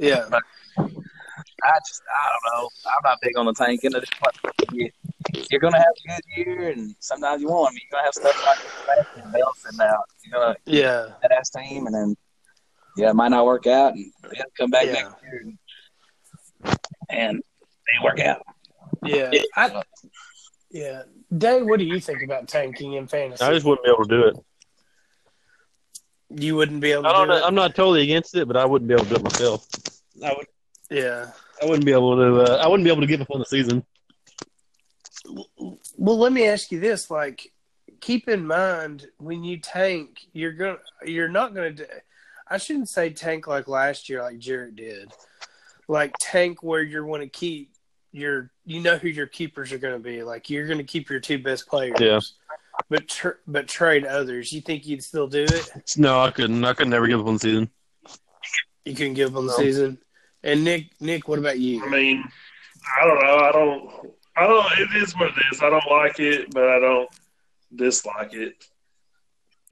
Yeah, 0.00 0.26
I 0.76 1.78
just, 1.86 2.02
I 2.10 2.30
don't 2.30 2.62
know. 2.62 2.68
I'm 2.86 2.98
not 3.04 3.18
big 3.22 3.38
on 3.38 3.46
the 3.46 3.54
tanking. 3.54 3.94
I 3.94 4.00
just 4.00 4.12
want- 4.20 4.36
you- 4.72 4.90
You're 5.50 5.60
going 5.60 5.72
to 5.72 5.78
have 5.78 5.86
a 5.88 6.08
good 6.08 6.22
year, 6.46 6.70
and 6.70 6.94
sometimes 7.00 7.40
you 7.42 7.48
won't. 7.48 7.70
I 7.70 7.72
mean, 7.72 7.80
you're 7.90 7.98
going 8.00 8.02
to 8.02 8.06
have 8.06 8.14
stuff 8.14 8.46
like 8.86 9.32
Nelson 9.32 9.80
out. 9.80 10.04
You're 10.24 10.40
going 10.40 10.54
to 10.54 10.60
yeah, 10.70 11.08
that 11.22 11.32
ass 11.32 11.50
team, 11.50 11.86
and 11.86 11.94
then 11.94 12.16
yeah, 12.96 13.10
it 13.10 13.14
might 13.14 13.28
not 13.30 13.44
work 13.46 13.66
out, 13.66 13.94
and 13.94 14.04
they'll 14.22 14.44
come 14.58 14.70
back 14.70 14.86
Yeah. 14.86 14.92
next 14.92 15.14
year 15.22 15.42
and, 15.44 15.58
and 17.10 17.36
they 17.38 18.04
work 18.04 18.20
out. 18.20 18.42
Yeah. 19.04 19.30
I, 19.56 19.82
yeah. 20.70 21.02
Dave, 21.36 21.66
what 21.66 21.78
do 21.78 21.84
you 21.84 21.98
think 22.00 22.22
about 22.22 22.46
tanking 22.48 22.92
in 22.94 23.06
fantasy? 23.06 23.42
I 23.44 23.52
just 23.52 23.66
wouldn't 23.66 23.84
be 23.84 23.90
able 23.90 24.04
to 24.04 24.08
do 24.08 24.24
it. 24.28 24.36
you 26.42 26.56
wouldn't 26.56 26.80
be 26.80 26.92
able 26.92 27.02
to 27.04 27.08
I 27.08 27.12
don't 27.12 27.26
do 27.28 27.32
know. 27.34 27.38
it? 27.38 27.44
I'm 27.44 27.54
not 27.54 27.74
totally 27.74 28.02
against 28.02 28.36
it, 28.36 28.46
but 28.46 28.56
I 28.56 28.64
wouldn't 28.64 28.88
be 28.88 28.94
able 28.94 29.04
to 29.04 29.10
do 29.10 29.16
it 29.16 29.22
myself. 29.24 29.66
I 30.24 30.32
would. 30.36 30.46
yeah. 30.90 31.30
I 31.62 31.66
wouldn't 31.66 31.84
be 31.84 31.92
able 31.92 32.16
to. 32.16 32.42
Uh, 32.52 32.56
I 32.56 32.66
wouldn't 32.68 32.84
be 32.84 32.90
able 32.90 33.00
to 33.02 33.06
give 33.06 33.20
up 33.20 33.30
on 33.30 33.38
the 33.38 33.44
season. 33.46 33.84
Well, 36.04 36.18
let 36.18 36.34
me 36.34 36.46
ask 36.46 36.70
you 36.70 36.80
this: 36.80 37.10
like, 37.10 37.50
keep 38.02 38.28
in 38.28 38.46
mind 38.46 39.06
when 39.16 39.42
you 39.42 39.56
tank, 39.58 40.26
you're 40.34 40.52
gonna, 40.52 40.76
you're 41.06 41.30
not 41.30 41.54
gonna. 41.54 41.72
do 41.72 41.86
I 42.46 42.58
shouldn't 42.58 42.90
say 42.90 43.08
tank 43.08 43.46
like 43.46 43.68
last 43.68 44.10
year, 44.10 44.20
like 44.22 44.38
Jared 44.38 44.76
did. 44.76 45.10
Like 45.88 46.14
tank 46.20 46.62
where 46.62 46.82
you're 46.82 47.06
going 47.06 47.22
to 47.22 47.26
keep 47.28 47.72
your, 48.12 48.50
you 48.66 48.82
know 48.82 48.98
who 48.98 49.08
your 49.08 49.26
keepers 49.26 49.72
are 49.72 49.78
going 49.78 49.94
to 49.94 49.98
be. 49.98 50.22
Like 50.22 50.50
you're 50.50 50.66
going 50.66 50.76
to 50.76 50.84
keep 50.84 51.08
your 51.08 51.20
two 51.20 51.38
best 51.38 51.66
players. 51.66 51.96
Yeah. 51.98 52.20
But 52.90 53.08
tr- 53.08 53.40
but 53.46 53.66
trade 53.66 54.04
others. 54.04 54.52
You 54.52 54.60
think 54.60 54.86
you'd 54.86 55.02
still 55.02 55.26
do 55.26 55.44
it? 55.44 55.70
No, 55.96 56.20
I 56.20 56.30
couldn't. 56.30 56.62
I 56.66 56.74
could 56.74 56.88
never 56.88 57.06
give 57.06 57.20
up 57.20 57.26
on 57.26 57.34
the 57.34 57.40
season. 57.40 57.70
You 58.84 58.94
couldn't 58.94 59.14
give 59.14 59.32
them 59.32 59.46
the 59.46 59.52
No. 59.52 59.56
season. 59.56 59.98
And 60.42 60.64
Nick, 60.64 61.00
Nick, 61.00 61.28
what 61.28 61.38
about 61.38 61.58
you? 61.58 61.82
I 61.82 61.88
mean, 61.88 62.24
I 63.00 63.06
don't 63.06 63.22
know. 63.22 63.38
I 63.38 63.52
don't. 63.52 64.14
I 64.36 64.46
don't. 64.46 64.66
It 64.78 65.02
is 65.02 65.14
what 65.14 65.28
it 65.28 65.44
is. 65.52 65.62
I 65.62 65.70
don't 65.70 65.90
like 65.90 66.18
it, 66.18 66.52
but 66.52 66.68
I 66.68 66.78
don't 66.80 67.08
dislike 67.74 68.32
it. 68.34 68.64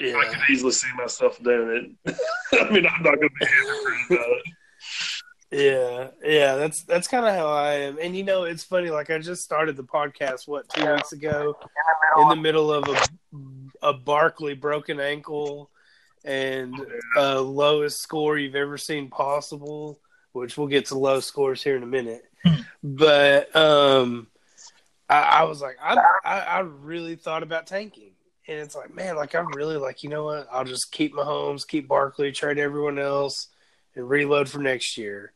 I 0.00 0.04
Yeah, 0.04 0.22
could 0.32 0.50
easily 0.50 0.72
see 0.72 0.88
myself 0.96 1.40
doing 1.42 1.96
it. 2.06 2.16
I 2.60 2.70
mean, 2.70 2.86
I'm 2.86 3.02
not 3.02 3.16
going 3.16 3.28
to 3.28 3.34
be 3.40 3.46
hypocrite 3.46 4.20
about 4.20 4.30
it. 4.30 4.44
yeah, 5.52 6.08
yeah. 6.24 6.56
That's 6.56 6.82
that's 6.82 7.08
kind 7.08 7.26
of 7.26 7.34
how 7.34 7.48
I 7.48 7.72
am. 7.74 7.98
And 8.00 8.16
you 8.16 8.24
know, 8.24 8.44
it's 8.44 8.64
funny. 8.64 8.90
Like 8.90 9.10
I 9.10 9.18
just 9.18 9.42
started 9.44 9.76
the 9.76 9.84
podcast 9.84 10.48
what 10.48 10.68
two 10.70 10.92
weeks 10.92 11.12
ago, 11.12 11.56
in 12.18 12.28
the 12.28 12.36
middle 12.36 12.72
of 12.72 12.88
a 12.88 13.02
a 13.82 13.92
Barkley 13.92 14.54
broken 14.54 15.00
ankle 15.00 15.70
and 16.24 16.74
uh, 17.16 17.40
lowest 17.40 18.00
score 18.00 18.38
you've 18.38 18.54
ever 18.54 18.78
seen 18.78 19.08
possible. 19.08 19.98
Which 20.32 20.56
we'll 20.56 20.68
get 20.68 20.86
to 20.86 20.98
low 20.98 21.20
scores 21.20 21.62
here 21.62 21.76
in 21.76 21.82
a 21.82 21.86
minute. 21.86 22.24
but 22.82 23.54
um, 23.54 24.26
I, 25.12 25.40
I 25.40 25.42
was 25.44 25.60
like, 25.60 25.76
I, 25.82 25.96
I 26.24 26.38
I 26.38 26.58
really 26.60 27.16
thought 27.16 27.42
about 27.42 27.66
tanking. 27.66 28.12
And 28.48 28.58
it's 28.58 28.74
like, 28.74 28.94
man, 28.94 29.16
like 29.16 29.34
I'm 29.34 29.52
really 29.52 29.76
like, 29.76 30.02
you 30.02 30.08
know 30.08 30.24
what? 30.24 30.48
I'll 30.50 30.64
just 30.64 30.90
keep 30.90 31.14
Mahomes, 31.14 31.66
keep 31.66 31.86
Barkley, 31.86 32.32
trade 32.32 32.58
everyone 32.58 32.98
else, 32.98 33.48
and 33.94 34.08
reload 34.08 34.48
for 34.48 34.58
next 34.58 34.96
year. 34.96 35.32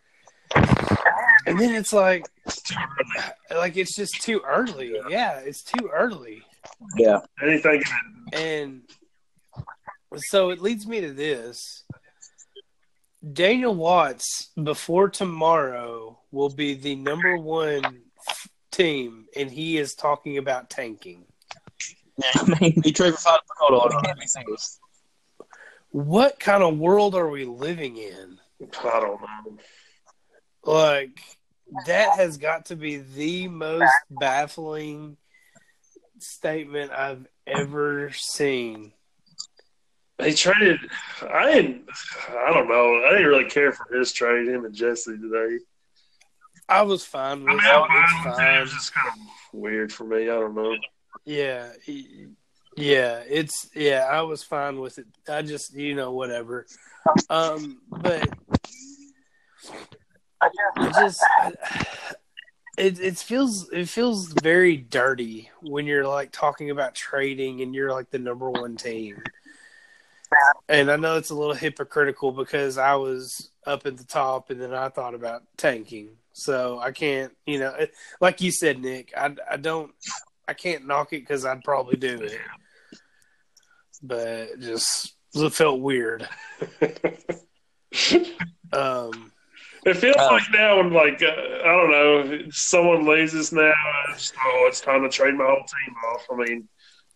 And 0.55 1.61
then 1.61 1.75
it's 1.75 1.93
like, 1.93 2.25
It's 2.47 2.73
like 3.55 3.77
it's 3.77 3.95
just 3.95 4.23
too 4.23 4.41
early. 4.47 4.97
Yeah, 5.09 5.39
it's 5.39 5.63
too 5.63 5.91
early. 5.93 6.43
Yeah, 6.97 7.21
Anything. 7.43 7.83
And 8.33 8.83
so 10.17 10.51
it 10.51 10.61
leads 10.61 10.87
me 10.87 11.03
to 11.03 11.13
this. 11.13 11.85
Daniel 13.33 13.75
Watts, 13.75 14.51
before 14.61 15.11
tomorrow, 15.11 16.19
will 16.31 16.49
be 16.49 16.75
the 16.75 16.97
number 16.97 17.37
one 17.37 18.06
team, 18.77 19.27
and 19.37 19.51
he 19.51 19.79
is 19.79 19.95
talking 19.95 20.39
about 20.39 20.71
tanking. 20.71 21.25
He 22.59 22.93
traded 22.93 23.15
for 23.15 23.21
five 23.21 23.41
we 23.61 23.79
hundred 23.79 24.17
can't. 24.19 24.81
What 25.91 26.39
kind 26.39 26.63
of 26.63 26.79
world 26.79 27.15
are 27.15 27.29
we 27.29 27.45
living 27.45 27.97
in? 27.97 28.39
I 28.85 29.01
don't 29.01 29.21
know. 29.21 29.59
Like, 30.65 31.21
that 31.87 32.17
has 32.17 32.39
got 32.39 32.67
to 32.67 32.77
be 32.77 32.99
the 32.99 33.49
most 33.49 33.93
baffling 34.11 35.17
statement 36.19 36.93
I've 36.93 37.27
ever 37.47 38.11
seen. 38.13 38.93
He 40.23 40.33
traded. 40.33 40.81
I 41.23 41.53
didn't. 41.53 41.85
I 42.31 42.53
don't 42.53 42.69
know. 42.69 43.05
I 43.07 43.13
didn't 43.13 43.27
really 43.27 43.51
care 43.51 43.73
for 43.73 43.87
his 43.97 44.13
trade. 44.13 44.49
Him 44.49 44.65
and 44.65 44.75
Jesse 44.75 45.19
today. 45.19 45.59
I 46.69 46.83
was 46.83 47.05
fine 47.05 47.41
with 47.45 47.51
I 47.51 47.53
it. 47.53 47.57
mean, 47.57 47.65
I, 47.65 48.05
It's 48.05 48.13
I, 48.27 48.31
it 48.31 48.35
fine. 48.37 48.61
was 48.63 48.73
just 48.73 48.95
kind 48.95 49.09
of 49.09 49.17
weird 49.53 49.93
for 49.93 50.05
me. 50.05 50.23
I 50.25 50.27
don't 50.27 50.55
know. 50.55 50.77
Yeah, 51.25 51.69
yeah, 52.77 53.23
it's 53.29 53.71
yeah. 53.75 54.07
I 54.11 54.23
was 54.23 54.43
fine 54.43 54.81
with 54.81 54.99
it. 54.99 55.07
I 55.29 55.43
just 55.43 55.75
you 55.75 55.95
know 55.95 56.13
whatever. 56.13 56.67
Um, 57.31 57.79
but 57.89 58.29
I 60.41 60.91
just 60.93 61.23
it 62.79 63.01
it 63.01 63.17
feels 63.19 63.69
it 63.73 63.89
feels 63.89 64.33
very 64.43 64.77
dirty 64.77 65.51
when 65.63 65.87
you're 65.87 66.07
like 66.07 66.31
talking 66.33 66.71
about 66.71 66.95
trading 66.95 67.63
and 67.63 67.75
you're 67.75 67.93
like 67.93 68.11
the 68.11 68.19
number 68.19 68.51
one 68.51 68.77
team. 68.77 69.23
And 70.69 70.91
I 70.91 70.97
know 70.97 71.17
it's 71.17 71.31
a 71.31 71.35
little 71.35 71.55
hypocritical 71.55 72.33
because 72.33 72.77
I 72.79 72.97
was 72.97 73.51
up 73.65 73.87
at 73.87 73.97
the 73.97 74.05
top 74.05 74.51
and 74.51 74.61
then 74.61 74.75
I 74.75 74.89
thought 74.89 75.15
about 75.15 75.45
tanking. 75.57 76.11
So 76.39 76.79
I 76.79 76.93
can't, 76.93 77.33
you 77.47 77.59
know, 77.59 77.75
like 78.21 78.43
you 78.43 78.51
said, 78.51 78.79
Nick, 78.83 79.11
I, 79.17 79.35
I 79.51 79.57
don't, 79.57 79.91
I 80.47 80.53
can't 80.53 80.87
knock 80.87 81.15
it 81.15 81.21
because 81.23 81.47
I'd 81.47 81.65
probably 81.65 81.97
do 81.97 82.21
it. 82.21 82.39
But 84.03 84.61
just 84.61 85.15
it 85.35 85.53
felt 85.55 85.81
weird. 85.81 86.29
Um, 88.73 89.33
It 89.87 89.97
feels 89.97 90.17
Oh. 90.19 90.27
like 90.33 90.43
now 90.53 90.79
I'm 90.81 90.93
like 90.93 91.23
uh, 91.23 91.27
I 91.29 91.69
don't 91.69 91.91
know 91.91 92.43
someone 92.51 93.07
leaves 93.07 93.35
us 93.35 93.53
now. 93.53 93.73
It's, 94.11 94.33
oh, 94.45 94.65
it's 94.69 94.81
time 94.81 95.03
to 95.05 95.09
trade 95.09 95.35
my 95.35 95.45
whole 95.45 95.57
team 95.65 95.95
off. 96.13 96.27
I 96.31 96.37
mean, 96.37 96.69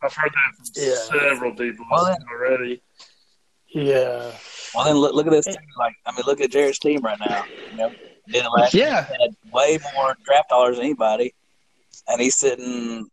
I've 0.02 0.14
heard 0.14 0.30
that 0.32 0.56
from 0.56 0.66
Yeah. 0.76 0.94
several 1.28 1.54
people 1.54 1.84
Well, 1.90 2.04
then- 2.06 2.16
already. 2.32 2.82
yeah, 3.74 4.32
Well, 4.74 4.84
then 4.84 4.96
look, 4.96 5.14
look 5.14 5.26
at 5.26 5.32
this 5.32 5.44
team. 5.46 5.56
Like, 5.76 5.94
I 6.06 6.12
mean, 6.12 6.22
look 6.26 6.40
at 6.40 6.50
Jared's 6.52 6.78
team 6.78 7.00
right 7.02 7.18
now. 7.18 7.44
You 7.72 7.76
know, 7.76 7.92
did 8.30 8.44
it 8.44 8.48
last 8.48 8.74
year. 8.74 8.86
yeah, 8.86 9.06
He 9.06 9.22
had 9.22 9.36
way 9.52 9.78
more 9.94 10.16
draft 10.24 10.48
dollars 10.50 10.76
than 10.76 10.84
anybody, 10.86 11.34
and 12.08 12.20
he's 12.20 12.36
sitting 12.36 13.08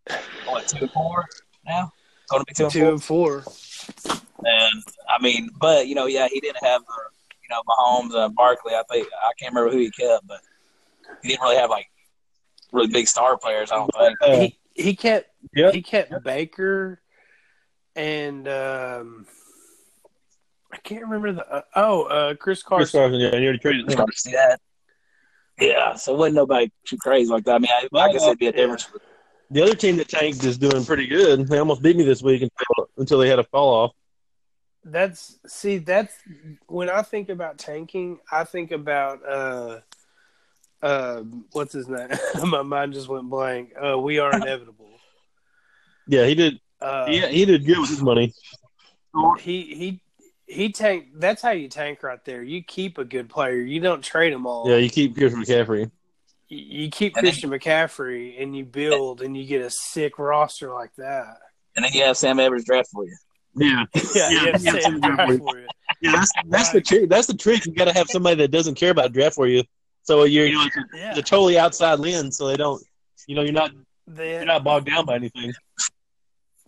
what 0.45 0.67
two 0.67 0.79
and 0.81 0.91
four 0.91 1.25
now. 1.65 1.91
Going 2.29 2.43
to 2.43 2.45
be 2.45 2.53
two 2.53 2.63
and 2.65 2.71
two 2.73 2.99
four. 2.99 3.37
and 3.37 3.43
four. 3.43 4.23
And 4.43 4.83
I 5.09 5.21
mean, 5.21 5.49
but 5.59 5.87
you 5.87 5.95
know, 5.95 6.05
yeah, 6.05 6.27
he 6.31 6.39
didn't 6.39 6.63
have 6.63 6.81
the 6.81 6.93
you 7.41 7.49
know 7.49 7.61
Mahomes 7.67 8.13
and 8.15 8.35
Barkley. 8.35 8.73
I 8.73 8.83
think 8.91 9.07
I 9.13 9.31
can't 9.39 9.53
remember 9.53 9.71
who 9.71 9.79
he 9.79 9.91
kept, 9.91 10.27
but 10.27 10.39
he 11.23 11.29
didn't 11.29 11.41
really 11.41 11.57
have 11.57 11.69
like 11.69 11.87
really 12.71 12.87
big 12.87 13.07
star 13.07 13.37
players. 13.37 13.71
I 13.71 13.75
don't 13.75 13.91
think. 13.97 14.17
Uh, 14.21 14.35
He 14.41 14.59
he 14.75 14.95
kept 14.95 15.29
Yep. 15.55 15.73
he 15.73 15.81
kept 15.81 16.23
Baker 16.23 17.01
and 17.95 18.47
um, 18.47 19.25
I 20.71 20.77
can't 20.77 21.01
remember 21.03 21.33
the 21.33 21.47
uh, 21.51 21.61
oh 21.75 22.03
uh, 22.03 22.35
Chris 22.35 22.61
Chris 22.61 22.91
Carson. 22.91 22.99
Carson, 22.99 23.19
yeah, 23.19 23.27
and 23.29 23.39
you 23.41 23.45
already 23.47 23.59
traded 23.59 23.89
him. 23.89 24.05
See 24.13 24.31
that? 24.33 24.59
Yeah, 25.59 25.95
so 25.95 26.13
wasn't 26.13 26.35
nobody 26.35 26.71
too 26.85 26.97
crazy 26.97 27.31
like 27.31 27.43
that. 27.45 27.55
I 27.55 27.59
mean, 27.59 27.71
I, 27.71 27.97
I 27.97 28.11
guess 28.11 28.23
it'd 28.23 28.37
be 28.37 28.47
a 28.47 28.51
difference. 28.51 28.89
The 29.49 29.63
other 29.63 29.75
team 29.75 29.97
that 29.97 30.09
tanked 30.09 30.43
is 30.43 30.57
doing 30.57 30.85
pretty 30.85 31.07
good. 31.07 31.47
They 31.47 31.57
almost 31.57 31.81
beat 31.81 31.95
me 31.95 32.03
this 32.03 32.21
week 32.21 32.41
until, 32.41 32.89
until 32.97 33.19
they 33.19 33.29
had 33.29 33.39
a 33.39 33.43
fall 33.43 33.73
off. 33.73 33.91
That's 34.83 35.37
see 35.47 35.79
that's 35.79 36.13
when 36.67 36.89
I 36.89 37.01
think 37.01 37.29
about 37.29 37.57
tanking, 37.57 38.19
I 38.31 38.43
think 38.45 38.71
about 38.71 39.19
uh 39.27 39.79
uh 40.81 41.23
what's 41.51 41.73
his 41.73 41.89
name? 41.89 42.09
My 42.45 42.61
mind 42.61 42.93
just 42.93 43.09
went 43.09 43.29
blank. 43.29 43.73
Uh 43.81 43.97
we 43.99 44.19
are 44.19 44.33
inevitable. 44.33 44.91
Yeah, 46.07 46.25
he 46.25 46.35
did. 46.35 46.59
Uh 46.79 47.07
He, 47.07 47.19
he 47.19 47.45
did 47.45 47.65
good 47.65 47.79
with 47.79 47.89
his 47.89 48.01
money. 48.01 48.33
he 49.39 49.75
he 49.75 50.01
he 50.47 50.71
tank 50.71 51.07
that's 51.15 51.41
how 51.41 51.51
you 51.51 51.67
tank 51.67 52.01
right 52.03 52.23
there. 52.25 52.41
You 52.41 52.63
keep 52.63 52.97
a 52.97 53.03
good 53.05 53.29
player. 53.29 53.57
You 53.57 53.79
don't 53.81 54.01
trade 54.03 54.33
them 54.33 54.47
all. 54.47 54.69
Yeah, 54.69 54.77
you 54.77 54.89
keep 54.89 55.15
Christian 55.15 55.43
McCaffrey. 55.43 55.91
you, 56.47 56.57
you 56.85 56.89
keep 56.89 57.15
And 57.17 57.25
then- 57.25 57.31
Christian 57.33 57.49
McCaffrey 57.49 58.41
and 58.41 58.55
you 58.55 58.63
build 58.65 59.21
and 59.21 59.35
you 59.35 59.45
get 59.45 59.61
a 59.61 59.69
sick 59.69 60.17
roster 60.17 60.73
like 60.73 60.95
that. 60.97 61.37
And 61.75 61.85
then 61.85 61.91
you 61.93 62.03
have 62.03 62.17
Sam 62.17 62.39
Evers 62.39 62.63
draft 62.65 62.89
for 62.91 63.05
you. 63.05 63.15
Yeah, 63.55 63.85
Yeah, 63.95 64.01
Yeah, 64.15 64.29
yeah, 64.29 64.57
yeah, 64.59 64.79
Sam. 64.79 64.99
Draft 65.01 65.37
for 65.39 65.59
you. 65.59 65.67
yeah. 66.01 66.11
That's 66.13 66.31
that's 66.47 66.69
the 66.71 66.81
trick. 66.81 67.09
That's 67.09 67.27
the 67.27 67.33
trick. 67.35 67.65
You 67.65 67.73
got 67.73 67.85
to 67.85 67.93
have 67.93 68.07
somebody 68.09 68.35
that 68.37 68.49
doesn't 68.51 68.75
care 68.75 68.91
about 68.91 69.13
draft 69.13 69.35
for 69.35 69.47
you. 69.47 69.63
So 70.03 70.23
you're 70.23 70.45
you 70.47 70.53
know 70.53 70.65
it's 70.65 70.75
Yeah, 70.95 71.17
it's 71.17 71.29
totally 71.29 71.57
outside 71.59 71.99
lens. 71.99 72.37
So 72.37 72.47
they 72.47 72.55
don't. 72.57 72.81
You 73.27 73.35
know, 73.35 73.41
you're 73.41 73.51
not 73.53 73.71
They- 74.07 74.33
you're 74.35 74.45
not 74.45 74.63
bogged 74.63 74.87
down 74.87 75.05
by 75.05 75.15
anything. 75.15 75.51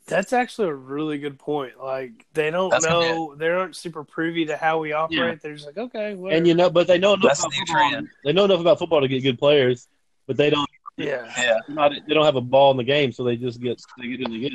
That's 0.10 0.34
actually 0.34 0.68
a 0.70 0.74
really 0.74 1.18
good 1.20 1.40
point. 1.40 1.82
Like 1.82 2.26
they 2.34 2.52
don't 2.52 2.70
That's 2.70 2.86
know, 2.86 3.36
they 3.36 3.48
aren't 3.48 3.76
super 3.76 4.04
privy 4.04 4.46
to 4.48 4.58
how 4.58 4.80
we 4.80 4.92
operate. 4.92 5.42
They're 5.42 5.54
just 5.54 5.66
like, 5.66 5.78
okay, 5.78 6.16
whatever. 6.16 6.38
And 6.38 6.48
you 6.48 6.54
know, 6.56 6.70
but 6.70 6.88
they 6.88 6.98
know 6.98 7.14
enough 7.14 7.24
That's 7.28 7.40
about 7.42 7.54
football. 7.54 7.90
trend. 7.92 8.10
They 8.26 8.34
know 8.34 8.46
enough 8.46 8.60
about 8.60 8.80
football 8.80 9.02
to 9.02 9.08
get 9.08 9.22
good 9.24 9.40
players, 9.40 9.88
but 10.28 10.36
they 10.38 10.50
don't. 10.50 10.70
yeah, 10.98 11.32
Yeah, 11.38 11.58
they're 11.68 11.76
Not, 11.76 11.94
they 12.08 12.14
don't 12.14 12.26
have 12.26 12.36
a 12.36 12.42
ball 12.42 12.72
in 12.72 12.78
the 12.78 12.84
game, 12.84 13.12
so 13.12 13.24
they 13.24 13.38
just 13.38 13.62
get 13.62 13.82
they 13.98 14.08
get 14.10 14.22
in 14.22 14.32
the 14.32 14.40
get. 14.50 14.54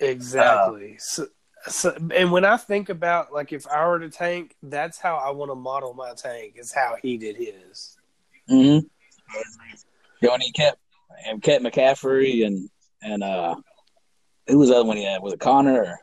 exactly. 0.00 0.96
So, 0.98 1.26
So, 1.66 1.96
and 2.14 2.30
when 2.30 2.44
I 2.44 2.56
think 2.58 2.90
about 2.90 3.32
like 3.32 3.52
if 3.52 3.66
I 3.66 3.86
were 3.88 3.98
to 4.00 4.10
tank, 4.10 4.54
that's 4.62 4.98
how 4.98 5.16
I 5.16 5.30
want 5.30 5.50
to 5.50 5.54
model 5.54 5.94
my 5.94 6.12
tank. 6.14 6.54
Is 6.56 6.72
how 6.74 6.96
he 7.00 7.16
did 7.16 7.36
his. 7.36 7.96
Mm-hmm. 8.50 8.86
You 10.20 10.28
know, 10.28 10.34
and 10.34 10.42
he 10.42 10.52
kept 10.52 10.78
and 11.26 11.42
kept 11.42 11.64
McCaffrey 11.64 12.46
and 12.46 12.68
and 13.04 13.22
uh, 13.22 13.54
who 14.48 14.58
was 14.58 14.68
the 14.70 14.76
other 14.76 14.84
one 14.84 14.96
he 14.96 15.04
had? 15.04 15.22
Was 15.22 15.32
it 15.34 15.40
Connor? 15.40 15.82
Or, 15.84 15.98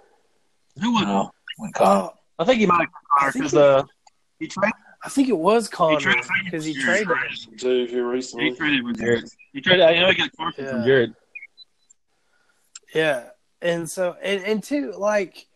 Who 0.82 0.94
was? 0.94 1.04
no, 1.04 1.32
when 1.58 1.72
Connor. 1.74 2.10
Oh, 2.14 2.14
I 2.40 2.46
think 2.46 2.60
he 2.60 2.66
might 2.66 2.80
have 2.80 2.90
Connor 3.20 3.32
because 3.34 3.56
uh, 3.56 3.84
he 4.40 4.48
traded. 4.48 4.74
I 5.04 5.10
think 5.10 5.30
it 5.30 5.38
was 5.38 5.68
Connor 5.68 6.14
because 6.46 6.64
he 6.64 6.74
he 6.74 6.82
traded. 6.82 7.08
Too 7.58 7.86
here 7.86 8.14
He 8.16 8.56
traded 8.56 8.84
with 8.84 8.98
Jared. 9.00 9.26
He 9.52 9.62
traded. 9.62 9.86
I 9.86 10.00
know 10.00 10.10
he 10.10 10.16
got 10.16 10.30
Carson 10.38 10.64
Yeah. 10.66 10.72
from 10.72 10.86
Jared. 10.86 11.14
Yeah, 12.94 13.24
and 13.62 13.90
so 13.90 14.16
and 14.22 14.44
and 14.44 14.64
two 14.64 14.94
like, 14.98 15.48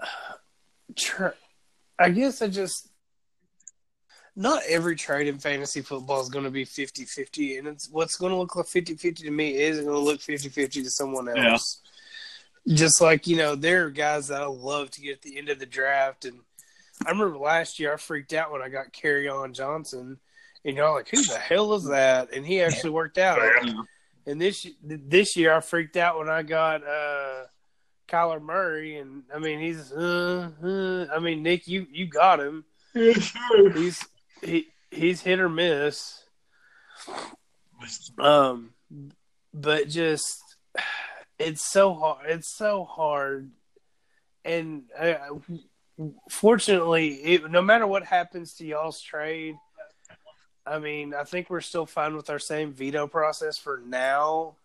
tr- 0.96 1.28
I 1.98 2.10
guess 2.10 2.42
I 2.42 2.48
just 2.48 2.89
not 4.40 4.62
every 4.66 4.96
trade 4.96 5.26
in 5.28 5.38
fantasy 5.38 5.82
football 5.82 6.22
is 6.22 6.30
going 6.30 6.44
to 6.46 6.50
be 6.50 6.64
50-50 6.64 7.58
and 7.58 7.68
it's 7.68 7.90
what's 7.90 8.16
going 8.16 8.32
to 8.32 8.38
look 8.38 8.56
like 8.56 8.64
50-50 8.64 9.16
to 9.16 9.30
me 9.30 9.54
isn't 9.58 9.84
going 9.84 9.94
to 9.96 10.02
look 10.02 10.20
50-50 10.20 10.70
to 10.72 10.90
someone 10.90 11.26
Yeah. 11.36 11.52
else. 11.52 11.82
Just 12.66 13.00
like 13.00 13.26
you 13.26 13.36
know, 13.36 13.54
there 13.54 13.84
are 13.86 13.90
guys 13.90 14.28
that 14.28 14.42
I 14.42 14.46
love 14.46 14.90
to 14.92 15.00
get 15.00 15.16
at 15.16 15.22
the 15.22 15.36
end 15.38 15.48
of 15.50 15.58
the 15.58 15.66
draft, 15.66 16.24
and 16.26 16.38
I 17.06 17.10
remember 17.10 17.38
last 17.38 17.78
year 17.78 17.92
I 17.94 17.96
freaked 17.96 18.32
out 18.34 18.52
when 18.52 18.60
I 18.62 18.68
got 18.68 18.92
Kerryon 18.92 19.52
Johnson, 19.54 20.18
and 20.64 20.76
y'all 20.76 20.94
like, 20.94 21.08
who 21.08 21.22
the 21.22 21.38
hell 21.38 21.72
is 21.74 21.84
that? 21.88 22.34
And 22.34 22.44
he 22.46 22.60
actually 22.60 22.90
worked 22.90 23.16
out. 23.18 23.38
Yeah. 23.64 23.72
And 24.26 24.38
this 24.40 24.66
this 24.84 25.36
year, 25.36 25.54
I 25.54 25.60
freaked 25.60 25.96
out 25.96 26.18
when 26.18 26.28
I 26.28 26.42
got 26.42 26.86
uh, 26.86 27.44
Kyler 28.08 28.42
Murray, 28.42 28.98
and 28.98 29.22
I 29.34 29.38
mean 29.38 29.58
he's. 29.58 29.90
Uh, 29.90 30.50
uh, 30.62 31.06
I 31.14 31.18
mean 31.18 31.42
Nick, 31.42 31.66
you 31.66 31.86
you 31.90 32.06
got 32.06 32.40
him. 32.40 32.64
Yeah, 32.94 33.14
sure. 33.14 33.70
He's 33.72 34.04
he 34.42 34.68
he's 34.90 35.20
hit 35.20 35.40
or 35.40 35.48
miss. 35.48 36.22
Um, 38.18 38.70
but 39.54 39.88
just 39.88 40.38
it's 41.38 41.64
so 41.70 41.94
hard. 41.94 42.26
It's 42.28 42.54
so 42.56 42.84
hard, 42.84 43.50
and 44.44 44.82
uh, 44.98 45.14
fortunately, 46.28 47.08
it, 47.14 47.50
no 47.50 47.62
matter 47.62 47.86
what 47.86 48.04
happens 48.04 48.54
to 48.54 48.66
y'all's 48.66 49.00
trade, 49.00 49.54
I 50.66 50.78
mean, 50.78 51.14
I 51.14 51.24
think 51.24 51.48
we're 51.48 51.60
still 51.62 51.86
fine 51.86 52.14
with 52.16 52.28
our 52.30 52.38
same 52.38 52.72
veto 52.72 53.06
process 53.06 53.58
for 53.58 53.82
now. 53.86 54.56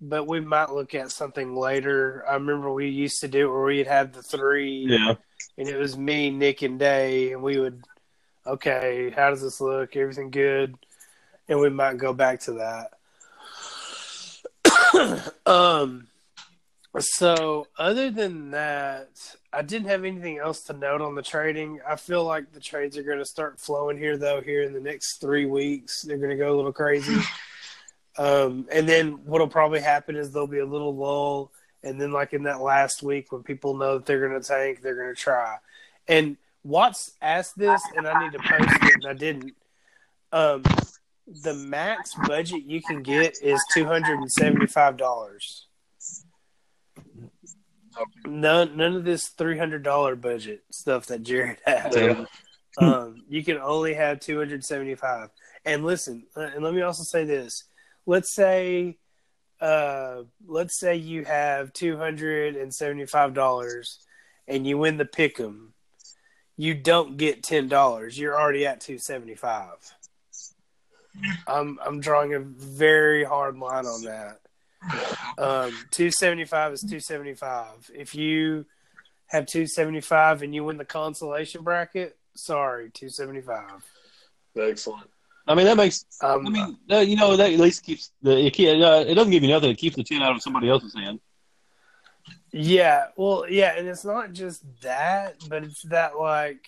But 0.00 0.26
we 0.26 0.40
might 0.40 0.70
look 0.70 0.94
at 0.94 1.12
something 1.12 1.54
later. 1.54 2.24
I 2.28 2.34
remember 2.34 2.70
we 2.70 2.88
used 2.88 3.20
to 3.20 3.28
do 3.28 3.46
it 3.48 3.52
where 3.52 3.62
we'd 3.62 3.86
have 3.86 4.12
the 4.12 4.22
three, 4.22 4.86
Yeah. 4.88 5.14
and 5.56 5.68
it 5.68 5.76
was 5.78 5.96
me, 5.96 6.30
Nick, 6.30 6.62
and 6.62 6.78
Day, 6.78 7.32
and 7.32 7.42
we 7.42 7.58
would, 7.58 7.84
okay, 8.46 9.12
how 9.14 9.30
does 9.30 9.42
this 9.42 9.60
look? 9.60 9.96
Everything 9.96 10.30
good? 10.30 10.76
And 11.48 11.60
we 11.60 11.70
might 11.70 11.98
go 11.98 12.12
back 12.12 12.40
to 12.40 12.52
that. 12.52 12.90
um, 15.46 16.06
so 16.98 17.66
other 17.78 18.10
than 18.10 18.52
that, 18.52 19.08
I 19.52 19.62
didn't 19.62 19.88
have 19.88 20.04
anything 20.04 20.38
else 20.38 20.62
to 20.64 20.72
note 20.72 21.00
on 21.00 21.14
the 21.14 21.22
trading. 21.22 21.80
I 21.86 21.96
feel 21.96 22.24
like 22.24 22.52
the 22.52 22.60
trades 22.60 22.96
are 22.96 23.02
going 23.02 23.18
to 23.18 23.24
start 23.24 23.60
flowing 23.60 23.98
here, 23.98 24.16
though. 24.16 24.40
Here 24.40 24.62
in 24.62 24.72
the 24.72 24.80
next 24.80 25.20
three 25.20 25.46
weeks, 25.46 26.02
they're 26.02 26.18
going 26.18 26.30
to 26.30 26.36
go 26.36 26.54
a 26.54 26.56
little 26.56 26.72
crazy. 26.72 27.16
Um, 28.16 28.66
and 28.70 28.88
then 28.88 29.24
what'll 29.24 29.48
probably 29.48 29.80
happen 29.80 30.16
is 30.16 30.30
there'll 30.30 30.46
be 30.46 30.60
a 30.60 30.66
little 30.66 30.94
lull, 30.94 31.50
and 31.82 32.00
then 32.00 32.12
like 32.12 32.32
in 32.32 32.44
that 32.44 32.60
last 32.60 33.02
week 33.02 33.32
when 33.32 33.42
people 33.42 33.76
know 33.76 33.98
that 33.98 34.06
they're 34.06 34.26
going 34.26 34.40
to 34.40 34.46
tank, 34.46 34.82
they're 34.82 34.94
going 34.94 35.14
to 35.14 35.20
try. 35.20 35.56
And 36.06 36.36
Watts 36.64 37.12
asked 37.20 37.58
this, 37.58 37.82
and 37.94 38.08
I 38.08 38.24
need 38.24 38.32
to 38.32 38.38
post 38.38 38.82
it, 38.82 38.94
and 38.94 39.06
I 39.06 39.12
didn't. 39.12 39.52
Um, 40.32 40.62
the 41.42 41.54
max 41.54 42.14
budget 42.26 42.64
you 42.64 42.82
can 42.82 43.02
get 43.02 43.36
is 43.42 43.62
two 43.72 43.84
hundred 43.84 44.18
and 44.18 44.30
seventy-five 44.30 44.96
dollars. 44.96 45.66
None, 48.26 48.76
none 48.76 48.96
of 48.96 49.04
this 49.04 49.28
three 49.28 49.58
hundred 49.58 49.82
dollar 49.82 50.16
budget 50.16 50.64
stuff 50.72 51.06
that 51.06 51.22
Jared 51.22 51.58
has. 51.66 51.94
Yeah. 51.94 52.24
Um, 52.78 53.24
you 53.28 53.44
can 53.44 53.58
only 53.58 53.92
have 53.94 54.20
275. 54.20 55.30
And 55.64 55.84
listen, 55.84 56.24
uh, 56.36 56.50
and 56.54 56.62
let 56.64 56.74
me 56.74 56.82
also 56.82 57.04
say 57.04 57.24
this. 57.24 57.64
Let's 58.06 58.34
say, 58.34 58.98
uh, 59.60 60.22
let's 60.46 60.80
say 60.80 60.96
you 60.96 61.24
have 61.24 61.72
$275 61.72 63.96
and 64.48 64.66
you 64.66 64.78
win 64.78 64.96
the 64.96 65.04
pick 65.04 65.38
'em. 65.38 65.73
You 66.56 66.74
don't 66.74 67.16
get 67.16 67.42
$10. 67.42 68.16
You're 68.16 68.38
already 68.38 68.66
at 68.66 68.80
275. 68.80 69.68
I'm, 71.46 71.78
I'm 71.84 72.00
drawing 72.00 72.34
a 72.34 72.40
very 72.40 73.24
hard 73.24 73.56
line 73.56 73.86
on 73.86 74.02
that. 74.02 74.40
Um, 75.38 75.72
275 75.90 76.72
is 76.74 76.80
275. 76.80 77.90
If 77.94 78.14
you 78.14 78.66
have 79.26 79.46
275 79.46 80.42
and 80.42 80.54
you 80.54 80.64
win 80.64 80.76
the 80.76 80.84
consolation 80.84 81.62
bracket, 81.62 82.16
sorry, 82.36 82.90
275. 82.90 83.82
Excellent. 84.56 85.10
I 85.46 85.54
mean 85.54 85.66
that 85.66 85.76
makes. 85.76 86.06
Um, 86.22 86.46
I 86.46 86.50
mean, 86.50 86.78
uh, 86.90 86.98
you 87.00 87.16
know 87.16 87.36
that 87.36 87.52
at 87.52 87.60
least 87.60 87.84
keeps 87.84 88.10
the. 88.22 88.46
It, 88.46 88.82
uh, 88.82 89.04
it 89.06 89.14
doesn't 89.14 89.30
give 89.30 89.42
you 89.42 89.50
nothing. 89.50 89.70
It 89.70 89.78
keeps 89.78 89.96
the 89.96 90.04
ten 90.04 90.22
out 90.22 90.34
of 90.34 90.42
somebody 90.42 90.70
else's 90.70 90.94
hand. 90.94 91.20
Yeah, 92.56 93.06
well, 93.16 93.46
yeah, 93.48 93.74
and 93.76 93.88
it's 93.88 94.04
not 94.04 94.32
just 94.32 94.62
that, 94.82 95.38
but 95.48 95.64
it's 95.64 95.82
that 95.82 96.16
like 96.16 96.64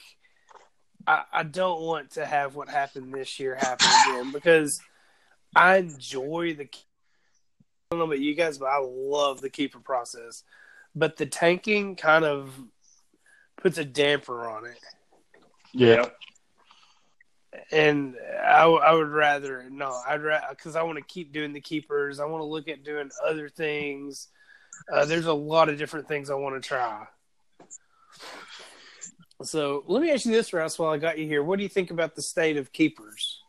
I, 1.06 1.22
I 1.32 1.42
don't 1.44 1.80
want 1.82 2.10
to 2.12 2.26
have 2.26 2.56
what 2.56 2.68
happened 2.68 3.14
this 3.14 3.38
year 3.38 3.54
happen 3.54 3.86
again 4.08 4.32
because 4.32 4.80
I 5.54 5.76
enjoy 5.76 6.54
the. 6.54 6.64
I 6.64 6.74
don't 7.92 8.00
know 8.00 8.06
about 8.06 8.18
you 8.18 8.34
guys, 8.34 8.58
but 8.58 8.66
I 8.66 8.80
love 8.84 9.40
the 9.40 9.48
keeper 9.48 9.78
process. 9.78 10.42
But 10.96 11.18
the 11.18 11.26
tanking 11.26 11.94
kind 11.94 12.24
of 12.24 12.52
puts 13.56 13.78
a 13.78 13.84
damper 13.84 14.48
on 14.48 14.66
it. 14.66 14.78
Yeah. 15.72 16.06
and 17.70 18.16
I, 18.42 18.64
I 18.64 18.92
would 18.92 19.08
rather 19.08 19.66
no 19.70 20.00
i'd 20.08 20.22
rather 20.22 20.46
because 20.50 20.76
i 20.76 20.82
want 20.82 20.98
to 20.98 21.04
keep 21.04 21.32
doing 21.32 21.52
the 21.52 21.60
keepers 21.60 22.20
i 22.20 22.24
want 22.24 22.40
to 22.40 22.46
look 22.46 22.68
at 22.68 22.84
doing 22.84 23.10
other 23.26 23.48
things 23.48 24.28
uh, 24.92 25.04
there's 25.04 25.26
a 25.26 25.32
lot 25.32 25.68
of 25.68 25.78
different 25.78 26.08
things 26.08 26.30
i 26.30 26.34
want 26.34 26.60
to 26.60 26.66
try 26.66 27.06
so 29.42 29.84
let 29.86 30.02
me 30.02 30.10
ask 30.10 30.24
you 30.24 30.32
this 30.32 30.52
Russ, 30.52 30.78
while 30.78 30.90
i 30.90 30.98
got 30.98 31.18
you 31.18 31.26
here 31.26 31.42
what 31.42 31.58
do 31.58 31.62
you 31.62 31.68
think 31.68 31.90
about 31.90 32.14
the 32.14 32.22
state 32.22 32.56
of 32.56 32.72
keepers 32.72 33.40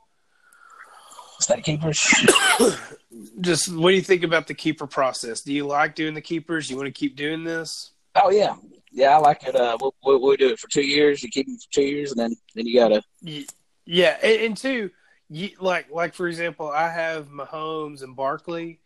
State 1.40 1.64
keepers. 1.64 2.00
just 3.42 3.72
what 3.72 3.92
do 3.92 3.96
you 3.96 4.02
think 4.02 4.24
about 4.24 4.48
the 4.48 4.56
keeper 4.56 4.88
process 4.88 5.42
do 5.42 5.54
you 5.54 5.68
like 5.68 5.94
doing 5.94 6.16
the 6.16 6.22
keepers 6.22 6.70
you 6.70 6.76
want 6.76 6.88
to 6.88 6.92
keep 6.92 7.16
doing 7.16 7.44
this 7.44 7.92
Oh 8.20 8.32
yeah, 8.32 8.56
yeah, 8.92 9.16
I 9.16 9.20
like 9.20 9.44
it. 9.44 9.56
Uh, 9.56 9.78
we'll, 9.80 9.94
we'll, 10.04 10.20
we'll 10.20 10.38
do 10.38 10.50
it 10.50 10.60
for 10.60 10.68
two 10.70 10.82
years. 10.82 11.22
You 11.22 11.30
keep 11.30 11.46
them 11.46 11.56
for 11.58 11.72
two 11.72 11.84
years, 11.84 12.12
and 12.12 12.20
then 12.20 12.36
then 12.56 12.66
you 12.66 12.80
gotta. 12.80 13.04
Y- 13.22 13.46
Yeah, 13.86 14.18
and, 14.24 14.42
and 14.42 14.58
two, 14.58 14.90
you, 15.30 15.52
like 15.60 15.92
like 15.92 16.16
for 16.16 16.28
example, 16.28 16.68
I 16.68 16.90
have 16.90 17.28
Mahomes 17.28 18.02
and 18.02 18.16
Barkley, 18.16 18.80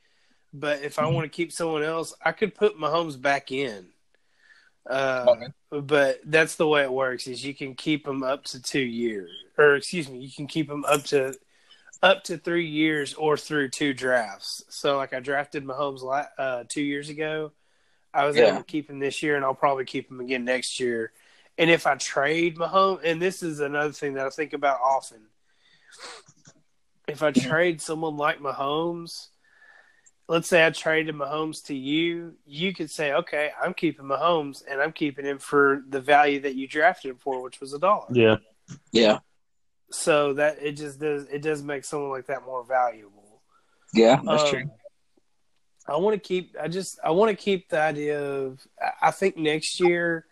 but 0.54 0.82
if 0.82 1.00
I 1.00 1.08
want 1.08 1.26
to 1.26 1.36
keep 1.36 1.52
someone 1.52 1.84
else, 1.84 2.14
I 2.24 2.32
could 2.32 2.56
put 2.56 2.78
Mahomes 2.78 3.20
back 3.22 3.52
in. 3.52 3.88
Uh, 4.90 5.26
Okay. 5.30 5.48
But 5.70 6.20
that's 6.26 6.56
the 6.56 6.68
way 6.68 6.84
it 6.84 6.92
works: 6.92 7.28
is 7.28 7.46
you 7.46 7.54
can 7.54 7.76
keep 7.76 8.04
them 8.04 8.24
up 8.24 8.44
to 8.46 8.62
two 8.62 8.82
years, 8.82 9.30
or 9.58 9.76
excuse 9.76 10.10
me, 10.10 10.20
you 10.20 10.32
can 10.32 10.48
keep 10.48 10.68
them 10.68 10.84
up 10.84 11.04
to 11.06 11.34
up 12.04 12.24
to 12.26 12.38
three 12.38 12.66
years 12.68 13.14
or 13.14 13.38
through 13.38 13.70
two 13.70 13.94
drafts. 13.94 14.66
So, 14.70 14.98
like 14.98 15.14
I 15.14 15.22
drafted 15.22 15.64
Mahomes 15.64 16.02
uh, 16.38 16.64
two 16.68 16.82
years 16.82 17.08
ago. 17.10 17.54
I 18.14 18.26
was 18.26 18.36
Yeah. 18.36 18.48
able 18.48 18.58
to 18.58 18.64
keep 18.66 18.90
him 18.90 19.00
this 19.00 19.24
year, 19.24 19.38
and 19.38 19.46
I'll 19.46 19.54
probably 19.56 19.86
keep 19.86 20.12
him 20.12 20.20
again 20.20 20.44
next 20.44 20.80
year. 20.80 21.14
And 21.58 21.70
if 21.70 21.88
I 21.88 21.96
trade 21.96 22.58
Mahomes, 22.58 23.02
and 23.06 23.22
this 23.22 23.44
is 23.44 23.62
another 23.62 23.94
thing 23.94 24.16
that 24.16 24.26
I 24.26 24.30
think 24.30 24.52
about 24.52 24.82
often, 24.82 25.20
if 27.08 27.24
I 27.24 27.32
trade 27.32 27.80
someone 27.82 28.18
like 28.18 28.40
Mahomes, 28.40 29.28
let's 30.32 30.48
say 30.48 30.66
I 30.66 30.70
traded 30.70 31.14
Mahomes 31.16 31.62
to 31.66 31.76
you, 31.76 32.36
you 32.46 32.74
could 32.74 32.90
say, 32.90 33.12
okay, 33.12 33.52
I'm 33.62 33.74
keeping 33.74 34.06
Mahomes, 34.06 34.64
and 34.66 34.80
I'm 34.82 34.94
keeping 34.94 35.26
him 35.26 35.40
for 35.40 35.84
the 35.90 36.00
value 36.00 36.40
that 36.40 36.56
you 36.56 36.70
drafted 36.70 37.12
him 37.12 37.18
for, 37.18 37.42
which 37.44 37.60
was 37.60 37.74
a 37.74 37.80
dollar. 37.80 38.08
Yeah. 38.14 38.38
Yeah, 38.94 39.18
So 39.90 40.34
that 40.36 40.60
it 40.62 40.74
just 40.78 41.02
does 41.02 41.26
it 41.26 41.42
does 41.42 41.62
make 41.62 41.84
someone 41.84 42.12
like 42.12 42.28
that 42.28 42.46
more 42.46 42.64
valuable. 42.64 43.42
yeah, 43.94 44.22
that's 44.24 44.44
Um, 44.44 44.50
true. 44.50 44.72
I 45.88 45.98
want 45.98 46.14
to 46.14 46.20
keep. 46.26 46.56
I 46.62 46.70
just. 46.70 46.98
I 47.04 47.12
want 47.12 47.30
to 47.32 47.36
keep 47.36 47.68
the 47.68 47.82
idea 47.82 48.22
of. 48.24 48.66
I- 48.82 49.08
I 49.08 49.12
think 49.12 49.36
next 49.36 49.82
year, 49.82 50.26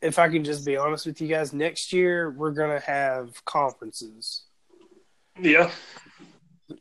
if 0.00 0.18
I 0.18 0.28
can 0.28 0.42
just 0.42 0.66
be 0.66 0.76
honest 0.76 1.06
with 1.06 1.20
you 1.20 1.28
guys, 1.28 1.52
next 1.52 1.92
year 1.92 2.30
we're 2.30 2.50
gonna 2.50 2.80
have 2.80 3.44
conferences. 3.44 4.44
Yeah. 5.40 5.70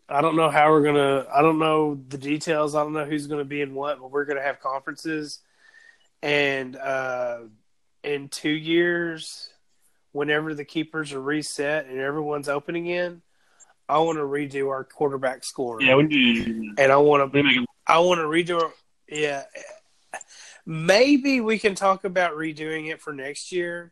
I 0.09 0.21
don't 0.21 0.35
know 0.35 0.49
how 0.49 0.69
we're 0.71 0.83
gonna. 0.83 1.25
I 1.33 1.41
don't 1.41 1.59
know 1.59 1.99
the 2.07 2.17
details. 2.17 2.75
I 2.75 2.83
don't 2.83 2.93
know 2.93 3.05
who's 3.05 3.27
gonna 3.27 3.45
be 3.45 3.61
in 3.61 3.73
what, 3.73 3.99
but 3.99 4.11
we're 4.11 4.25
gonna 4.25 4.41
have 4.41 4.59
conferences, 4.59 5.39
and 6.21 6.75
uh, 6.75 7.39
in 8.03 8.29
two 8.29 8.49
years, 8.49 9.49
whenever 10.11 10.53
the 10.53 10.65
keepers 10.65 11.13
are 11.13 11.21
reset 11.21 11.85
and 11.87 11.99
everyone's 11.99 12.49
open 12.49 12.75
again, 12.75 13.21
I 13.87 13.99
want 13.99 14.17
to 14.17 14.23
redo 14.23 14.69
our 14.69 14.83
quarterback 14.83 15.43
scoring. 15.43 15.87
Yeah, 15.87 15.95
we 15.95 16.07
do. 16.07 16.73
and 16.77 16.91
I 16.91 16.97
want 16.97 17.21
to 17.21 17.37
We 17.37 17.43
make 17.43 17.57
it. 17.57 17.65
I 17.87 17.99
want 17.99 18.19
to 18.19 18.25
redo. 18.25 18.71
Yeah, 19.09 19.43
maybe 20.65 21.41
we 21.41 21.59
can 21.59 21.75
talk 21.75 22.03
about 22.03 22.33
redoing 22.33 22.91
it 22.91 23.01
for 23.01 23.13
next 23.13 23.51
year. 23.51 23.91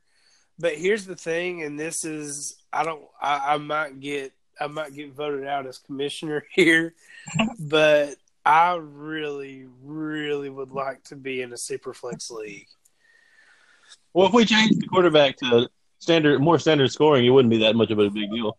But 0.57 0.75
here's 0.75 1.05
the 1.05 1.15
thing, 1.15 1.63
and 1.63 1.79
this 1.79 2.03
is 2.03 2.57
I 2.71 2.83
don't 2.83 3.03
I, 3.21 3.53
I 3.55 3.57
might 3.57 3.99
get 3.99 4.33
I 4.59 4.67
might 4.67 4.93
get 4.95 5.13
voted 5.13 5.45
out 5.47 5.65
as 5.67 5.77
commissioner 5.77 6.45
here, 6.53 6.93
but 7.59 8.15
I 8.45 8.75
really 8.75 9.67
really 9.83 10.49
would 10.49 10.71
like 10.71 11.03
to 11.05 11.15
be 11.15 11.41
in 11.41 11.51
a 11.51 11.55
superflex 11.55 12.29
league. 12.31 12.67
Well, 14.13 14.27
if 14.27 14.33
we 14.33 14.45
change 14.45 14.77
the 14.77 14.87
quarterback 14.87 15.37
to 15.37 15.69
standard, 15.99 16.39
more 16.41 16.57
standard 16.59 16.91
scoring, 16.91 17.25
it 17.25 17.29
wouldn't 17.29 17.51
be 17.51 17.59
that 17.59 17.75
much 17.75 17.91
of 17.91 17.99
a 17.99 18.09
big 18.09 18.31
deal. 18.31 18.57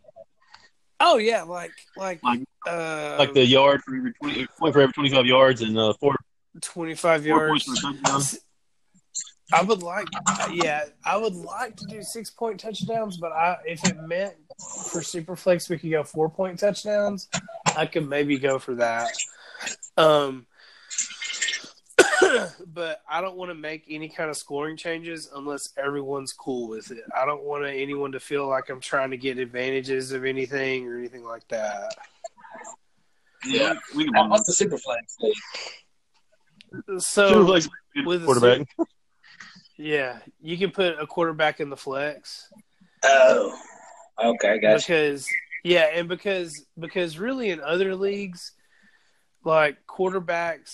Oh 1.00 1.16
yeah, 1.18 1.42
like 1.42 1.72
like 1.96 2.22
Like- 2.22 2.42
uh, 2.66 3.16
Like 3.18 3.32
the 3.32 3.44
yard 3.44 3.80
for 3.82 3.96
every 3.96 4.12
twenty, 4.12 4.46
point 4.58 4.74
for 4.74 4.80
every 4.82 4.92
twenty-five 4.92 5.24
yards, 5.26 5.62
and 5.62 5.78
uh, 5.78 5.94
four, 5.94 6.14
twenty 6.60 6.94
five 6.94 7.22
four 7.22 7.28
yards. 7.48 7.64
points 7.64 7.80
for 7.80 7.88
a 7.88 7.92
touchdown. 7.94 8.40
I 9.52 9.62
would 9.62 9.82
like, 9.82 10.06
yeah, 10.52 10.84
I 11.04 11.16
would 11.16 11.34
like 11.34 11.76
to 11.76 11.86
do 11.86 12.02
six 12.02 12.30
point 12.30 12.60
touchdowns, 12.60 13.16
but 13.16 13.32
I 13.32 13.58
if 13.66 13.84
it 13.88 14.00
meant 14.02 14.34
for 14.90 15.00
Superflex 15.00 15.68
we 15.68 15.78
could 15.78 15.90
go 15.90 16.04
four 16.04 16.28
point 16.28 16.58
touchdowns, 16.58 17.28
I 17.76 17.86
could 17.86 18.08
maybe 18.08 18.38
go 18.38 18.58
for 18.58 18.76
that. 18.76 19.08
Um, 19.96 20.46
but 22.66 23.02
I 23.08 23.20
don't 23.20 23.36
want 23.36 23.50
to 23.50 23.54
make 23.54 23.84
any 23.88 24.08
kind 24.08 24.30
of 24.30 24.36
scoring 24.36 24.76
changes 24.76 25.30
unless 25.34 25.70
everyone's 25.76 26.32
cool 26.32 26.68
with 26.68 26.90
it. 26.90 27.04
I 27.16 27.24
don't 27.24 27.42
want 27.42 27.66
anyone 27.66 28.12
to 28.12 28.20
feel 28.20 28.48
like 28.48 28.68
I'm 28.68 28.80
trying 28.80 29.10
to 29.10 29.16
get 29.16 29.38
advantages 29.38 30.12
of 30.12 30.24
anything 30.24 30.86
or 30.86 30.98
anything 30.98 31.24
like 31.24 31.46
that. 31.48 31.94
Yeah. 33.44 33.74
we 33.96 34.04
can. 34.10 34.28
What's 34.28 34.46
the 34.46 34.52
super 34.52 34.78
flex? 34.78 35.16
So 36.98 37.44
Superflex 37.44 37.68
with 38.04 38.20
the 38.20 38.26
quarterback. 38.26 38.68
Yeah, 39.80 40.18
you 40.40 40.58
can 40.58 40.70
put 40.70 41.00
a 41.00 41.06
quarterback 41.06 41.60
in 41.60 41.70
the 41.70 41.76
flex. 41.76 42.48
Oh, 43.02 43.56
okay, 44.22 44.58
gotcha. 44.58 44.76
because 44.76 45.26
yeah, 45.64 45.90
and 45.94 46.08
because 46.08 46.66
because 46.78 47.18
really 47.18 47.50
in 47.50 47.60
other 47.60 47.96
leagues, 47.96 48.52
like 49.44 49.78
quarterbacks 49.86 50.70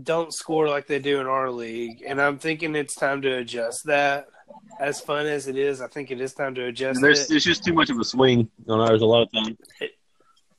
don't 0.00 0.32
score 0.32 0.68
like 0.68 0.86
they 0.86 0.98
do 0.98 1.20
in 1.20 1.26
our 1.26 1.50
league, 1.50 2.04
and 2.06 2.20
I'm 2.20 2.38
thinking 2.38 2.76
it's 2.76 2.94
time 2.94 3.22
to 3.22 3.36
adjust 3.36 3.82
that. 3.86 4.26
As 4.78 5.00
fun 5.00 5.26
as 5.26 5.48
it 5.48 5.56
is, 5.56 5.80
I 5.80 5.88
think 5.88 6.12
it 6.12 6.20
is 6.20 6.32
time 6.32 6.54
to 6.54 6.66
adjust 6.66 7.00
There's, 7.00 7.22
it. 7.22 7.28
there's 7.28 7.44
just 7.44 7.64
too 7.64 7.72
much 7.72 7.90
of 7.90 7.98
a 7.98 8.04
swing 8.04 8.48
on 8.68 8.78
ours 8.78 9.02
a 9.02 9.06
lot 9.06 9.22
of 9.22 9.32
times. 9.32 9.56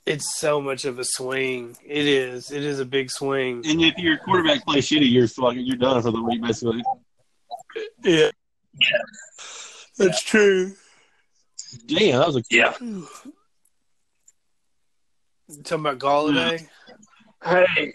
It's 0.06 0.38
so 0.40 0.60
much 0.60 0.84
of 0.84 1.00
a 1.00 1.06
swing. 1.06 1.78
It 1.86 2.06
is. 2.06 2.52
It 2.52 2.64
is 2.64 2.82
a 2.82 2.86
big 2.86 3.10
swing. 3.10 3.64
And 3.66 3.82
if 3.82 3.98
your 3.98 4.18
quarterback 4.18 4.66
plays 4.66 4.90
shitty, 4.90 5.10
you're 5.10 5.28
fucking, 5.30 5.66
you're 5.66 5.78
done 5.78 6.02
for 6.02 6.12
the 6.12 6.22
week, 6.22 6.42
basically. 6.42 6.84
Yeah, 8.04 8.32
that's 9.98 10.24
true. 10.24 10.74
Damn, 11.86 12.20
that 12.20 12.28
was 12.28 12.38
a 12.38 12.44
Yeah. 12.50 12.74
Talking 15.64 15.86
about 15.86 16.00
Golladay. 16.00 16.68
Hey, 17.44 17.94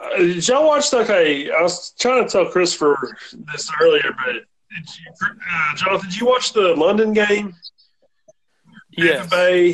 uh, 0.00 0.16
did 0.16 0.46
y'all 0.48 0.66
watch? 0.66 0.92
Okay, 0.92 1.50
I 1.50 1.62
was 1.62 1.92
trying 1.98 2.24
to 2.24 2.30
tell 2.30 2.50
Christopher 2.50 3.16
this 3.52 3.70
earlier, 3.80 4.14
but 4.24 4.34
did 4.34 4.44
you, 4.86 5.12
uh, 5.22 5.76
Jonathan, 5.76 6.10
did 6.10 6.20
you 6.20 6.26
watch 6.26 6.52
the 6.52 6.74
London 6.76 7.12
game? 7.12 7.54
Yes. 8.90 9.18
Tampa 9.20 9.36
Bay 9.36 9.72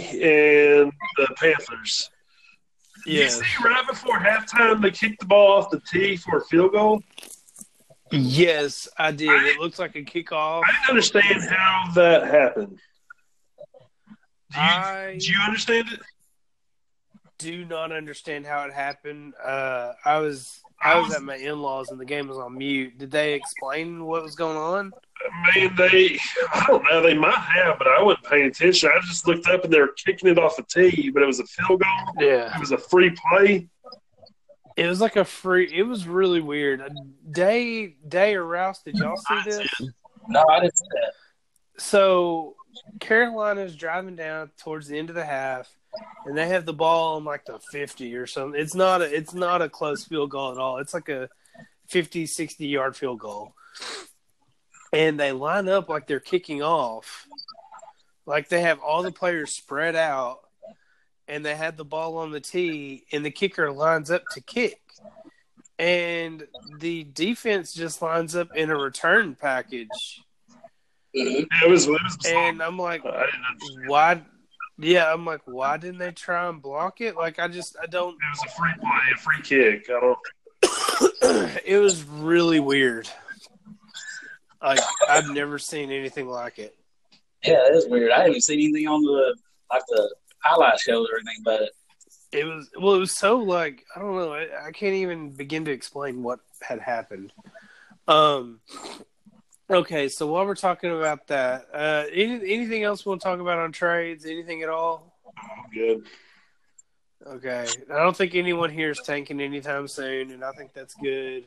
and 0.80 0.92
the 1.16 1.34
Panthers. 1.36 2.11
Yes. 3.07 3.38
You 3.38 3.44
see, 3.44 3.64
right 3.64 3.86
before 3.88 4.18
halftime, 4.18 4.82
they 4.82 4.90
kicked 4.90 5.20
the 5.20 5.26
ball 5.26 5.59
off 5.59 5.70
the 5.70 5.80
tee 5.90 6.16
for 6.16 6.38
a 6.38 6.44
field 6.47 6.72
goal. 6.72 7.03
Yes, 8.12 8.88
I 8.96 9.11
did. 9.11 9.30
It 9.46 9.59
looks 9.59 9.78
like 9.78 9.96
a 9.96 10.02
kickoff. 10.02 10.62
I 10.64 10.72
didn't 10.72 10.90
understand 10.90 11.42
how 11.42 11.90
that 11.94 12.24
happened. 12.24 12.78
Do 14.52 14.61
you, 14.61 14.62
I 14.62 15.16
do 15.18 15.32
you 15.32 15.40
understand 15.40 15.88
it? 15.92 16.00
do 17.38 17.64
not 17.64 17.92
understand 17.92 18.46
how 18.46 18.64
it 18.64 18.72
happened. 18.72 19.34
Uh, 19.42 19.92
I 20.04 20.18
was 20.18 20.61
I 20.82 20.98
was 20.98 21.14
at 21.14 21.22
my 21.22 21.36
in 21.36 21.61
laws 21.61 21.90
and 21.90 21.98
the 22.00 22.04
game 22.04 22.28
was 22.28 22.38
on 22.38 22.57
mute. 22.57 22.98
Did 22.98 23.11
they 23.11 23.34
explain 23.34 24.04
what 24.04 24.22
was 24.22 24.34
going 24.34 24.57
on? 24.57 24.92
Man, 25.54 25.74
they, 25.76 26.18
I 26.52 26.64
don't 26.66 26.84
know, 26.84 27.00
they 27.00 27.14
might 27.14 27.34
have, 27.34 27.78
but 27.78 27.88
I 27.88 28.02
wasn't 28.02 28.26
paying 28.26 28.46
attention. 28.46 28.90
I 28.94 29.00
just 29.00 29.26
looked 29.26 29.48
up 29.48 29.64
and 29.64 29.72
they 29.72 29.80
were 29.80 29.94
kicking 30.04 30.28
it 30.28 30.38
off 30.38 30.59
a 30.59 30.62
tee, 30.62 31.11
but 31.11 31.22
it 31.22 31.26
was 31.26 31.40
a 31.40 31.46
field 31.46 31.80
goal. 31.80 32.14
Yeah, 32.18 32.54
It 32.54 32.61
was 32.61 32.72
a 32.72 32.78
free 32.78 33.14
play. 33.30 33.66
It 34.76 34.86
was 34.86 35.00
like 35.00 35.16
a 35.16 35.24
free. 35.24 35.72
It 35.72 35.84
was 35.84 36.06
really 36.06 36.40
weird. 36.40 36.82
Day 37.30 37.96
Day 38.06 38.34
or 38.34 38.44
Rouse, 38.44 38.82
did 38.82 38.96
y'all 38.96 39.16
see 39.16 39.40
this? 39.44 39.68
No, 40.28 40.44
I 40.50 40.60
didn't 40.60 40.76
see 40.76 40.86
that. 40.92 41.12
So 41.78 42.56
Carolina's 43.00 43.74
driving 43.74 44.16
down 44.16 44.50
towards 44.58 44.88
the 44.88 44.98
end 44.98 45.08
of 45.08 45.14
the 45.14 45.24
half, 45.24 45.68
and 46.26 46.36
they 46.36 46.48
have 46.48 46.66
the 46.66 46.72
ball 46.72 47.16
on 47.16 47.24
like 47.24 47.44
the 47.46 47.58
fifty 47.70 48.14
or 48.16 48.26
something. 48.26 48.60
It's 48.60 48.74
not 48.74 49.02
a 49.02 49.04
it's 49.04 49.34
not 49.34 49.62
a 49.62 49.68
close 49.68 50.04
field 50.04 50.30
goal 50.30 50.52
at 50.52 50.58
all. 50.58 50.78
It's 50.78 50.94
like 50.94 51.08
a 51.08 51.28
50, 51.88 52.26
60 52.26 52.66
yard 52.66 52.96
field 52.96 53.20
goal. 53.20 53.54
And 54.92 55.18
they 55.18 55.32
line 55.32 55.68
up 55.68 55.88
like 55.88 56.06
they're 56.06 56.20
kicking 56.20 56.62
off. 56.62 57.26
Like 58.24 58.48
they 58.48 58.62
have 58.62 58.80
all 58.80 59.02
the 59.02 59.12
players 59.12 59.52
spread 59.54 59.94
out 59.94 60.40
and 61.28 61.44
they 61.44 61.54
had 61.54 61.76
the 61.76 61.84
ball 61.84 62.18
on 62.18 62.30
the 62.30 62.40
tee 62.40 63.04
and 63.12 63.24
the 63.24 63.30
kicker 63.30 63.70
lines 63.72 64.10
up 64.10 64.22
to 64.32 64.40
kick. 64.40 64.80
And 65.78 66.46
the 66.78 67.04
defense 67.04 67.74
just 67.74 68.00
lines 68.00 68.34
up 68.34 68.48
in 68.56 68.70
a 68.70 68.76
return 68.76 69.34
package. 69.34 70.22
Mhm. 71.14 71.46
It 71.62 71.70
was, 71.70 71.86
it 71.86 71.90
was 71.90 72.16
And 72.26 72.62
I'm 72.62 72.78
like, 72.78 73.04
I 73.04 73.26
didn't 73.26 73.88
why 73.88 74.22
yeah 74.78 75.10
i'm 75.10 75.24
like 75.24 75.40
why 75.46 75.78
didn't 75.78 75.96
they 75.96 76.10
try 76.10 76.50
and 76.50 76.60
block 76.60 77.00
it 77.00 77.16
like 77.16 77.38
i 77.38 77.48
just 77.48 77.76
i 77.82 77.86
don't 77.86 78.12
It 78.12 78.30
was 78.30 78.42
a 78.44 78.50
free 78.60 78.74
play, 78.78 79.00
a 79.14 79.18
free 79.18 79.42
kick. 79.42 79.86
I 79.88 80.00
don't. 81.22 81.62
it 81.64 81.78
was 81.78 82.04
really 82.04 82.60
weird 82.60 83.08
like 84.62 84.78
i've 85.08 85.30
never 85.30 85.58
seen 85.58 85.90
anything 85.90 86.28
like 86.28 86.58
it 86.58 86.74
Yeah, 87.42 87.64
it 87.66 87.74
is 87.74 87.86
weird. 87.88 88.10
I 88.12 88.24
haven't 88.24 88.42
seen 88.42 88.60
anything 88.60 88.86
on 88.86 89.00
the 89.02 89.34
like 89.72 89.82
the 89.88 90.14
highlight 90.47 90.78
shows 90.78 91.07
or 91.12 91.18
anything 91.18 91.42
but 91.44 91.62
it. 91.62 91.70
it 92.32 92.44
was 92.44 92.70
well 92.78 92.94
it 92.94 93.01
was 93.01 93.16
so 93.16 93.38
like 93.38 93.84
i 93.94 93.99
don't 93.99 94.14
know 94.14 94.32
i, 94.32 94.66
I 94.66 94.70
can't 94.72 94.94
even 94.94 95.30
begin 95.30 95.64
to 95.66 95.70
explain 95.70 96.22
what 96.22 96.40
had 96.61 96.80
happened 96.80 97.32
um 98.09 98.61
okay 99.68 100.09
so 100.09 100.26
while 100.26 100.47
we're 100.47 100.55
talking 100.55 100.90
about 100.90 101.26
that 101.26 101.66
uh 101.74 102.05
any, 102.12 102.34
anything 102.53 102.84
else 102.84 103.05
we 103.05 103.11
want 103.11 103.22
to 103.22 103.28
talk 103.28 103.40
about 103.40 103.59
on 103.59 103.72
trades 103.72 104.24
anything 104.24 104.62
at 104.62 104.68
all 104.68 105.16
I'm 105.36 105.70
good. 105.72 106.07
Okay. 107.26 107.66
I 107.92 107.99
don't 107.99 108.16
think 108.16 108.34
anyone 108.34 108.70
here 108.70 108.90
is 108.90 109.01
tanking 109.05 109.40
anytime 109.40 109.88
soon, 109.88 110.30
and 110.30 110.44
I 110.44 110.53
think 110.53 110.72
that's 110.72 110.94
good. 110.94 111.44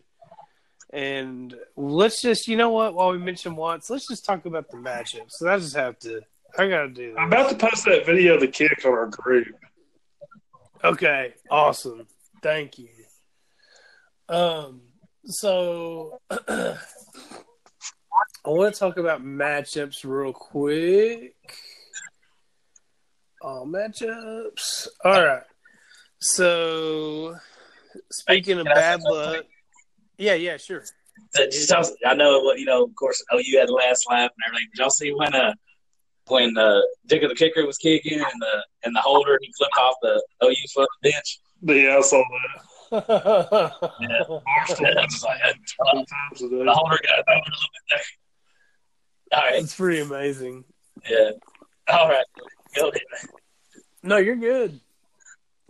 And 0.91 1.53
let's 1.75 2.21
just, 2.21 2.47
you 2.47 2.57
know 2.57 2.71
what, 2.71 2.95
while 2.95 3.11
we 3.11 3.19
mention 3.19 3.55
Watts, 3.55 3.89
let's 3.89 4.07
just 4.07 4.25
talk 4.25 4.45
about 4.45 4.69
the 4.69 4.77
matchups. 4.77 5.31
So 5.31 5.47
I 5.47 5.57
just 5.57 5.75
have 5.75 5.99
to, 5.99 6.21
I 6.57 6.67
got 6.67 6.81
to 6.81 6.89
do 6.89 7.15
I'm 7.17 7.27
about 7.27 7.49
to 7.49 7.55
post 7.55 7.85
that 7.85 8.05
video 8.05 8.35
of 8.35 8.41
the 8.41 8.47
kick 8.47 8.83
on 8.85 8.91
our 8.91 9.07
group. 9.07 9.55
Okay. 10.83 11.33
Awesome. 11.49 12.07
Thank 12.41 12.79
you. 12.79 12.89
Um, 14.27 14.81
so 15.25 16.19
I 16.29 16.77
want 18.45 18.73
to 18.73 18.79
talk 18.79 18.97
about 18.97 19.23
matchups 19.23 20.03
real 20.03 20.33
quick. 20.33 21.35
All 23.41 23.65
matchups. 23.65 24.87
All 25.03 25.25
right. 25.25 25.43
So 26.19 27.35
speaking 28.11 28.59
of 28.59 28.65
Can 28.65 28.77
I 28.77 28.79
bad 28.79 29.01
luck, 29.01 29.45
yeah, 30.17 30.33
yeah, 30.33 30.57
sure. 30.57 30.83
That 31.33 31.51
just 31.51 31.93
I 32.05 32.13
know 32.13 32.39
what 32.41 32.59
you 32.59 32.65
know. 32.65 32.83
Of 32.83 32.95
course, 32.95 33.23
oh, 33.31 33.39
you 33.39 33.59
had 33.59 33.69
the 33.69 33.73
last 33.73 34.05
laugh 34.09 34.31
and 34.31 34.43
everything. 34.47 34.67
Did 34.73 34.79
y'all 34.79 34.89
see 34.89 35.13
when 35.13 35.33
uh 35.33 35.53
when 36.29 36.57
uh 36.57 36.81
Dicker 37.07 37.27
the 37.27 37.35
Kicker 37.35 37.65
was 37.65 37.77
kicking 37.77 38.19
and 38.19 38.41
the 38.41 38.65
and 38.83 38.95
the 38.95 39.01
holder 39.01 39.37
he 39.41 39.51
flipped 39.57 39.77
off 39.77 39.95
the 40.01 40.21
OU 40.43 40.53
foot 40.73 40.89
bench? 41.03 41.39
Yeah, 41.61 41.97
I 41.97 42.01
saw 42.01 42.23
that. 42.23 42.63
Yeah. 42.91 42.99
Barstool 44.29 44.95
That's 44.95 45.23
like, 45.23 45.39
a 45.41 45.53
day. 45.53 46.65
the 46.65 46.73
holder 46.73 46.99
got 47.03 47.19
a 47.19 47.35
little 47.35 47.43
bit 47.73 47.83
there. 47.89 47.99
All 49.31 49.41
right, 49.45 49.61
It's 49.63 49.75
pretty 49.75 49.99
amazing. 50.01 50.63
yeah. 51.09 51.31
All 51.91 52.07
right, 52.07 52.25
go 52.75 52.89
ahead. 52.89 53.01
No, 54.03 54.17
you're 54.17 54.35
good. 54.35 54.79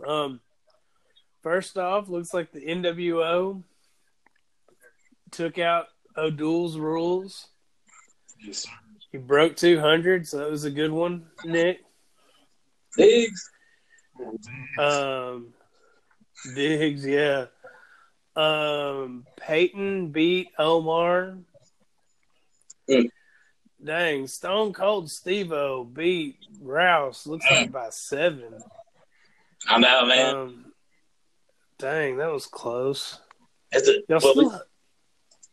Um, 0.06 0.40
first 1.42 1.76
off, 1.76 2.08
looks 2.08 2.32
like 2.32 2.52
the 2.52 2.60
NWO 2.60 3.62
took 5.30 5.58
out 5.58 5.86
O'Doul's 6.16 6.78
rules. 6.78 7.48
Yes, 8.44 8.58
sir. 8.58 8.70
He 9.12 9.18
broke 9.18 9.56
200, 9.56 10.26
so 10.26 10.38
that 10.38 10.50
was 10.50 10.64
a 10.64 10.70
good 10.70 10.92
one, 10.92 11.26
Nick. 11.44 11.80
Diggs. 12.96 13.50
Um, 14.78 15.48
Diggs, 16.54 17.04
yeah. 17.04 17.46
Um, 18.36 19.26
Peyton 19.36 20.10
beat 20.10 20.48
Omar. 20.58 21.38
Mm. 22.88 23.08
Dang, 23.84 24.26
Stone 24.26 24.72
Cold 24.74 25.06
Stevo 25.08 25.92
beat 25.92 26.36
Rouse. 26.60 27.26
Looks 27.26 27.46
like 27.50 27.72
by 27.72 27.88
seven. 27.90 28.62
I 29.68 29.78
know, 29.78 30.06
man. 30.06 30.34
Um, 30.34 30.64
dang, 31.78 32.16
that 32.18 32.30
was 32.30 32.46
close. 32.46 33.18
It's 33.72 33.88
a, 33.88 33.94
Y'all 34.08 34.20
well, 34.22 34.34
we- 34.36 34.44
still, 34.48 34.62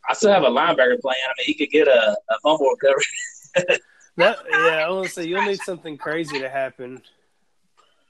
I 0.08 0.14
still 0.14 0.32
have 0.32 0.42
a 0.44 0.48
linebacker 0.50 1.00
playing. 1.00 1.20
I 1.26 1.32
mean, 1.38 1.46
he 1.46 1.54
could 1.54 1.70
get 1.70 1.88
a, 1.88 2.16
a 2.30 2.38
fumble 2.42 2.70
recovery. 2.70 3.02
that, 4.16 4.38
yeah, 4.50 4.86
I 4.86 4.90
want 4.90 5.06
to 5.06 5.12
say 5.12 5.26
you'll 5.26 5.42
need 5.42 5.60
something 5.60 5.96
crazy 5.96 6.38
to 6.38 6.48
happen. 6.48 7.02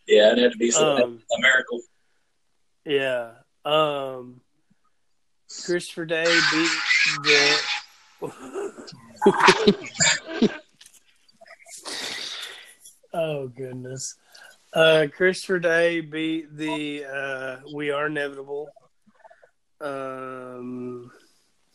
Yeah, 0.06 0.32
it'd 0.32 0.44
have 0.44 0.52
to 0.52 0.58
be 0.58 0.70
something 0.70 1.04
um, 1.04 1.22
a 1.36 1.40
miracle. 1.40 1.80
Yeah. 2.84 3.30
Um, 3.64 4.40
Christopher 5.64 6.06
Day 6.06 6.24
beat 6.24 6.70
the. 7.22 7.60
oh 13.12 13.48
goodness. 13.48 14.16
Uh, 14.72 15.06
Christopher 15.14 15.58
Day 15.58 16.00
beat 16.00 16.56
the 16.56 17.04
uh, 17.04 17.58
We 17.74 17.90
Are 17.90 18.06
Inevitable. 18.06 18.68
Um, 19.80 21.10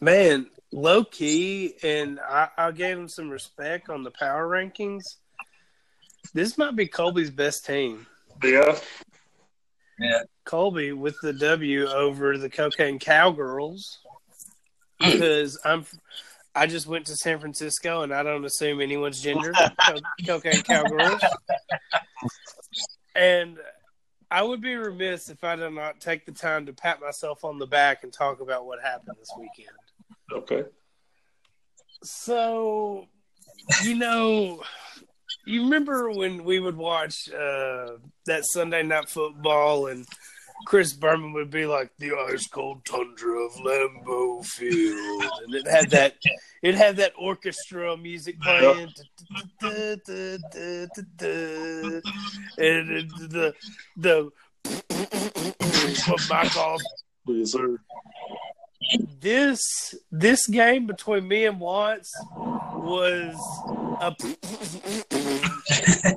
man, 0.04 0.48
low 0.72 1.04
key, 1.04 1.76
and 1.84 2.20
I, 2.20 2.50
I 2.58 2.72
gave 2.72 2.98
him 2.98 3.08
some 3.08 3.30
respect 3.30 3.90
on 3.90 4.04
the 4.04 4.12
power 4.12 4.48
rankings. 4.48 5.04
This 6.34 6.58
might 6.58 6.76
be 6.76 6.88
Colby's 6.88 7.32
best 7.32 7.66
team. 7.66 8.06
Yeah. 8.44 8.78
Yeah. 10.00 10.24
Colby 10.46 10.92
with 10.92 11.16
the 11.22 11.34
W 11.34 11.88
over 11.88 12.38
the 12.38 12.50
Cocaine 12.50 13.00
Cowgirls 13.00 14.00
because 15.00 15.60
I'm 15.64 15.86
I 16.56 16.68
just 16.68 16.88
went 16.88 17.06
to 17.08 17.16
San 17.16 17.40
Francisco 17.40 18.02
and 18.02 18.14
I 18.14 18.24
don't 18.24 18.46
assume 18.46 18.82
anyone's 18.82 19.22
gender 19.22 19.54
Co- 19.88 20.00
Cocaine 20.26 20.64
Cowgirls 20.64 21.22
and 23.16 23.58
I 24.34 24.42
would 24.42 24.62
be 24.62 24.74
remiss 24.74 25.30
if 25.30 25.44
I 25.44 25.56
did 25.56 25.70
not 25.74 26.00
take 26.00 26.26
the 26.26 26.32
time 26.32 26.66
to 26.66 26.74
pat 26.74 27.00
myself 27.00 27.46
on 27.46 27.60
the 27.60 27.68
back 27.68 28.04
and 28.04 28.12
talk 28.12 28.42
about 28.42 28.66
what 28.66 28.82
happened 28.82 29.16
this 29.20 29.30
weekend. 29.38 29.78
Okay. 30.32 30.64
So, 32.04 33.08
you 33.84 33.96
know, 33.96 34.62
you 35.46 35.64
remember 35.64 36.12
when 36.12 36.44
we 36.44 36.60
would 36.60 36.78
watch 36.78 37.30
uh, 37.30 37.98
that 38.26 38.44
Sunday 38.46 38.84
night 38.84 39.10
football 39.10 39.88
and 39.88 40.06
Chris 40.66 40.94
Berman 40.94 41.34
would 41.34 41.50
be 41.50 41.66
like 41.66 41.92
the 42.00 42.14
ice 42.30 42.48
cold 42.48 42.86
tundra 42.86 43.46
of 43.46 43.54
Lambeau 43.56 44.46
Field, 44.46 45.24
and 45.46 45.56
it 45.56 45.68
had 45.68 45.90
that 45.90 46.16
it 46.62 46.76
had 46.76 46.96
that 46.98 47.12
orchestra 47.18 47.98
music 47.98 48.40
playing, 48.40 48.90
and 52.58 53.10
the 53.30 53.54
the 53.98 54.32
Mike 56.30 56.52
Yes, 57.26 57.52
sir. 57.52 57.78
This 59.20 59.96
this 60.12 60.48
game 60.48 60.88
between 60.88 61.28
me 61.28 61.46
and 61.46 61.60
Watts 61.60 62.12
was 62.76 63.36
a 64.02 64.16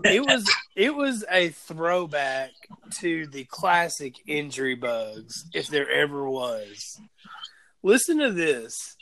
it 0.04 0.24
was 0.24 0.50
it 0.74 0.94
was 0.94 1.24
a 1.30 1.50
throwback 1.50 2.50
to 2.98 3.26
the 3.28 3.44
classic 3.44 4.14
injury 4.26 4.74
bugs 4.74 5.44
if 5.54 5.68
there 5.68 5.90
ever 5.90 6.28
was. 6.28 7.00
Listen 7.82 8.18
to 8.18 8.32
this. 8.32 8.96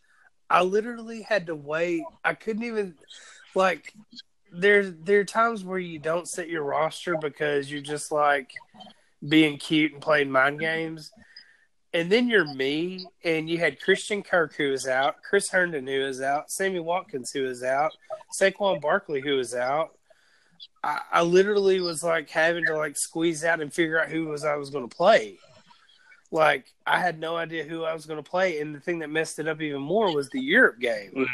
I 0.50 0.62
literally 0.62 1.22
had 1.22 1.46
to 1.46 1.54
wait. 1.54 2.02
I 2.24 2.34
couldn't 2.34 2.64
even 2.64 2.94
like 3.54 3.94
there 4.52 4.84
there 4.84 5.20
are 5.20 5.24
times 5.24 5.64
where 5.64 5.78
you 5.78 5.98
don't 5.98 6.28
set 6.28 6.48
your 6.48 6.64
roster 6.64 7.16
because 7.16 7.70
you're 7.70 7.80
just 7.80 8.12
like 8.12 8.52
being 9.26 9.56
cute 9.58 9.92
and 9.92 10.02
playing 10.02 10.30
mind 10.30 10.60
games 10.60 11.10
and 11.94 12.10
then 12.10 12.28
you're 12.28 12.52
me, 12.52 13.06
and 13.22 13.48
you 13.48 13.56
had 13.58 13.80
Christian 13.80 14.22
Kirk 14.22 14.54
who 14.56 14.70
was 14.70 14.86
out, 14.88 15.22
Chris 15.22 15.48
Herndon 15.48 15.86
who 15.86 16.00
was 16.00 16.20
out, 16.20 16.50
Sammy 16.50 16.80
Watkins 16.80 17.30
who 17.30 17.44
was 17.44 17.62
out, 17.62 17.92
Saquon 18.38 18.80
Barkley 18.80 19.20
who 19.20 19.36
was 19.36 19.54
out. 19.54 19.96
I, 20.82 20.98
I 21.12 21.22
literally 21.22 21.80
was 21.80 22.02
like 22.02 22.28
having 22.28 22.64
to 22.66 22.76
like 22.76 22.96
squeeze 22.96 23.44
out 23.44 23.60
and 23.60 23.72
figure 23.72 24.00
out 24.00 24.08
who 24.08 24.26
was 24.26 24.44
I 24.44 24.56
was 24.56 24.70
going 24.70 24.88
to 24.88 24.94
play. 24.94 25.38
Like 26.32 26.66
I 26.84 26.98
had 26.98 27.20
no 27.20 27.36
idea 27.36 27.62
who 27.62 27.84
I 27.84 27.94
was 27.94 28.06
going 28.06 28.22
to 28.22 28.28
play, 28.28 28.58
and 28.58 28.74
the 28.74 28.80
thing 28.80 28.98
that 28.98 29.08
messed 29.08 29.38
it 29.38 29.46
up 29.46 29.60
even 29.60 29.80
more 29.80 30.12
was 30.12 30.28
the 30.30 30.40
Europe 30.40 30.80
game, 30.80 31.28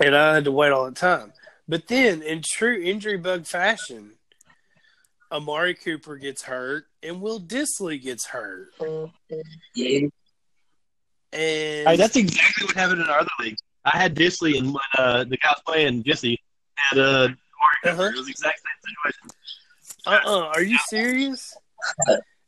and 0.00 0.16
I 0.16 0.36
had 0.36 0.44
to 0.44 0.52
wait 0.52 0.72
all 0.72 0.86
the 0.86 0.92
time. 0.92 1.34
But 1.68 1.88
then, 1.88 2.22
in 2.22 2.42
true 2.42 2.80
injury 2.82 3.18
bug 3.18 3.44
fashion, 3.44 4.12
Amari 5.30 5.74
Cooper 5.74 6.16
gets 6.16 6.42
hurt 6.42 6.86
and 7.02 7.20
Will 7.20 7.40
Dissly 7.40 8.00
gets 8.02 8.26
hurt. 8.26 8.70
And 8.80 9.10
Hey, 11.88 11.96
that's 11.96 12.16
exactly 12.16 12.66
what 12.66 12.76
happened 12.76 13.02
in 13.02 13.08
our 13.08 13.20
other 13.20 13.30
league. 13.38 13.56
I 13.84 13.96
had 13.96 14.14
Dissly, 14.14 14.58
and 14.58 14.74
uh, 14.96 15.24
the 15.24 15.36
guy 15.36 15.54
playing 15.66 16.02
Jesse 16.02 16.40
had 16.74 16.98
uh, 16.98 17.28
Corey 17.28 17.36
Cooper. 17.84 18.02
Uh-huh. 18.02 18.02
It 18.04 18.16
was 18.16 18.26
the 18.26 18.30
exact 18.30 18.60
same 18.60 18.94
situation. 18.96 19.30
uh-uh, 20.06 20.46
are 20.54 20.62
you 20.62 20.78
serious? 20.88 21.56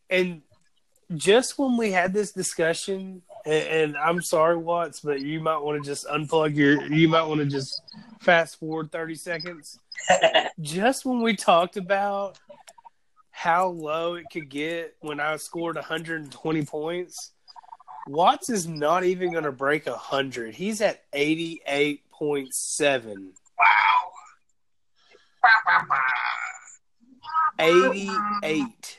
And 0.09 0.43
just 1.15 1.59
when 1.59 1.77
we 1.77 1.93
had 1.93 2.13
this 2.13 2.33
discussion, 2.33 3.23
and, 3.45 3.69
and 3.69 3.97
I'm 3.97 4.23
sorry, 4.23 4.57
Watts, 4.57 5.01
but 5.01 5.21
you 5.21 5.41
might 5.41 5.59
want 5.59 5.83
to 5.83 5.89
just 5.89 6.07
unplug 6.07 6.57
your, 6.57 6.83
you 6.87 7.09
might 7.09 7.25
want 7.25 7.41
to 7.41 7.47
just 7.47 7.81
fast 8.21 8.59
forward 8.59 8.91
30 8.93 9.15
seconds. 9.15 9.79
Just 10.61 11.05
when 11.05 11.21
we 11.21 11.37
talked 11.37 11.77
about 11.77 12.39
how 13.41 13.69
low 13.69 14.17
it 14.17 14.27
could 14.31 14.51
get 14.51 14.95
when 15.01 15.19
I 15.19 15.37
scored 15.37 15.77
120 15.77 16.67
points, 16.67 17.33
Watts 18.07 18.51
is 18.51 18.69
not 18.69 19.05
even 19.05 19.33
going 19.33 19.45
to 19.45 19.53
break 19.53 19.87
100. 19.87 20.55
He's 20.55 20.83
at 20.83 21.11
88.7. 21.13 23.29
Wow. 23.59 24.11
88. 27.59 28.99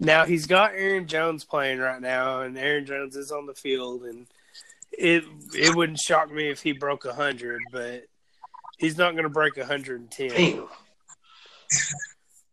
Now 0.00 0.24
he's 0.24 0.46
got 0.46 0.72
Aaron 0.72 1.06
Jones 1.06 1.44
playing 1.44 1.80
right 1.80 2.00
now, 2.00 2.40
and 2.40 2.56
Aaron 2.56 2.86
Jones 2.86 3.16
is 3.16 3.30
on 3.30 3.44
the 3.44 3.52
field, 3.52 4.04
and 4.04 4.26
it 4.92 5.24
it 5.52 5.76
wouldn't 5.76 5.98
shock 5.98 6.32
me 6.32 6.48
if 6.48 6.62
he 6.62 6.72
broke 6.72 7.06
hundred, 7.06 7.60
but 7.70 8.04
he's 8.78 8.96
not 8.96 9.12
going 9.12 9.24
to 9.24 9.28
break 9.28 9.62
hundred 9.62 10.00
and 10.00 10.10
ten. 10.10 10.30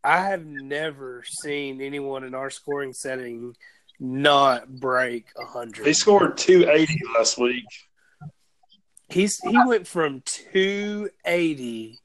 Damn. 0.04 0.12
I 0.12 0.30
have 0.30 0.46
never 0.46 1.24
seen 1.26 1.82
anyone 1.82 2.24
in 2.24 2.34
our 2.34 2.50
scoring 2.50 2.94
setting 2.94 3.56
not 4.00 4.68
break 4.68 5.28
hundred. 5.38 5.86
He 5.86 5.94
scored 5.94 6.38
280 6.38 7.00
last 7.16 7.38
week. 7.38 7.66
He's 9.10 9.38
he 9.44 9.58
went 9.66 9.88
from 9.88 10.24
two 10.26 11.10
eighty. 11.26 12.00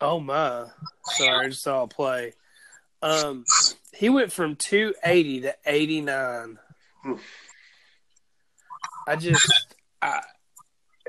Oh 0.00 0.20
my! 0.20 0.66
Sorry, 1.04 1.46
I 1.46 1.48
just 1.48 1.62
saw 1.62 1.84
a 1.84 1.88
play. 1.88 2.34
Um, 3.00 3.44
he 3.94 4.10
went 4.10 4.32
from 4.32 4.56
two 4.56 4.94
eighty 5.02 5.40
to 5.40 5.54
eighty 5.64 6.02
nine. 6.02 6.58
I 9.06 9.16
just, 9.16 9.52
I, 10.00 10.20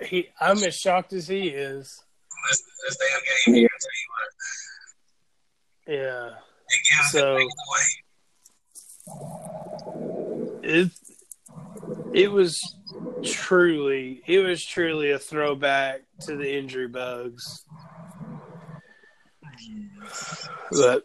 he, 0.01 0.29
I'm 0.39 0.63
as 0.63 0.75
shocked 0.75 1.13
as 1.13 1.27
he 1.27 1.47
is. 1.47 2.03
This, 2.49 2.63
this 2.85 2.97
damn 2.97 3.53
game 3.53 3.61
here, 3.61 3.69
I 3.73 3.77
tell 3.79 3.89
you 3.91 4.07
what. 4.11 4.29
Yeah, 5.87 6.29
It 6.69 7.11
So- 7.11 7.37
it 7.37 7.47
it, 10.63 10.91
it 12.13 12.31
was 12.31 12.59
truly, 13.23 14.23
it 14.25 14.39
was 14.39 14.65
truly 14.65 15.11
a 15.11 15.19
throwback 15.19 16.01
to 16.21 16.35
the 16.35 16.57
injury 16.57 16.87
bugs. 16.87 17.43
But 20.71 21.03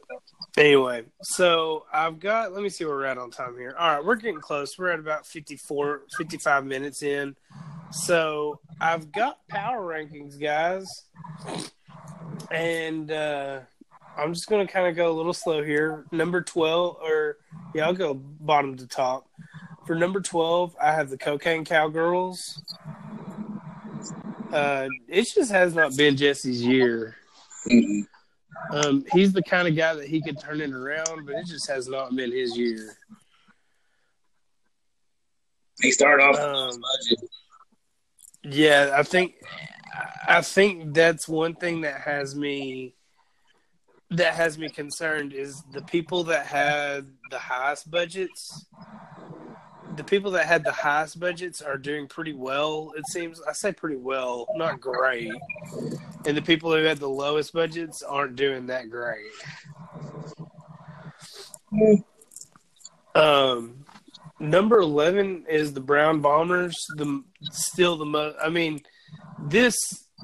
anyway, 0.57 1.05
so 1.23 1.85
I've 1.93 2.19
got, 2.21 2.53
let 2.53 2.63
me 2.63 2.71
see 2.71 2.85
where 2.87 2.95
we're 2.97 3.05
at 3.05 3.19
on 3.19 3.31
time 3.31 3.57
here. 3.59 3.75
All 3.79 3.97
right, 3.97 4.05
we're 4.05 4.17
getting 4.17 4.41
close. 4.41 4.79
We're 4.79 4.91
at 4.91 4.99
about 4.99 5.27
54, 5.27 6.03
55 6.17 6.65
minutes 6.65 7.03
in. 7.03 7.37
So 7.93 8.61
I've 8.81 9.13
got 9.13 9.47
power 9.49 9.81
rankings, 9.83 10.41
guys. 10.41 10.87
And 12.51 13.11
uh, 13.11 13.61
I'm 14.21 14.35
just 14.35 14.49
going 14.49 14.67
to 14.67 14.73
kind 14.73 14.87
of 14.87 14.97
go 14.97 15.11
a 15.11 15.17
little 15.17 15.33
slow 15.33 15.63
here. 15.63 16.05
Number 16.13 16.43
12, 16.43 16.97
or 17.03 17.39
yeah, 17.75 17.87
I'll 17.87 17.95
go 17.95 18.15
bottom 18.15 18.77
to 18.77 18.87
top. 18.87 19.27
For 19.87 19.97
number 19.97 20.21
twelve, 20.21 20.77
I 20.81 20.93
have 20.93 21.11
the 21.11 21.19
Cocaine 21.19 21.65
Cowgirls. 21.65 22.63
Uh, 24.53 24.87
it 25.09 25.23
just 25.23 25.51
has 25.51 25.75
not 25.75 25.97
been 25.97 26.17
Jesse's 26.17 26.63
year. 26.63 27.17
Mm-mm. 27.69 28.07
Um, 28.73 29.05
he's 29.13 29.33
the 29.33 29.43
kind 29.43 29.67
of 29.67 29.75
guy 29.75 29.95
that 29.95 30.07
he 30.07 30.23
could 30.23 30.39
turn 30.39 30.61
it 30.61 30.73
around, 30.73 31.27
but 31.27 31.35
it 31.35 31.47
just 31.47 31.69
has 31.69 31.89
not 31.89 32.15
been 32.15 32.31
his 32.31 32.57
year. 32.57 32.97
He 35.81 35.91
started 35.91 36.23
off 36.23 36.39
Um, 36.39 36.81
Yeah, 38.45 38.93
I 38.95 39.03
think 39.03 39.35
I 40.29 40.43
think 40.43 40.95
that's 40.95 41.27
one 41.27 41.55
thing 41.55 41.81
that 41.81 42.01
has 42.03 42.37
me 42.37 42.95
that 44.11 44.35
has 44.35 44.59
me 44.59 44.69
concerned 44.69 45.33
is 45.33 45.63
the 45.73 45.83
people 45.83 46.25
that 46.25 46.47
had 46.47 47.07
the 47.31 47.39
highest 47.39 47.91
budgets. 47.91 48.67
The 49.97 50.05
people 50.05 50.31
that 50.33 50.47
had 50.47 50.65
the 50.65 50.73
highest 50.73 51.21
budgets 51.21 51.61
are 51.61 51.77
doing 51.77 52.07
pretty 52.07 52.33
well. 52.33 52.93
It 52.97 53.05
seems 53.09 53.41
I 53.43 53.53
say 53.53 53.73
pretty 53.73 53.97
well, 53.97 54.47
not 54.55 54.81
great. 54.81 55.33
And 56.27 56.37
the 56.37 56.43
people 56.43 56.73
who 56.73 56.85
had 56.85 56.99
the 56.99 57.09
lowest 57.09 57.53
budgets 57.53 58.03
aren't 58.03 58.37
doing 58.37 58.67
that 58.67 58.89
great. 58.89 59.27
Um, 63.15 63.85
number 64.39 64.79
eleven 64.79 65.45
is 65.49 65.73
the 65.73 65.81
Brown 65.81 66.21
Bombers. 66.21 66.77
The 66.97 67.23
still 67.51 67.97
the 67.97 68.07
most. 68.07 68.37
I 68.43 68.49
mean, 68.49 68.83
this 69.39 69.77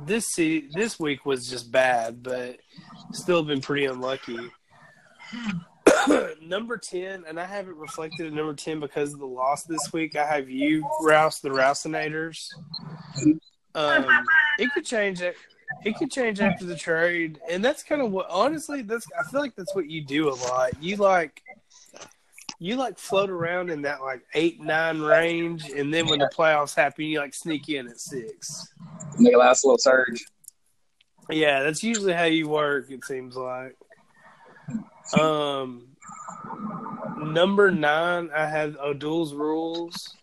this 0.05 0.33
se- 0.33 0.69
this 0.73 0.99
week 0.99 1.25
was 1.25 1.49
just 1.49 1.71
bad, 1.71 2.23
but 2.23 2.59
still 3.13 3.43
been 3.43 3.61
pretty 3.61 3.87
unlucky. 3.87 4.39
number 6.43 6.77
ten, 6.77 7.25
and 7.27 7.39
I 7.39 7.45
haven't 7.45 7.77
reflected 7.77 8.27
at 8.27 8.33
number 8.33 8.55
ten 8.55 8.81
because 8.81 9.13
of 9.13 9.19
the 9.19 9.27
loss 9.27 9.65
this 9.65 9.93
week. 9.93 10.17
I 10.17 10.27
have 10.27 10.49
you, 10.49 10.89
Rouse, 11.03 11.41
the 11.41 11.49
Rousinators. 11.51 12.49
Um, 13.75 14.07
it 14.59 14.71
could 14.73 14.85
change 14.85 15.21
it. 15.21 15.37
It 15.85 15.97
could 15.97 16.11
change 16.11 16.41
after 16.41 16.65
the 16.65 16.77
trade, 16.77 17.41
and 17.51 17.65
that's 17.65 17.83
kind 17.83 18.01
of 18.01 18.13
what. 18.13 18.27
Honestly, 18.31 18.83
that's 18.83 19.07
I 19.19 19.29
feel 19.31 19.41
like 19.41 19.57
that's 19.57 19.75
what 19.75 19.91
you 19.91 20.05
do 20.05 20.29
a 20.29 20.35
lot. 20.35 20.83
You 20.83 20.97
like 20.97 21.43
you 22.59 22.77
like 22.77 22.99
float 22.99 23.31
around 23.31 23.71
in 23.71 23.83
that 23.83 24.01
like 24.01 24.23
eight 24.35 24.61
nine 24.61 25.01
range, 25.01 25.69
and 25.71 25.93
then 25.93 26.07
when 26.07 26.19
the 26.19 26.31
playoffs 26.35 26.75
happen, 26.75 27.05
you 27.05 27.19
like 27.19 27.35
sneak 27.35 27.69
in 27.69 27.89
at 27.89 28.01
six. 28.01 28.73
make 29.19 29.35
a 29.35 29.39
last 29.39 29.65
little 29.65 29.79
surge. 29.79 30.25
Yeah, 31.31 31.63
that's 31.63 31.83
usually 31.83 32.13
how 32.13 32.25
you 32.25 32.49
work. 32.49 32.91
It 32.91 33.05
seems 33.05 33.37
like. 33.37 33.77
Um, 35.19 35.89
number 37.19 37.71
nine, 37.71 38.31
I 38.35 38.47
had 38.47 38.77
O'Doul's 38.77 39.35
rules. 39.35 40.15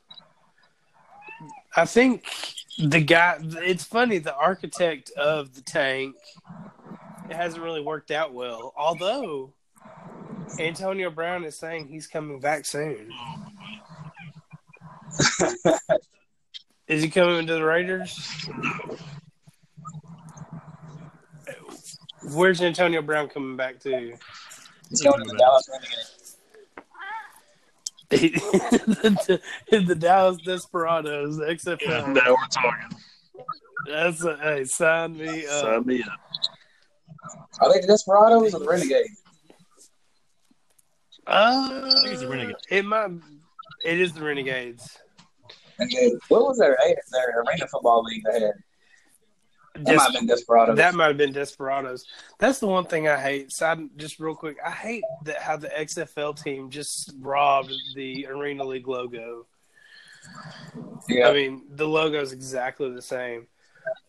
I 1.76 1.86
think 1.86 2.26
the 2.80 3.02
guy. 3.02 3.38
It's 3.42 3.84
funny. 3.84 4.18
The 4.18 4.36
architect 4.36 5.12
of 5.12 5.54
the 5.54 5.62
tank. 5.62 6.16
It 7.30 7.36
hasn't 7.36 7.64
really 7.64 7.82
worked 7.82 8.12
out 8.12 8.34
well. 8.34 8.74
Although 8.78 9.54
Antonio 10.60 11.10
Brown 11.10 11.44
is 11.44 11.56
saying 11.56 11.88
he's 11.88 12.08
coming 12.08 12.40
back 12.40 12.66
soon. 12.66 13.10
is 16.88 17.04
he 17.04 17.10
coming 17.10 17.48
to 17.48 17.54
the 17.54 17.64
Raiders? 17.64 18.48
Where's 22.34 22.62
Antonio 22.62 23.02
Brown 23.02 23.30
coming 23.30 23.58
back 23.58 23.80
to? 23.82 24.14
He's 24.90 25.02
going 25.02 25.24
to 25.24 25.30
the 25.30 25.38
Dallas 25.38 25.70
Renegades. 25.72 26.38
the, 29.70 29.86
the 29.86 29.96
Dallas 29.96 30.38
Desperados, 30.38 31.40
XFL. 31.40 32.14
now 32.14 32.30
we're 32.30 32.48
talking. 32.52 32.98
That's 33.88 34.24
a, 34.24 34.38
hey, 34.38 34.64
sign 34.66 35.18
me 35.18 35.48
up. 35.48 35.62
Sign 35.62 35.86
me 35.86 36.04
up. 36.04 36.20
Are 37.60 37.74
they 37.74 37.82
the 37.82 37.88
Desperados 37.88 38.54
or 38.54 38.60
the 38.60 38.68
Renegades? 38.68 39.23
Uh, 41.28 41.70
think 42.02 42.08
it's 42.14 42.22
the 42.22 42.28
Renegades. 42.30 42.60
It 42.70 42.86
might. 42.86 43.12
It 43.86 44.00
is 44.00 44.14
the 44.14 44.22
Renegades. 44.24 44.98
Renegades. 45.80 46.16
What 46.28 46.42
was 46.44 46.58
their 46.58 46.78
their 47.12 47.42
arena 47.42 47.68
football 47.68 48.04
league 48.04 48.24
they 48.32 48.40
had? 48.42 48.52
That 49.76 49.86
Des- 49.86 49.96
might 49.96 50.04
have 50.04 50.14
been 50.14 50.28
Desperados. 50.28 50.78
that 50.78 50.94
might 50.94 51.08
have 51.08 51.18
been 51.18 51.34
Desperados. 51.34 52.06
That's 52.38 52.60
the 52.60 52.68
one 52.68 52.86
thing 52.86 53.08
I 53.08 53.18
hate. 53.20 53.52
Side, 53.52 53.80
just 53.98 54.20
real 54.20 54.36
quick, 54.36 54.58
I 54.64 54.70
hate 54.70 55.04
that 55.26 55.42
how 55.42 55.58
the 55.58 55.70
XFL 55.70 56.42
team 56.42 56.70
just 56.70 57.12
robbed 57.20 57.74
the 57.96 58.28
Arena 58.28 58.64
League 58.64 58.88
logo. 58.88 59.48
yeah. 61.10 61.28
I 61.28 61.34
mean, 61.34 61.64
the 61.72 61.88
logo 61.88 62.22
is 62.22 62.34
exactly 62.34 62.92
the 62.94 63.02
same. 63.02 63.48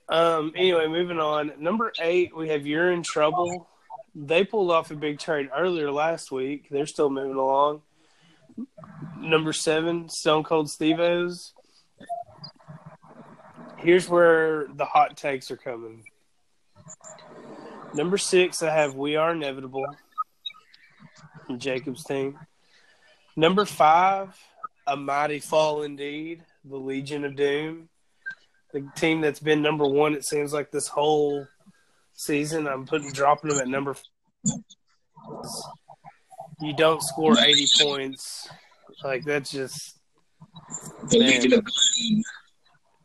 Um. 0.08 0.52
Anyway, 0.54 0.86
moving 0.86 1.18
on. 1.18 1.52
Number 1.58 1.92
eight, 1.98 2.36
we 2.36 2.48
have 2.50 2.66
You're 2.66 2.92
in 2.92 3.02
Trouble. 3.02 3.66
They 4.14 4.44
pulled 4.44 4.70
off 4.70 4.90
a 4.90 4.94
big 4.94 5.18
trade 5.18 5.50
earlier 5.56 5.90
last 5.90 6.30
week. 6.30 6.68
They're 6.70 6.86
still 6.86 7.10
moving 7.10 7.36
along. 7.36 7.82
Number 9.18 9.52
seven, 9.52 10.08
Stone 10.08 10.44
Cold 10.44 10.70
Steve-O's. 10.70 11.52
Here's 13.78 14.08
where 14.08 14.66
the 14.68 14.84
hot 14.84 15.16
takes 15.16 15.50
are 15.50 15.56
coming. 15.56 16.04
Number 17.94 18.18
six, 18.18 18.62
I 18.62 18.72
have 18.72 18.94
We 18.94 19.16
Are 19.16 19.32
Inevitable 19.32 19.86
Jacob's 21.58 22.04
team. 22.04 22.38
Number 23.36 23.64
five, 23.64 24.36
A 24.86 24.96
Mighty 24.96 25.40
Fall 25.40 25.82
Indeed, 25.82 26.44
the 26.64 26.76
Legion 26.76 27.24
of 27.24 27.36
Doom. 27.36 27.88
The 28.72 28.88
team 28.96 29.20
that's 29.20 29.40
been 29.40 29.62
number 29.62 29.86
one, 29.86 30.14
it 30.14 30.24
seems 30.24 30.52
like 30.52 30.70
this 30.70 30.88
whole 30.88 31.46
season. 32.14 32.66
I'm 32.66 32.86
putting 32.86 33.12
dropping 33.12 33.50
them 33.50 33.60
at 33.60 33.68
number. 33.68 33.94
You 36.60 36.72
don't 36.74 37.02
score 37.02 37.38
80 37.38 37.66
points, 37.80 38.48
like 39.02 39.24
that's 39.24 39.50
just 39.50 39.98
the 41.10 41.18
Legion 41.18 41.54
of 41.54 41.64
Doom. 41.64 42.22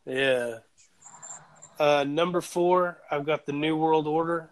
yeah. 0.06 0.54
Uh, 1.78 2.04
number 2.04 2.40
four, 2.40 2.98
I've 3.10 3.24
got 3.24 3.46
the 3.46 3.52
New 3.52 3.76
World 3.76 4.06
Order. 4.06 4.50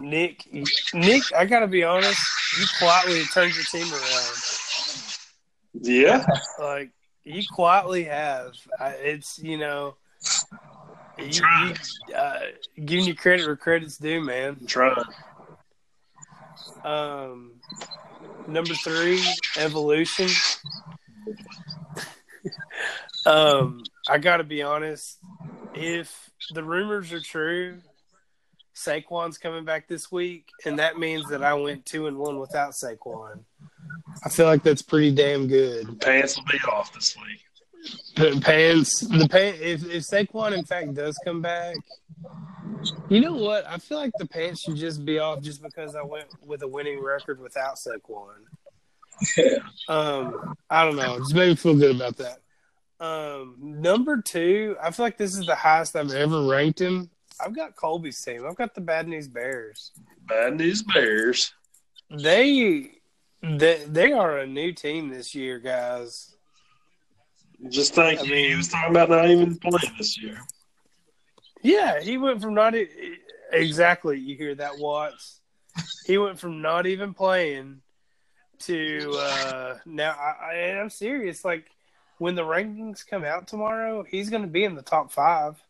Nick, 0.00 0.46
Nick, 0.92 1.22
I 1.34 1.46
gotta 1.46 1.66
be 1.66 1.84
honest, 1.84 2.20
you 2.58 2.66
quietly 2.78 3.22
turned 3.32 3.54
your 3.54 3.64
team 3.64 3.90
around. 3.92 4.36
Yeah. 5.80 6.26
Like 6.58 6.90
you 7.24 7.42
quietly 7.50 8.04
have. 8.04 8.52
I, 8.78 8.90
it's 8.90 9.38
you 9.38 9.58
know, 9.58 9.96
you, 11.18 11.42
you 12.06 12.14
uh, 12.14 12.38
giving 12.84 13.06
you 13.06 13.14
credit 13.14 13.46
where 13.46 13.56
credit's 13.56 13.96
due, 13.96 14.20
man. 14.20 14.56
I'm 14.60 14.66
trying. 14.66 14.96
Um, 16.84 17.52
number 18.46 18.74
three, 18.74 19.22
evolution. 19.58 20.28
um, 23.26 23.82
I 24.08 24.18
got 24.18 24.38
to 24.38 24.44
be 24.44 24.62
honest. 24.62 25.18
If 25.74 26.30
the 26.52 26.62
rumors 26.62 27.12
are 27.12 27.20
true, 27.20 27.78
Saquon's 28.74 29.38
coming 29.38 29.64
back 29.64 29.88
this 29.88 30.12
week, 30.12 30.48
and 30.64 30.78
that 30.78 30.98
means 30.98 31.28
that 31.30 31.42
I 31.42 31.54
went 31.54 31.86
two 31.86 32.06
and 32.06 32.18
one 32.18 32.38
without 32.38 32.72
Saquon. 32.72 33.40
I 34.24 34.28
feel 34.28 34.46
like 34.46 34.62
that's 34.62 34.82
pretty 34.82 35.14
damn 35.14 35.46
good. 35.46 36.00
Pants 36.00 36.36
will 36.36 36.44
be 36.44 36.58
off 36.70 36.92
this 36.92 37.16
week. 37.16 37.45
Pants, 38.40 39.00
the 39.00 39.28
pants. 39.28 39.60
If 39.60 39.84
if 39.84 40.02
Saquon 40.04 40.52
in 40.56 40.64
fact 40.64 40.94
does 40.94 41.18
come 41.24 41.42
back, 41.42 41.76
you 43.08 43.20
know 43.20 43.34
what? 43.34 43.66
I 43.66 43.78
feel 43.78 43.98
like 43.98 44.12
the 44.18 44.26
pants 44.26 44.62
should 44.62 44.76
just 44.76 45.04
be 45.04 45.18
off 45.18 45.42
just 45.42 45.62
because 45.62 45.94
I 45.94 46.02
went 46.02 46.26
with 46.44 46.62
a 46.62 46.68
winning 46.68 47.02
record 47.02 47.40
without 47.40 47.76
Saquon. 47.76 48.36
Um, 49.88 50.56
I 50.68 50.84
don't 50.84 50.96
know. 50.96 51.18
Just 51.18 51.34
made 51.34 51.48
me 51.48 51.54
feel 51.54 51.74
good 51.74 51.96
about 51.96 52.16
that. 52.18 52.40
Um, 52.98 53.56
number 53.58 54.20
two, 54.20 54.76
I 54.82 54.90
feel 54.90 55.06
like 55.06 55.18
this 55.18 55.36
is 55.36 55.46
the 55.46 55.54
highest 55.54 55.96
I've 55.96 56.12
ever 56.12 56.46
ranked 56.46 56.80
him. 56.80 57.10
I've 57.40 57.54
got 57.54 57.76
Colby's 57.76 58.22
team. 58.22 58.46
I've 58.46 58.56
got 58.56 58.74
the 58.74 58.80
Bad 58.80 59.08
News 59.08 59.28
Bears. 59.28 59.92
Bad 60.26 60.56
news 60.56 60.82
bears. 60.82 61.52
They, 62.10 62.90
they, 63.42 63.84
they 63.86 64.12
are 64.12 64.38
a 64.38 64.46
new 64.46 64.72
team 64.72 65.10
this 65.10 65.34
year, 65.34 65.58
guys. 65.58 66.35
Just 67.68 67.94
think 67.94 68.20
I 68.20 68.22
mean, 68.24 68.50
he 68.50 68.56
was 68.56 68.68
talking 68.68 68.90
about 68.90 69.08
not 69.10 69.30
even 69.30 69.56
playing 69.56 69.94
this 69.98 70.20
year. 70.20 70.38
Yeah, 71.62 72.00
he 72.00 72.18
went 72.18 72.42
from 72.42 72.54
not 72.54 72.74
e- 72.74 72.88
exactly. 73.52 74.18
You 74.18 74.36
hear 74.36 74.54
that, 74.56 74.78
Watts? 74.78 75.40
He 76.06 76.18
went 76.18 76.38
from 76.38 76.62
not 76.62 76.86
even 76.86 77.14
playing 77.14 77.80
to 78.60 79.10
uh 79.18 79.78
now. 79.84 80.12
I, 80.12 80.46
I, 80.46 80.54
and 80.54 80.80
I'm 80.80 80.90
serious. 80.90 81.44
Like 81.44 81.66
when 82.18 82.34
the 82.34 82.42
rankings 82.42 83.06
come 83.06 83.24
out 83.24 83.48
tomorrow, 83.48 84.04
he's 84.08 84.30
going 84.30 84.42
to 84.42 84.48
be 84.48 84.64
in 84.64 84.74
the 84.74 84.82
top 84.82 85.10
five. 85.10 85.60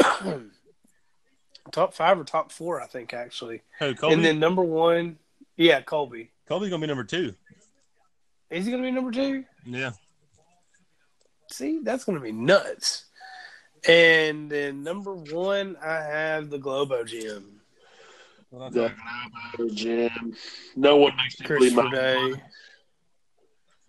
top 1.72 1.94
five 1.94 2.18
or 2.18 2.24
top 2.24 2.52
four, 2.52 2.80
I 2.80 2.86
think 2.86 3.14
actually. 3.14 3.62
Who, 3.78 3.94
Colby? 3.94 4.14
And 4.14 4.24
then 4.24 4.38
number 4.38 4.62
one, 4.62 5.18
yeah, 5.56 5.80
Colby. 5.80 6.30
Colby's 6.46 6.70
gonna 6.70 6.80
be 6.80 6.86
number 6.86 7.04
two. 7.04 7.34
Is 8.50 8.64
he 8.64 8.70
going 8.70 8.82
to 8.82 8.86
be 8.86 8.92
number 8.92 9.10
two? 9.10 9.44
Yeah. 9.66 9.92
See, 11.50 11.80
that's 11.82 12.04
going 12.04 12.16
to 12.16 12.22
be 12.22 12.32
nuts. 12.32 13.04
And 13.86 14.50
then 14.50 14.82
number 14.82 15.14
one, 15.14 15.76
I 15.82 15.96
have 15.96 16.50
the 16.50 16.58
Globo 16.58 17.04
Gym. 17.04 17.60
The 18.50 18.70
Globo 19.58 19.74
Gym. 19.74 20.34
No 20.76 20.96
one 20.96 21.16
makes 21.16 21.38
me 21.40 21.46
believe 21.46 21.74
my 21.74 21.90
Day. 21.90 22.34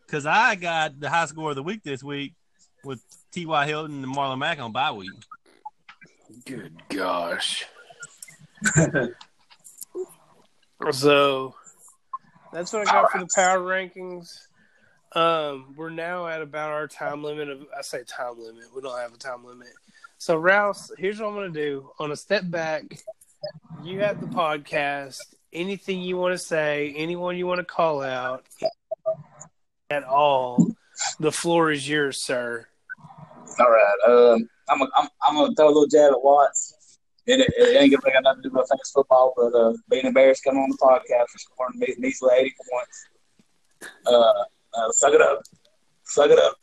Because 0.05 0.27
I 0.27 0.53
got 0.53 0.99
the 0.99 1.09
high 1.09 1.25
score 1.25 1.49
of 1.49 1.55
the 1.55 1.63
week 1.63 1.81
this 1.83 2.03
week 2.03 2.35
with 2.83 3.01
T.Y. 3.31 3.65
Hilton 3.65 4.03
and 4.03 4.15
Marlon 4.15 4.37
Mack 4.37 4.59
on 4.59 4.71
bye 4.71 4.91
week. 4.91 5.09
Good 6.45 6.73
gosh. 6.89 7.65
so 10.91 11.55
that's 12.53 12.71
what 12.71 12.87
I 12.87 12.91
got 12.91 13.11
for 13.11 13.17
the 13.17 13.27
power 13.33 13.59
rankings. 13.59 14.29
Um, 15.15 15.73
we're 15.77 15.89
now 15.89 16.27
at 16.27 16.41
about 16.41 16.71
our 16.71 16.87
time 16.87 17.23
limit 17.23 17.49
of 17.49 17.65
I 17.77 17.81
say 17.81 18.03
time 18.03 18.37
limit. 18.37 18.65
We 18.75 18.81
don't 18.81 18.99
have 18.99 19.13
a 19.13 19.17
time 19.17 19.45
limit. 19.45 19.69
So 20.17 20.35
Rouse, 20.35 20.91
here's 20.97 21.19
what 21.19 21.27
I'm 21.29 21.35
gonna 21.35 21.49
do. 21.49 21.89
On 21.99 22.11
a 22.11 22.15
step 22.17 22.43
back, 22.49 22.99
you 23.81 24.01
have 24.01 24.19
the 24.19 24.27
podcast. 24.27 25.19
Anything 25.53 26.01
you 26.01 26.17
want 26.17 26.33
to 26.33 26.37
say, 26.37 26.93
anyone 26.97 27.37
you 27.37 27.47
want 27.47 27.59
to 27.59 27.65
call 27.65 28.01
out 28.01 28.45
at 29.89 30.03
all, 30.03 30.67
the 31.21 31.31
floor 31.31 31.71
is 31.71 31.87
yours, 31.87 32.21
sir. 32.21 32.67
All 33.57 33.69
right. 33.69 33.97
Um, 34.05 34.49
I'm 34.67 34.81
a, 34.81 34.87
I'm 34.97 35.07
I'm 35.25 35.35
gonna 35.35 35.55
throw 35.55 35.67
a 35.67 35.69
little 35.69 35.87
jab 35.87 36.11
at 36.11 36.21
Watts. 36.21 36.99
It, 37.25 37.39
it, 37.39 37.53
it 37.57 37.81
ain't 37.81 37.91
gonna 37.91 38.13
got 38.13 38.23
nothing 38.23 38.43
to 38.43 38.49
do 38.49 38.55
with 38.55 38.67
fantasy 38.67 38.91
football, 38.93 39.33
but 39.37 39.57
uh, 39.57 39.73
being 39.89 40.05
embarrassed 40.05 40.43
coming 40.43 40.61
on 40.61 40.69
the 40.69 40.77
podcast 40.77 41.29
for 41.29 41.37
scoring 41.37 41.79
me- 41.79 41.95
measly 41.97 42.29
80 42.35 42.53
points. 42.69 43.07
Uh, 44.05 44.43
uh, 44.77 44.91
suck 44.91 45.13
it 45.13 45.21
up, 45.21 45.41
suck 46.03 46.29
it 46.29 46.39
up. 46.39 46.55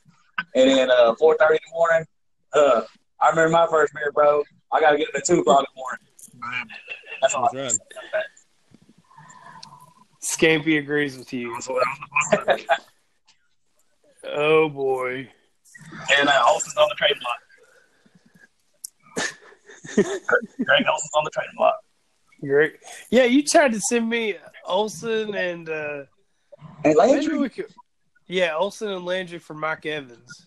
And 0.55 0.71
then 0.71 0.91
uh, 0.91 1.15
4:30 1.15 1.21
in 1.21 1.37
the 1.53 1.59
morning. 1.73 2.07
Uh, 2.55 2.83
I 3.21 3.31
remember 3.31 3.51
my 3.51 3.67
first 3.69 3.95
beer, 3.95 4.11
bro. 4.13 4.43
I 4.73 4.81
gotta 4.81 4.99
get 4.99 5.09
it 5.09 5.17
at 5.17 5.25
two 5.25 5.41
o'clock 5.41 5.61
in 5.61 5.67
the 5.75 5.79
morning. 5.81 6.69
That's 7.21 7.35
all. 7.35 7.49
That's 7.53 7.79
right. 7.79 8.25
Scampy 10.23 10.79
agrees 10.79 11.19
with 11.19 11.33
you. 11.33 11.53
That's 11.53 11.69
what 11.69 11.85
I 11.87 11.91
was 11.91 12.39
about 12.43 12.57
to 12.57 12.63
say. 12.63 12.67
Oh 14.25 14.69
boy. 14.69 15.29
And 16.17 16.29
uh, 16.29 16.45
Olsen's 16.47 16.77
on 16.77 16.89
the 16.89 16.95
trading 16.95 17.21
block. 17.21 17.41
Greg 20.65 20.85
Olsen's 20.89 21.11
on 21.15 21.25
the 21.25 21.31
trading 21.31 21.55
block. 21.57 21.75
Great. 22.41 22.77
Yeah, 23.11 23.25
you 23.25 23.43
tried 23.43 23.73
to 23.73 23.81
send 23.81 24.09
me 24.09 24.37
Olsen 24.65 25.35
and 25.35 25.69
uh 25.69 26.05
And 26.85 26.95
maybe 26.95 26.97
Landry, 26.97 27.39
we 27.39 27.49
could 27.49 27.67
Yeah, 28.33 28.57
Olsen 28.57 28.89
and 28.89 29.05
Landry 29.05 29.39
for 29.39 29.53
Mike 29.53 29.85
Evans. 29.85 30.47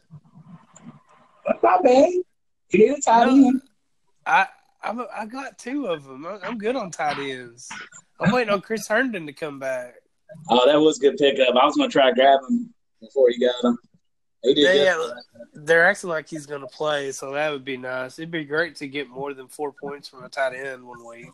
that's 1.46 1.62
not 1.62 1.84
bad. 1.84 2.10
You 2.72 2.80
need 2.80 2.90
a 2.98 3.00
tight 3.00 3.28
No. 3.28 3.48
end. 3.50 3.62
I 4.26 4.48
I'm, 4.84 5.06
I 5.16 5.28
got 5.28 5.60
two 5.60 5.86
of 5.86 6.04
them. 6.04 6.26
I- 6.26 6.40
I'm 6.42 6.58
good 6.58 6.76
on 6.76 6.90
tight 6.90 7.20
ends. 7.20 7.70
I'm 8.20 8.32
waiting 8.32 8.52
on 8.52 8.62
Chris 8.62 8.88
Herndon 8.88 9.28
to 9.28 9.34
come 9.34 9.60
back. 9.60 9.94
Oh, 10.50 10.66
that 10.66 10.82
was 10.82 10.98
a 10.98 11.02
good 11.02 11.18
pickup. 11.18 11.56
I 11.56 11.64
was 11.64 11.76
gonna 11.76 11.88
try 11.88 12.10
to 12.10 12.16
grab 12.16 12.40
him 12.50 12.74
before 13.02 13.30
you 13.30 13.48
got 13.48 13.64
him. 13.64 13.78
He 14.42 14.56
did 14.56 14.66
They, 14.68 14.78
good. 14.80 15.12
Uh, 15.12 15.14
they're 15.54 15.86
acting 15.86 16.10
like 16.10 16.28
he's 16.28 16.48
going 16.48 16.62
to 16.62 16.68
play, 16.68 17.12
so 17.12 17.34
that 17.34 17.52
would 17.52 17.66
be 17.66 17.78
nice. 17.78 18.18
It'd 18.20 18.30
be 18.32 18.46
great 18.46 18.76
to 18.78 18.88
get 18.88 19.10
more 19.10 19.34
than 19.36 19.48
four 19.48 19.72
points 19.72 20.08
from 20.08 20.24
a 20.24 20.30
tight 20.30 20.54
end 20.56 20.84
one 20.86 21.04
week. 21.08 21.28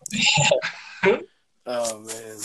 oh 1.65 1.99
man! 1.99 2.37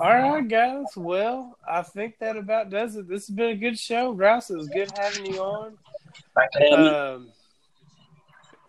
All 0.00 0.08
right, 0.08 0.46
guys. 0.46 0.86
Well, 0.96 1.58
I 1.68 1.82
think 1.82 2.18
that 2.18 2.36
about 2.36 2.70
does 2.70 2.96
it. 2.96 3.08
This 3.08 3.26
has 3.26 3.34
been 3.34 3.50
a 3.50 3.56
good 3.56 3.78
show, 3.78 4.12
Rouse. 4.12 4.50
It 4.50 4.56
was 4.56 4.68
good 4.68 4.90
having 4.96 5.26
you 5.26 5.40
on. 5.40 5.76
Back 6.34 6.52
to 6.52 6.58
him. 6.58 6.94
Um, 6.94 7.28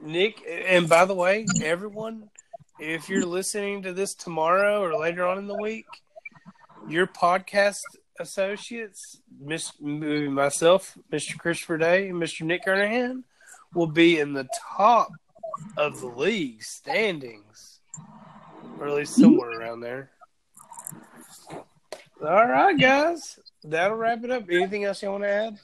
Nick, 0.01 0.41
and 0.47 0.89
by 0.89 1.05
the 1.05 1.13
way, 1.13 1.45
everyone, 1.63 2.29
if 2.79 3.07
you're 3.07 3.25
listening 3.25 3.83
to 3.83 3.93
this 3.93 4.15
tomorrow 4.15 4.81
or 4.81 4.97
later 4.97 5.25
on 5.25 5.37
in 5.37 5.47
the 5.47 5.57
week, 5.61 5.85
your 6.87 7.05
podcast 7.05 7.81
associates, 8.19 9.21
Miss 9.39 9.71
myself, 9.79 10.97
Mr. 11.11 11.37
Christopher 11.37 11.77
Day, 11.77 12.09
and 12.09 12.21
Mr. 12.21 12.45
Nick 12.45 12.65
Kernahan, 12.65 13.23
will 13.73 13.87
be 13.87 14.19
in 14.19 14.33
the 14.33 14.47
top 14.75 15.11
of 15.77 15.99
the 16.01 16.07
league 16.07 16.63
standings, 16.63 17.79
or 18.79 18.87
at 18.87 18.95
least 18.95 19.15
somewhere 19.15 19.59
around 19.59 19.81
there. 19.81 20.09
All 22.21 22.47
right, 22.47 22.79
guys, 22.79 23.39
that'll 23.63 23.97
wrap 23.97 24.23
it 24.23 24.29
up. 24.31 24.43
Anything 24.49 24.83
else 24.83 25.01
you 25.01 25.09
want 25.09 25.23
to 25.23 25.29
add? 25.29 25.59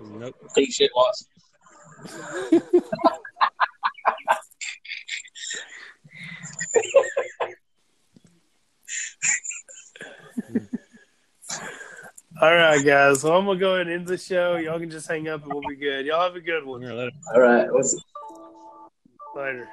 Nope. 0.00 0.34
Think 0.54 0.72
shit 0.72 0.90
was. 0.94 1.28
All 12.42 12.54
right, 12.54 12.84
guys. 12.84 13.20
So 13.22 13.34
I'm 13.34 13.46
gonna 13.46 13.58
go 13.58 13.74
ahead 13.74 13.86
and 13.86 13.96
end 14.00 14.06
the 14.06 14.18
show. 14.18 14.56
Y'all 14.56 14.78
can 14.78 14.90
just 14.90 15.08
hang 15.08 15.28
up 15.28 15.42
and 15.44 15.52
we'll 15.52 15.62
be 15.68 15.76
good. 15.76 16.04
Y'all 16.04 16.20
have 16.22 16.36
a 16.36 16.40
good 16.40 16.64
one. 16.66 16.82
Here, 16.82 16.92
let 16.92 17.08
it- 17.08 17.14
All 17.34 17.40
right. 17.40 17.72
What's 17.72 17.96
Later. 19.34 19.68